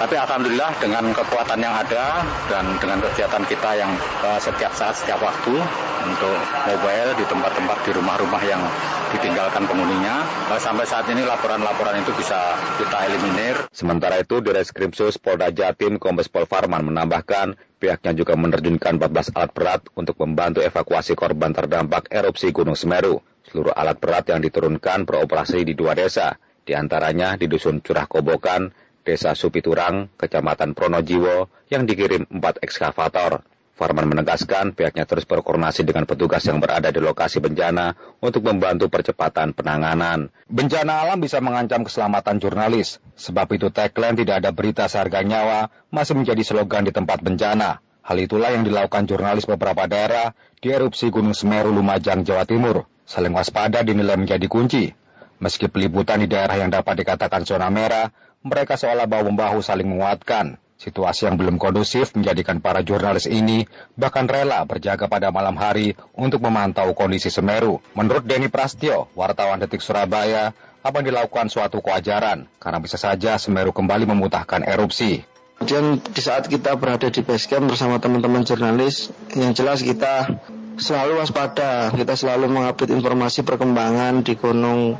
Tapi 0.00 0.16
alhamdulillah 0.16 0.80
dengan 0.80 1.12
kekuatan 1.12 1.60
yang 1.60 1.76
ada 1.76 2.24
dan 2.48 2.64
dengan 2.80 3.04
kegiatan 3.04 3.44
kita 3.44 3.70
yang 3.76 3.92
uh, 4.24 4.40
setiap 4.40 4.72
saat, 4.72 4.96
setiap 4.96 5.20
waktu 5.20 5.52
untuk 6.00 6.40
mobile 6.64 7.12
di 7.20 7.24
tempat-tempat 7.28 7.84
di 7.84 7.90
rumah-rumah 7.92 8.40
yang 8.48 8.64
ditinggalkan 9.12 9.68
penghuninya, 9.68 10.24
uh, 10.48 10.56
sampai 10.56 10.88
saat 10.88 11.04
ini 11.12 11.20
laporan-laporan 11.20 12.00
itu 12.00 12.16
bisa 12.16 12.56
kita 12.80 13.12
eliminir. 13.12 13.68
Sementara 13.76 14.16
itu, 14.24 14.40
Direskrimsus 14.40 15.20
Polda 15.20 15.52
Jatim 15.52 16.00
Kombes 16.00 16.32
Pol 16.32 16.48
Farman 16.48 16.88
menambahkan 16.88 17.60
pihaknya 17.76 18.16
juga 18.16 18.40
menerjunkan 18.40 18.96
14 18.96 19.36
alat 19.36 19.52
berat 19.52 19.80
untuk 20.00 20.16
membantu 20.16 20.64
evakuasi 20.64 21.12
korban 21.12 21.52
terdampak 21.52 22.08
erupsi 22.08 22.56
Gunung 22.56 22.72
Semeru. 22.72 23.20
Seluruh 23.50 23.74
alat 23.74 23.98
berat 23.98 24.30
yang 24.30 24.38
diturunkan 24.38 25.02
beroperasi 25.02 25.66
di 25.66 25.74
dua 25.74 25.98
desa, 25.98 26.38
di 26.62 26.70
antaranya 26.70 27.34
di 27.34 27.50
Dusun 27.50 27.82
Curah 27.82 28.06
Kobokan, 28.06 28.70
Desa 29.02 29.34
Supiturang, 29.34 30.06
Kecamatan 30.14 30.70
Pronojiwo, 30.70 31.50
yang 31.66 31.82
dikirim 31.82 32.30
empat 32.30 32.62
ekskavator. 32.62 33.42
Farman 33.74 34.12
menegaskan 34.12 34.76
pihaknya 34.76 35.08
terus 35.08 35.24
berkoordinasi 35.24 35.88
dengan 35.88 36.04
petugas 36.06 36.44
yang 36.44 36.60
berada 36.60 36.92
di 36.92 37.00
lokasi 37.00 37.40
bencana 37.40 37.96
untuk 38.20 38.44
membantu 38.44 38.86
percepatan 38.92 39.56
penanganan. 39.56 40.28
Bencana 40.46 41.02
alam 41.08 41.18
bisa 41.18 41.40
mengancam 41.40 41.82
keselamatan 41.82 42.38
jurnalis, 42.38 43.02
sebab 43.16 43.50
itu 43.56 43.72
tagline 43.72 44.20
tidak 44.20 44.44
ada 44.44 44.52
berita 44.52 44.84
seharga 44.84 45.24
nyawa 45.24 45.72
masih 45.88 46.12
menjadi 46.12 46.44
slogan 46.44 46.84
di 46.86 46.92
tempat 46.92 47.24
bencana. 47.24 47.80
Hal 48.04 48.16
itulah 48.20 48.52
yang 48.52 48.68
dilakukan 48.68 49.08
jurnalis 49.08 49.48
beberapa 49.48 49.88
daerah 49.88 50.36
di 50.60 50.68
erupsi 50.70 51.08
Gunung 51.08 51.32
Semeru 51.32 51.72
Lumajang, 51.72 52.20
Jawa 52.20 52.44
Timur. 52.44 52.84
Saling 53.10 53.34
waspada 53.34 53.82
dinilai 53.82 54.14
menjadi 54.14 54.46
kunci. 54.46 54.94
Meski 55.42 55.66
peliputan 55.66 56.22
di 56.22 56.30
daerah 56.30 56.54
yang 56.54 56.70
dapat 56.70 57.02
dikatakan 57.02 57.42
zona 57.42 57.66
merah, 57.66 58.14
mereka 58.46 58.78
seolah 58.78 59.10
bahu-membahu 59.10 59.58
saling 59.58 59.90
menguatkan. 59.90 60.62
Situasi 60.78 61.26
yang 61.26 61.34
belum 61.34 61.58
kondusif 61.58 62.14
menjadikan 62.14 62.62
para 62.62 62.86
jurnalis 62.86 63.26
ini 63.26 63.66
bahkan 63.98 64.30
rela 64.30 64.62
berjaga 64.62 65.10
pada 65.10 65.34
malam 65.34 65.58
hari 65.58 65.98
untuk 66.14 66.38
memantau 66.38 66.94
kondisi 66.94 67.34
Semeru. 67.34 67.82
Menurut 67.98 68.22
Denny 68.30 68.46
Prastio, 68.46 69.10
wartawan 69.18 69.58
Detik 69.58 69.82
Surabaya, 69.82 70.54
apa 70.80 71.02
yang 71.02 71.10
dilakukan 71.10 71.50
suatu 71.50 71.82
kewajaran 71.82 72.46
karena 72.62 72.78
bisa 72.78 72.94
saja 72.94 73.42
Semeru 73.42 73.74
kembali 73.74 74.06
memutahkan 74.06 74.62
erupsi. 74.62 75.26
Kemudian 75.58 75.98
di 75.98 76.22
saat 76.22 76.46
kita 76.46 76.78
berada 76.78 77.10
di 77.10 77.20
base 77.26 77.50
camp 77.50 77.68
bersama 77.68 77.98
teman-teman 77.98 78.46
jurnalis, 78.46 79.12
yang 79.36 79.52
jelas 79.52 79.84
kita 79.84 80.40
selalu 80.80 81.20
waspada, 81.20 81.92
kita 81.92 82.16
selalu 82.16 82.48
mengupdate 82.48 82.96
informasi 82.96 83.44
perkembangan 83.44 84.24
di 84.24 84.34
Gunung 84.34 84.96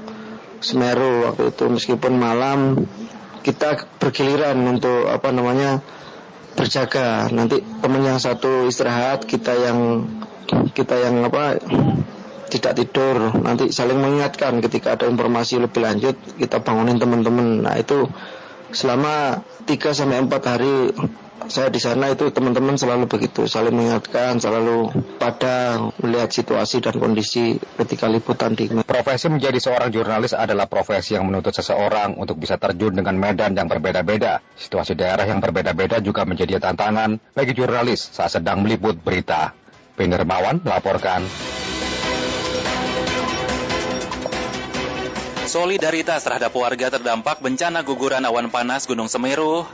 Semeru 0.60 1.24
waktu 1.24 1.56
itu 1.56 1.64
meskipun 1.72 2.20
malam 2.20 2.84
kita 3.40 3.88
bergiliran 3.96 4.60
untuk 4.68 5.08
apa 5.08 5.32
namanya 5.32 5.80
berjaga. 6.52 7.32
Nanti 7.32 7.64
teman 7.80 8.04
yang 8.04 8.20
satu 8.20 8.68
istirahat, 8.68 9.24
kita 9.24 9.56
yang 9.56 10.04
kita 10.76 11.00
yang 11.00 11.24
apa 11.24 11.56
tidak 12.52 12.76
tidur. 12.76 13.32
Nanti 13.40 13.72
saling 13.72 13.96
mengingatkan 13.96 14.60
ketika 14.60 15.00
ada 15.00 15.08
informasi 15.08 15.62
lebih 15.64 15.80
lanjut, 15.80 16.20
kita 16.36 16.60
bangunin 16.60 17.00
teman-teman. 17.00 17.64
Nah, 17.64 17.80
itu 17.80 18.04
selama 18.74 19.40
3 19.64 19.96
sampai 19.96 20.20
4 20.28 20.52
hari 20.52 20.92
saya 21.48 21.72
di 21.72 21.80
sana 21.80 22.12
itu 22.12 22.28
teman-teman 22.28 22.76
selalu 22.76 23.08
begitu, 23.08 23.48
saling 23.48 23.72
mengingatkan, 23.72 24.36
selalu 24.36 24.92
pada 25.16 25.80
melihat 26.04 26.28
situasi 26.28 26.84
dan 26.84 27.00
kondisi 27.00 27.56
ketika 27.80 28.10
liputan 28.10 28.52
di. 28.52 28.68
Profesi 28.84 29.32
menjadi 29.32 29.56
seorang 29.56 29.88
jurnalis 29.88 30.36
adalah 30.36 30.68
profesi 30.68 31.16
yang 31.16 31.24
menuntut 31.24 31.56
seseorang 31.56 32.18
untuk 32.20 32.36
bisa 32.36 32.60
terjun 32.60 32.92
dengan 32.92 33.16
medan 33.16 33.56
yang 33.56 33.70
berbeda-beda. 33.70 34.44
Situasi 34.58 34.92
daerah 34.98 35.24
yang 35.24 35.40
berbeda-beda 35.40 36.04
juga 36.04 36.28
menjadi 36.28 36.60
tantangan 36.60 37.16
bagi 37.32 37.56
jurnalis 37.56 38.12
saat 38.12 38.36
sedang 38.36 38.60
meliput 38.60 39.00
berita. 39.00 39.56
Penermawan 39.96 40.60
melaporkan. 40.64 41.24
Solidaritas 45.50 46.22
terhadap 46.22 46.54
warga 46.54 46.94
terdampak 46.94 47.42
bencana 47.42 47.82
guguran 47.82 48.22
awan 48.22 48.54
panas 48.54 48.86
Gunung 48.86 49.10
Semeru 49.10 49.66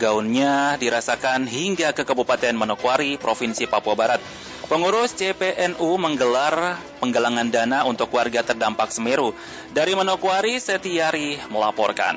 Gaunnya 0.00 0.80
dirasakan 0.80 1.44
hingga 1.44 1.92
ke 1.92 2.08
Kabupaten 2.08 2.56
Manokwari, 2.56 3.20
Provinsi 3.20 3.68
Papua 3.68 3.92
Barat. 3.92 4.20
Pengurus 4.64 5.12
CPNU 5.12 6.00
menggelar 6.00 6.80
penggalangan 7.04 7.52
dana 7.52 7.84
untuk 7.84 8.08
warga 8.16 8.40
terdampak 8.40 8.88
Semeru. 8.88 9.36
Dari 9.76 9.92
Manokwari, 9.92 10.56
Setiari 10.56 11.36
melaporkan. 11.52 12.16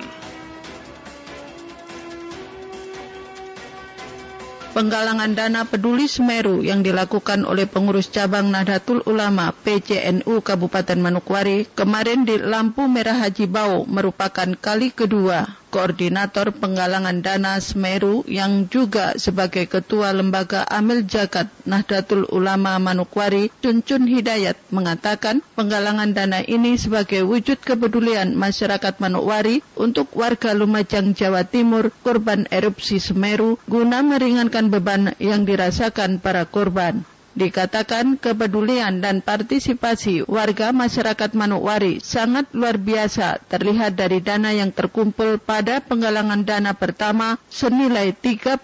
penggalangan 4.74 5.38
dana 5.38 5.70
peduli 5.70 6.10
Semeru 6.10 6.66
yang 6.66 6.82
dilakukan 6.82 7.46
oleh 7.46 7.70
pengurus 7.70 8.10
cabang 8.10 8.50
Nahdlatul 8.50 9.06
Ulama 9.06 9.54
PCNU 9.54 10.42
Kabupaten 10.42 10.98
Manokwari 10.98 11.70
kemarin 11.78 12.26
di 12.26 12.42
Lampu 12.42 12.90
Merah 12.90 13.22
Haji 13.22 13.46
Bau 13.46 13.86
merupakan 13.86 14.50
kali 14.58 14.90
kedua 14.90 15.63
Koordinator 15.74 16.54
Penggalangan 16.54 17.26
Dana 17.26 17.58
Semeru 17.58 18.22
yang 18.30 18.70
juga 18.70 19.18
sebagai 19.18 19.66
Ketua 19.66 20.14
Lembaga 20.14 20.70
Amil 20.70 21.02
Jakat 21.10 21.50
Nahdlatul 21.66 22.30
Ulama 22.30 22.78
Manukwari, 22.78 23.50
Cuncun 23.58 24.06
Hidayat, 24.06 24.54
mengatakan 24.70 25.42
penggalangan 25.58 26.14
dana 26.14 26.46
ini 26.46 26.78
sebagai 26.78 27.26
wujud 27.26 27.58
kepedulian 27.58 28.38
masyarakat 28.38 29.02
Manukwari 29.02 29.66
untuk 29.74 30.14
warga 30.14 30.54
Lumajang, 30.54 31.18
Jawa 31.18 31.42
Timur, 31.42 31.90
korban 32.06 32.46
erupsi 32.54 33.02
Semeru, 33.02 33.58
guna 33.66 34.06
meringankan 34.06 34.70
beban 34.70 35.18
yang 35.18 35.42
dirasakan 35.50 36.22
para 36.22 36.46
korban. 36.46 37.02
Dikatakan 37.34 38.22
kepedulian 38.22 39.02
dan 39.02 39.26
partisipasi 39.26 40.26
warga 40.30 40.70
masyarakat 40.70 41.34
Manukwari 41.34 41.98
sangat 41.98 42.50
luar 42.54 42.78
biasa 42.78 43.42
terlihat 43.50 43.98
dari 43.98 44.22
dana 44.22 44.54
yang 44.54 44.70
terkumpul 44.70 45.42
pada 45.42 45.82
penggalangan 45.82 46.46
dana 46.46 46.78
pertama 46.78 47.42
senilai 47.50 48.14
35 48.14 48.62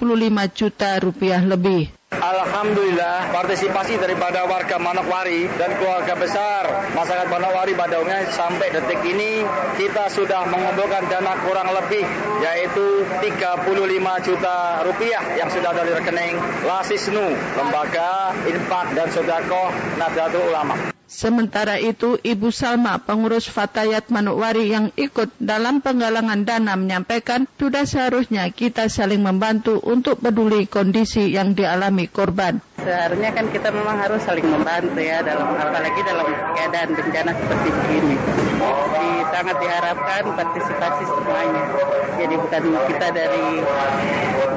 juta 0.54 1.02
rupiah 1.02 1.42
lebih. 1.42 1.99
Alhamdulillah 2.20 3.32
partisipasi 3.32 3.96
daripada 3.96 4.44
warga 4.44 4.76
Manokwari 4.76 5.48
dan 5.56 5.72
keluarga 5.80 6.20
besar 6.20 6.68
masyarakat 6.92 7.32
Manokwari 7.32 7.72
pada 7.80 8.02
umumnya 8.04 8.28
sampai 8.36 8.68
detik 8.76 9.00
ini 9.08 9.48
kita 9.80 10.12
sudah 10.12 10.44
mengumpulkan 10.52 11.08
dana 11.08 11.40
kurang 11.48 11.72
lebih 11.72 12.04
yaitu 12.44 13.08
35 13.24 14.28
juta 14.28 14.84
rupiah 14.84 15.24
yang 15.40 15.48
sudah 15.48 15.72
dari 15.72 15.96
rekening 15.96 16.36
Lasisnu, 16.68 17.24
Lembaga 17.56 18.36
Infak 18.52 18.92
dan 19.00 19.08
Sodako 19.16 19.72
Nahdlatul 19.96 20.52
Ulama. 20.52 20.99
Sementara 21.10 21.82
itu, 21.82 22.22
Ibu 22.22 22.54
Salma, 22.54 23.02
pengurus 23.02 23.50
Fatayat 23.50 24.14
Manukwari 24.14 24.70
yang 24.70 24.94
ikut 24.94 25.34
dalam 25.42 25.82
penggalangan 25.82 26.46
dana 26.46 26.78
menyampaikan, 26.78 27.50
sudah 27.58 27.82
seharusnya 27.90 28.46
kita 28.54 28.86
saling 28.94 29.26
membantu 29.26 29.82
untuk 29.82 30.22
peduli 30.22 30.70
kondisi 30.70 31.34
yang 31.34 31.58
dialami 31.58 32.06
korban. 32.06 32.62
Seharusnya 32.84 33.32
kan 33.36 33.46
kita 33.52 33.70
memang 33.70 34.00
harus 34.00 34.24
saling 34.24 34.48
membantu 34.48 35.00
ya, 35.04 35.20
dalam 35.22 35.52
apalagi 35.56 36.00
dalam 36.04 36.26
keadaan 36.56 36.90
bencana 36.96 37.32
seperti 37.36 37.70
ini. 37.92 38.16
Jadi 38.90 39.12
sangat 39.32 39.56
diharapkan 39.60 40.24
partisipasi 40.36 41.04
semuanya. 41.08 41.64
Jadi 42.20 42.36
bukan 42.36 42.64
kita 42.92 43.08
dari 43.16 43.48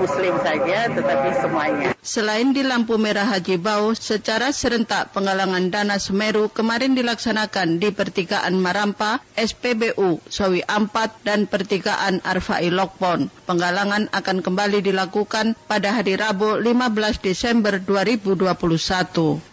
Muslim 0.02 0.34
saja, 0.42 0.90
tetapi 0.90 1.28
semuanya. 1.38 1.88
Selain 2.02 2.50
di 2.50 2.66
lampu 2.66 2.98
merah 2.98 3.30
Haji 3.30 3.62
Bau, 3.62 3.94
secara 3.94 4.50
serentak 4.50 5.14
penggalangan 5.14 5.70
dana 5.70 5.94
Semeru 6.02 6.50
kemarin 6.50 6.98
dilaksanakan 6.98 7.78
di 7.78 7.94
pertigaan 7.94 8.58
Marampa, 8.58 9.22
SPBU, 9.38 10.18
Sawi 10.26 10.66
Ampat, 10.66 11.22
dan 11.22 11.46
pertigaan 11.46 12.18
Arfai 12.26 12.74
Lokpon. 12.74 13.30
Penggalangan 13.46 14.10
akan 14.10 14.42
kembali 14.42 14.82
dilakukan 14.82 15.54
pada 15.70 15.94
hari 15.94 16.18
Rabu 16.18 16.58
15 16.58 17.22
Desember 17.22 17.78
2021. 18.16 19.51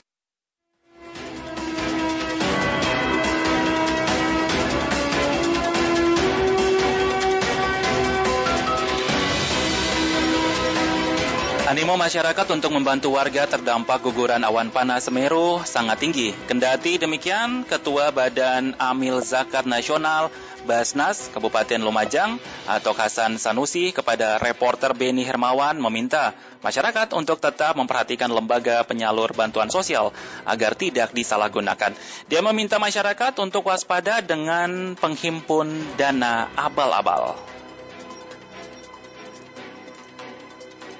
Animo 11.70 11.94
masyarakat 12.02 12.50
untuk 12.50 12.74
membantu 12.74 13.14
warga 13.14 13.46
terdampak 13.46 14.02
guguran 14.02 14.41
awan 14.41 14.74
panas 14.74 15.06
Semeru 15.06 15.62
sangat 15.70 16.02
tinggi. 16.02 16.34
Kendati 16.50 16.98
demikian, 16.98 17.62
Ketua 17.62 18.10
Badan 18.10 18.74
Amil 18.82 19.22
Zakat 19.22 19.70
Nasional 19.70 20.34
Basnas 20.66 21.30
Kabupaten 21.30 21.78
Lumajang 21.78 22.41
atau 22.66 22.90
Hasan 22.98 23.38
Sanusi 23.38 23.94
kepada 23.94 24.41
reporter 24.41 24.98
Beni 24.98 25.22
Hermawan 25.22 25.78
meminta 25.78 26.34
masyarakat 26.66 27.14
untuk 27.14 27.38
tetap 27.38 27.78
memperhatikan 27.78 28.34
lembaga 28.34 28.82
penyalur 28.82 29.30
bantuan 29.38 29.70
sosial 29.70 30.10
agar 30.50 30.74
tidak 30.74 31.14
disalahgunakan. 31.14 31.94
Dia 32.34 32.41
meminta 32.41 32.82
masyarakat 32.82 33.38
untuk 33.46 33.70
waspada 33.70 34.26
dengan 34.26 34.98
penghimpun 34.98 35.70
dana 36.02 36.50
abal-abal. 36.58 37.59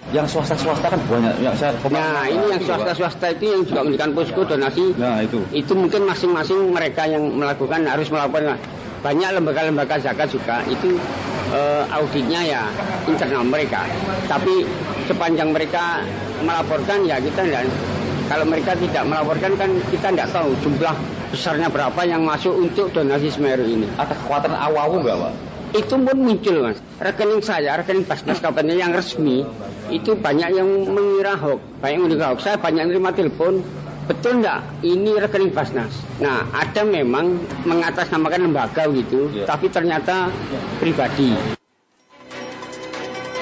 Yang 0.10 0.26
swasta-swasta 0.26 0.90
kan 0.90 1.00
banyak 1.06 1.38
yang 1.38 1.54
saya 1.54 1.78
Nah, 1.86 2.26
ini 2.26 2.58
yang 2.58 2.62
swasta-swasta 2.66 3.38
itu 3.38 3.46
yang 3.54 3.62
juga 3.62 3.86
memberikan 3.86 4.10
posko 4.18 4.42
donasi. 4.42 4.98
Nah, 4.98 5.22
itu. 5.22 5.38
Itu 5.54 5.78
mungkin 5.78 6.10
masing-masing 6.10 6.74
mereka 6.74 7.06
yang 7.06 7.30
melakukan 7.38 7.86
harus 7.86 8.10
melakukan 8.10 8.58
banyak 9.00 9.30
lembaga-lembaga 9.32 10.02
zakat 10.02 10.28
juga 10.34 10.60
itu 10.68 10.98
uh, 11.54 11.86
auditnya 11.94 12.42
ya 12.42 12.64
internal 13.06 13.46
mereka. 13.46 13.86
Tapi 14.26 14.66
sepanjang 15.06 15.54
mereka 15.54 16.02
melaporkan 16.42 17.06
ya 17.06 17.22
kita 17.22 17.46
enggak 17.46 17.64
kalau 18.30 18.46
mereka 18.46 18.78
tidak 18.78 19.04
melaporkan 19.06 19.52
kan 19.58 19.70
kita 19.90 20.08
tidak 20.14 20.30
tahu 20.34 20.54
jumlah 20.62 20.96
besarnya 21.30 21.70
berapa 21.70 22.02
yang 22.06 22.26
masuk 22.26 22.54
untuk 22.58 22.90
donasi 22.94 23.30
Semeru 23.30 23.66
ini. 23.66 23.86
Ada 23.98 24.18
kekuatan 24.18 24.54
awawu 24.58 25.06
nggak, 25.06 25.18
Pak? 25.18 25.34
Itu 25.70 26.02
pun 26.02 26.18
muncul, 26.18 26.66
Mas. 26.66 26.82
Rekening 26.98 27.41
saya, 27.46 27.78
rekening 27.78 28.10
Basnas 28.10 28.41
Kabupaten 28.41 28.74
yang 28.74 28.90
resmi, 28.90 29.46
itu 29.94 30.18
banyak 30.18 30.50
yang 30.58 30.66
mengira 30.90 31.38
hoax. 31.38 31.62
Banyak 31.78 31.94
yang 31.94 32.04
mengira 32.10 32.26
hoax. 32.34 32.40
Saya 32.41 32.58
banyak 32.58 32.90
terima 32.90 33.14
telepon, 33.14 33.62
betul 34.10 34.41
nggak 34.41 34.82
ini 34.82 35.14
rekening 35.22 35.54
Basnas? 35.54 35.94
Nah, 36.18 36.50
ada 36.50 36.82
memang 36.82 37.38
mengatasnamakan 37.70 38.50
lembaga 38.50 38.90
gitu, 38.90 39.30
ya. 39.30 39.46
tapi 39.46 39.70
ternyata 39.70 40.34
pribadi. 40.82 41.38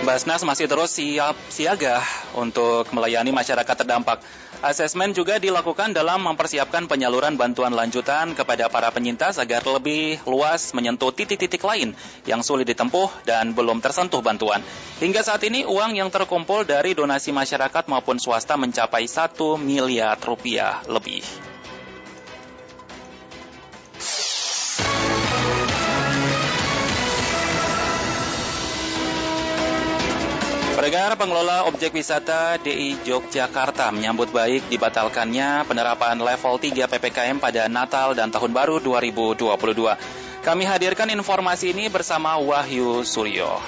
Basnas 0.04 0.44
masih 0.44 0.72
terus 0.72 0.96
siap 0.96 1.36
siaga 1.52 2.00
untuk 2.36 2.88
melayani 2.96 3.32
masyarakat 3.32 3.76
terdampak. 3.76 4.24
Asesmen 4.58 5.14
juga 5.14 5.38
dilakukan 5.38 5.94
dalam 5.94 6.26
mempersiapkan 6.26 6.90
penyaluran 6.90 7.38
bantuan 7.38 7.78
lanjutan 7.78 8.34
kepada 8.34 8.66
para 8.74 8.90
penyintas 8.90 9.38
agar 9.38 9.62
lebih 9.70 10.18
luas 10.26 10.74
menyentuh 10.74 11.14
titik-titik 11.14 11.62
lain 11.62 11.94
yang 12.26 12.42
sulit 12.42 12.66
ditempuh 12.66 13.22
dan 13.22 13.54
belum 13.54 13.86
tersentuh 13.86 14.26
bantuan. 14.26 14.66
Hingga 14.98 15.22
saat 15.22 15.46
ini 15.46 15.62
uang 15.62 15.94
yang 15.94 16.10
terkumpul 16.10 16.66
dari 16.66 16.98
donasi 16.98 17.30
masyarakat 17.30 17.86
maupun 17.86 18.18
swasta 18.18 18.58
mencapai 18.58 19.06
1 19.06 19.38
miliar 19.62 20.18
rupiah 20.18 20.82
lebih. 20.90 21.57
Pendengar 30.88 31.20
pengelola 31.20 31.68
objek 31.68 31.92
wisata 32.00 32.56
DI 32.64 32.96
Yogyakarta 33.04 33.92
menyambut 33.92 34.32
baik 34.32 34.72
dibatalkannya 34.72 35.68
penerapan 35.68 36.16
level 36.16 36.56
3 36.56 36.88
PPKM 36.88 37.44
pada 37.44 37.68
Natal 37.68 38.16
dan 38.16 38.32
Tahun 38.32 38.48
Baru 38.56 38.80
2022. 38.80 39.84
Kami 40.48 40.64
hadirkan 40.64 41.12
informasi 41.12 41.76
ini 41.76 41.92
bersama 41.92 42.40
Wahyu 42.40 43.04
Suryo. 43.04 43.60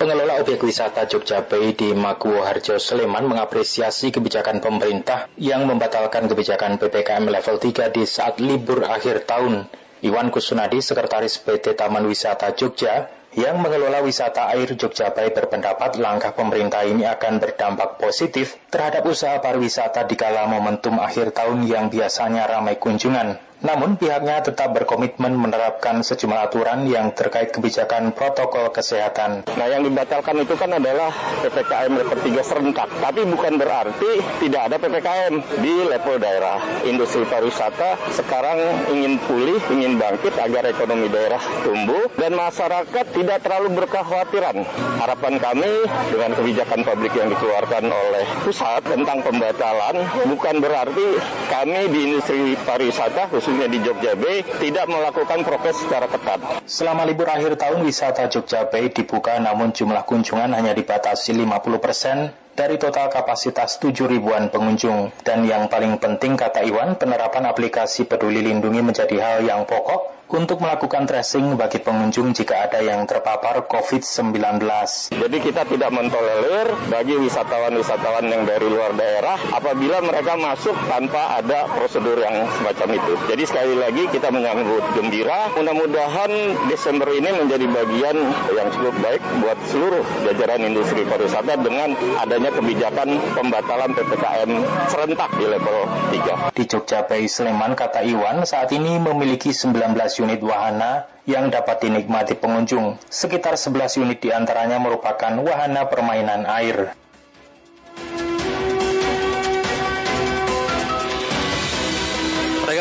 Pengelola 0.00 0.40
objek 0.40 0.64
wisata 0.64 1.04
Jogja 1.04 1.44
Bay 1.44 1.76
di 1.76 1.92
Maguwo 1.92 2.40
Harjo 2.40 2.80
Sleman 2.80 3.28
mengapresiasi 3.28 4.16
kebijakan 4.16 4.64
pemerintah 4.64 5.28
yang 5.36 5.68
membatalkan 5.68 6.24
kebijakan 6.32 6.80
PPKM 6.80 7.28
level 7.28 7.60
3 7.60 7.92
di 7.92 8.08
saat 8.08 8.40
libur 8.40 8.88
akhir 8.88 9.28
tahun. 9.28 9.68
Iwan 10.00 10.32
Kusunadi, 10.32 10.80
Sekretaris 10.80 11.36
PT 11.36 11.76
Taman 11.76 12.08
Wisata 12.08 12.48
Jogja, 12.56 13.20
yang 13.32 13.64
mengelola 13.64 14.04
wisata 14.04 14.52
air 14.52 14.68
Jogja 14.76 15.08
Bay 15.12 15.32
berpendapat 15.32 15.96
langkah 15.96 16.36
pemerintah 16.36 16.84
ini 16.84 17.08
akan 17.08 17.40
berdampak 17.40 17.96
positif 17.96 18.60
terhadap 18.68 19.08
usaha 19.08 19.40
pariwisata 19.40 20.04
di 20.04 20.16
kala 20.20 20.44
momentum 20.44 21.00
akhir 21.00 21.32
tahun 21.32 21.64
yang 21.64 21.88
biasanya 21.88 22.44
ramai 22.44 22.76
kunjungan. 22.76 23.51
Namun 23.62 23.94
pihaknya 23.94 24.42
tetap 24.42 24.74
berkomitmen 24.74 25.38
menerapkan 25.38 26.02
sejumlah 26.02 26.50
aturan 26.50 26.82
yang 26.90 27.14
terkait 27.14 27.54
kebijakan 27.54 28.10
protokol 28.10 28.74
kesehatan. 28.74 29.46
Nah 29.54 29.66
yang 29.70 29.86
dibatalkan 29.86 30.42
itu 30.42 30.58
kan 30.58 30.74
adalah 30.74 31.14
PPKM 31.46 31.94
level 31.94 32.18
3 32.18 32.42
serentak. 32.42 32.90
Tapi 32.98 33.22
bukan 33.22 33.62
berarti 33.62 34.18
tidak 34.42 34.66
ada 34.66 34.76
PPKM 34.82 35.34
di 35.62 35.74
level 35.86 36.18
daerah. 36.18 36.58
Industri 36.82 37.22
pariwisata 37.22 38.10
sekarang 38.10 38.58
ingin 38.90 39.22
pulih, 39.30 39.62
ingin 39.70 39.94
bangkit 39.94 40.34
agar 40.42 40.66
ekonomi 40.66 41.06
daerah 41.06 41.38
tumbuh 41.62 42.10
dan 42.18 42.34
masyarakat 42.34 43.04
tidak 43.14 43.46
terlalu 43.46 43.78
berkekhawatiran. 43.78 44.66
Harapan 44.98 45.38
kami 45.38 45.86
dengan 46.10 46.34
kebijakan 46.34 46.82
publik 46.82 47.14
yang 47.14 47.30
dikeluarkan 47.30 47.86
oleh 47.86 48.26
pusat 48.42 48.82
tentang 48.90 49.22
pembatalan 49.22 50.02
bukan 50.26 50.58
berarti 50.58 51.06
kami 51.46 51.80
di 51.94 51.98
industri 52.10 52.58
pariwisata 52.58 53.30
khusus 53.30 53.51
khususnya 53.52 53.68
di 53.68 53.84
Jogja 53.84 54.12
Bay, 54.16 54.40
tidak 54.64 54.88
melakukan 54.88 55.44
prokes 55.44 55.84
secara 55.84 56.08
ketat. 56.08 56.40
Selama 56.64 57.04
libur 57.04 57.28
akhir 57.28 57.60
tahun, 57.60 57.84
wisata 57.84 58.24
Jogja 58.32 58.64
Bay 58.64 58.88
dibuka 58.88 59.36
namun 59.36 59.76
jumlah 59.76 60.08
kunjungan 60.08 60.56
hanya 60.56 60.72
dibatasi 60.72 61.36
50 61.36 61.76
persen 61.76 62.32
dari 62.56 62.80
total 62.80 63.12
kapasitas 63.12 63.76
7 63.76 64.08
ribuan 64.08 64.48
pengunjung. 64.48 65.12
Dan 65.20 65.44
yang 65.44 65.68
paling 65.68 66.00
penting, 66.00 66.40
kata 66.40 66.64
Iwan, 66.64 66.96
penerapan 66.96 67.44
aplikasi 67.44 68.08
peduli 68.08 68.40
lindungi 68.40 68.80
menjadi 68.80 69.20
hal 69.20 69.44
yang 69.44 69.68
pokok 69.68 70.21
untuk 70.32 70.64
melakukan 70.64 71.04
tracing 71.04 71.60
bagi 71.60 71.76
pengunjung 71.76 72.32
jika 72.32 72.64
ada 72.64 72.80
yang 72.80 73.04
terpapar 73.04 73.68
COVID-19. 73.68 74.64
Jadi 75.12 75.36
kita 75.44 75.68
tidak 75.68 75.90
mentolerir 75.92 76.72
bagi 76.88 77.20
wisatawan-wisatawan 77.20 78.24
yang 78.32 78.48
dari 78.48 78.64
luar 78.64 78.96
daerah 78.96 79.36
apabila 79.52 80.00
mereka 80.00 80.40
masuk 80.40 80.72
tanpa 80.88 81.36
ada 81.36 81.68
prosedur 81.68 82.16
yang 82.16 82.48
semacam 82.56 82.88
itu. 82.96 83.12
Jadi 83.28 83.42
sekali 83.44 83.74
lagi 83.76 84.08
kita 84.08 84.32
menyambut 84.32 84.80
gembira. 84.96 85.52
Mudah-mudahan 85.52 86.32
Desember 86.72 87.12
ini 87.12 87.28
menjadi 87.36 87.68
bagian 87.68 88.16
yang 88.56 88.68
cukup 88.72 88.94
baik 89.04 89.22
buat 89.44 89.58
seluruh 89.68 90.04
jajaran 90.24 90.64
industri 90.64 91.04
pariwisata 91.04 91.60
dengan 91.60 91.92
adanya 92.16 92.48
kebijakan 92.56 93.20
pembatalan 93.36 93.92
PPKM 93.92 94.50
serentak 94.88 95.30
di 95.36 95.44
level 95.44 95.78
3. 96.08 96.56
Di 96.56 96.64
Jogja 96.64 97.04
Bay 97.04 97.28
Sleman, 97.28 97.76
kata 97.76 98.00
Iwan, 98.00 98.48
saat 98.48 98.72
ini 98.72 98.96
memiliki 98.96 99.52
19 99.52 99.92
unit 100.22 100.40
wahana 100.40 101.10
yang 101.26 101.50
dapat 101.50 101.82
dinikmati 101.82 102.38
pengunjung. 102.38 102.98
Sekitar 103.10 103.58
11 103.58 104.02
unit 104.02 104.18
di 104.22 104.30
antaranya 104.30 104.78
merupakan 104.78 105.34
wahana 105.42 105.86
permainan 105.90 106.46
air. 106.46 106.94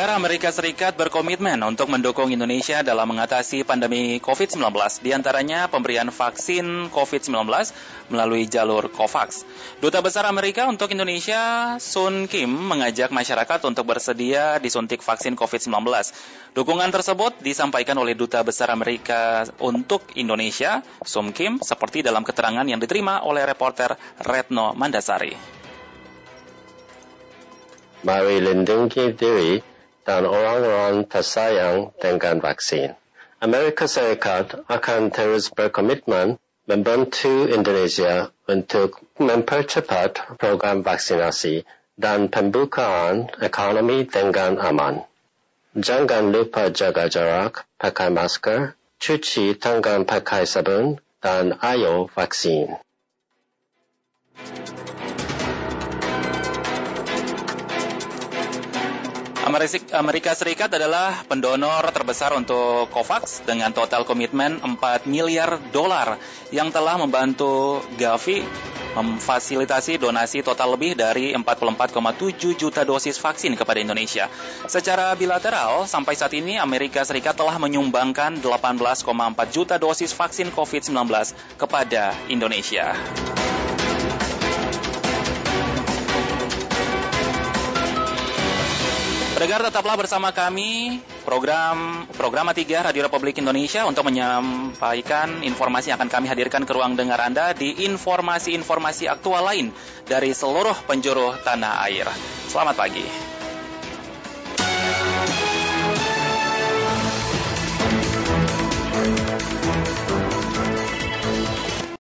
Negara 0.01 0.17
Amerika 0.17 0.49
Serikat 0.49 0.97
berkomitmen 0.97 1.61
untuk 1.61 1.85
mendukung 1.85 2.33
Indonesia 2.33 2.81
dalam 2.81 3.05
mengatasi 3.05 3.61
pandemi 3.61 4.17
COVID-19, 4.17 4.73
di 4.97 5.13
antaranya 5.13 5.69
pemberian 5.69 6.09
vaksin 6.09 6.89
COVID-19 6.89 7.45
melalui 8.09 8.49
jalur 8.49 8.89
COVAX. 8.89 9.45
Duta 9.77 10.01
Besar 10.01 10.25
Amerika 10.25 10.65
untuk 10.65 10.89
Indonesia, 10.89 11.77
Sun 11.77 12.25
Kim, 12.25 12.49
mengajak 12.49 13.13
masyarakat 13.13 13.61
untuk 13.61 13.85
bersedia 13.93 14.57
disuntik 14.57 15.05
vaksin 15.05 15.37
COVID-19. 15.37 15.85
Dukungan 16.57 16.89
tersebut 16.89 17.37
disampaikan 17.45 18.01
oleh 18.01 18.17
Duta 18.17 18.41
Besar 18.41 18.73
Amerika 18.73 19.45
untuk 19.61 20.01
Indonesia, 20.17 20.81
Sun 21.05 21.29
Kim, 21.29 21.61
seperti 21.61 22.01
dalam 22.01 22.25
keterangan 22.25 22.65
yang 22.65 22.81
diterima 22.81 23.21
oleh 23.21 23.45
reporter 23.45 23.93
Retno 24.17 24.73
Mandasari. 24.73 25.61
Mari 28.01 28.41
lindungi 28.41 29.13
diri 29.13 29.69
dan 30.07 30.25
orang-orang 30.25 31.05
tersayang 31.05 31.93
dengan 32.01 32.41
vaksin. 32.41 32.97
Amerika 33.41 33.89
Serikat 33.89 34.61
akan 34.69 35.09
terus 35.09 35.49
berkomitmen 35.49 36.37
membantu 36.69 37.49
Indonesia 37.49 38.29
untuk 38.45 39.01
mempercepat 39.17 40.37
program 40.37 40.85
vaksinasi 40.85 41.65
dan 41.97 42.29
pembukaan 42.29 43.33
ekonomi 43.41 44.05
dengan 44.05 44.61
aman. 44.61 45.03
Jangan 45.73 46.29
lupa 46.29 46.69
jaga 46.69 47.07
jarak, 47.07 47.65
pakai 47.79 48.11
masker, 48.11 48.75
cuci 48.99 49.55
tangan 49.55 50.03
pakai 50.03 50.43
sabun, 50.43 50.99
dan 51.23 51.55
ayo 51.63 52.11
vaksin. 52.11 52.77
Amerika 59.91 60.31
Serikat 60.31 60.71
adalah 60.71 61.27
pendonor 61.27 61.83
terbesar 61.91 62.31
untuk 62.31 62.87
COVAX 62.87 63.43
dengan 63.43 63.75
total 63.75 64.07
komitmen 64.07 64.63
4 64.63 64.79
miliar 65.11 65.59
dolar 65.75 66.15
yang 66.55 66.71
telah 66.71 66.95
membantu 66.95 67.83
Gavi 67.99 68.47
memfasilitasi 68.95 69.99
donasi 69.99 70.43
total 70.43 70.75
lebih 70.75 70.95
dari 70.95 71.31
44,7 71.35 72.59
juta 72.59 72.83
dosis 72.83 73.19
vaksin 73.19 73.55
kepada 73.55 73.79
Indonesia. 73.79 74.27
Secara 74.67 75.15
bilateral, 75.15 75.87
sampai 75.87 76.15
saat 76.15 76.31
ini 76.35 76.59
Amerika 76.59 77.03
Serikat 77.03 77.35
telah 77.35 77.55
menyumbangkan 77.59 78.39
18,4 78.39 79.03
juta 79.51 79.75
dosis 79.79 80.11
vaksin 80.11 80.51
COVID-19 80.51 80.95
kepada 81.59 82.15
Indonesia. 82.27 82.95
Pendengar 89.41 89.73
tetaplah 89.73 89.97
bersama 89.97 90.29
kami 90.29 91.01
program 91.25 92.05
program 92.13 92.53
3 92.53 92.61
Radio 92.61 93.01
Republik 93.09 93.41
Indonesia 93.41 93.81
untuk 93.89 94.05
menyampaikan 94.05 95.41
informasi 95.41 95.89
yang 95.89 95.97
akan 95.97 96.13
kami 96.13 96.29
hadirkan 96.29 96.61
ke 96.61 96.69
ruang 96.69 96.93
dengar 96.93 97.17
Anda 97.17 97.57
di 97.57 97.73
informasi-informasi 97.89 99.09
aktual 99.09 99.41
lain 99.41 99.73
dari 100.05 100.29
seluruh 100.37 100.85
penjuru 100.85 101.41
tanah 101.41 101.89
air. 101.89 102.05
Selamat 102.53 102.77
pagi. 102.85 103.01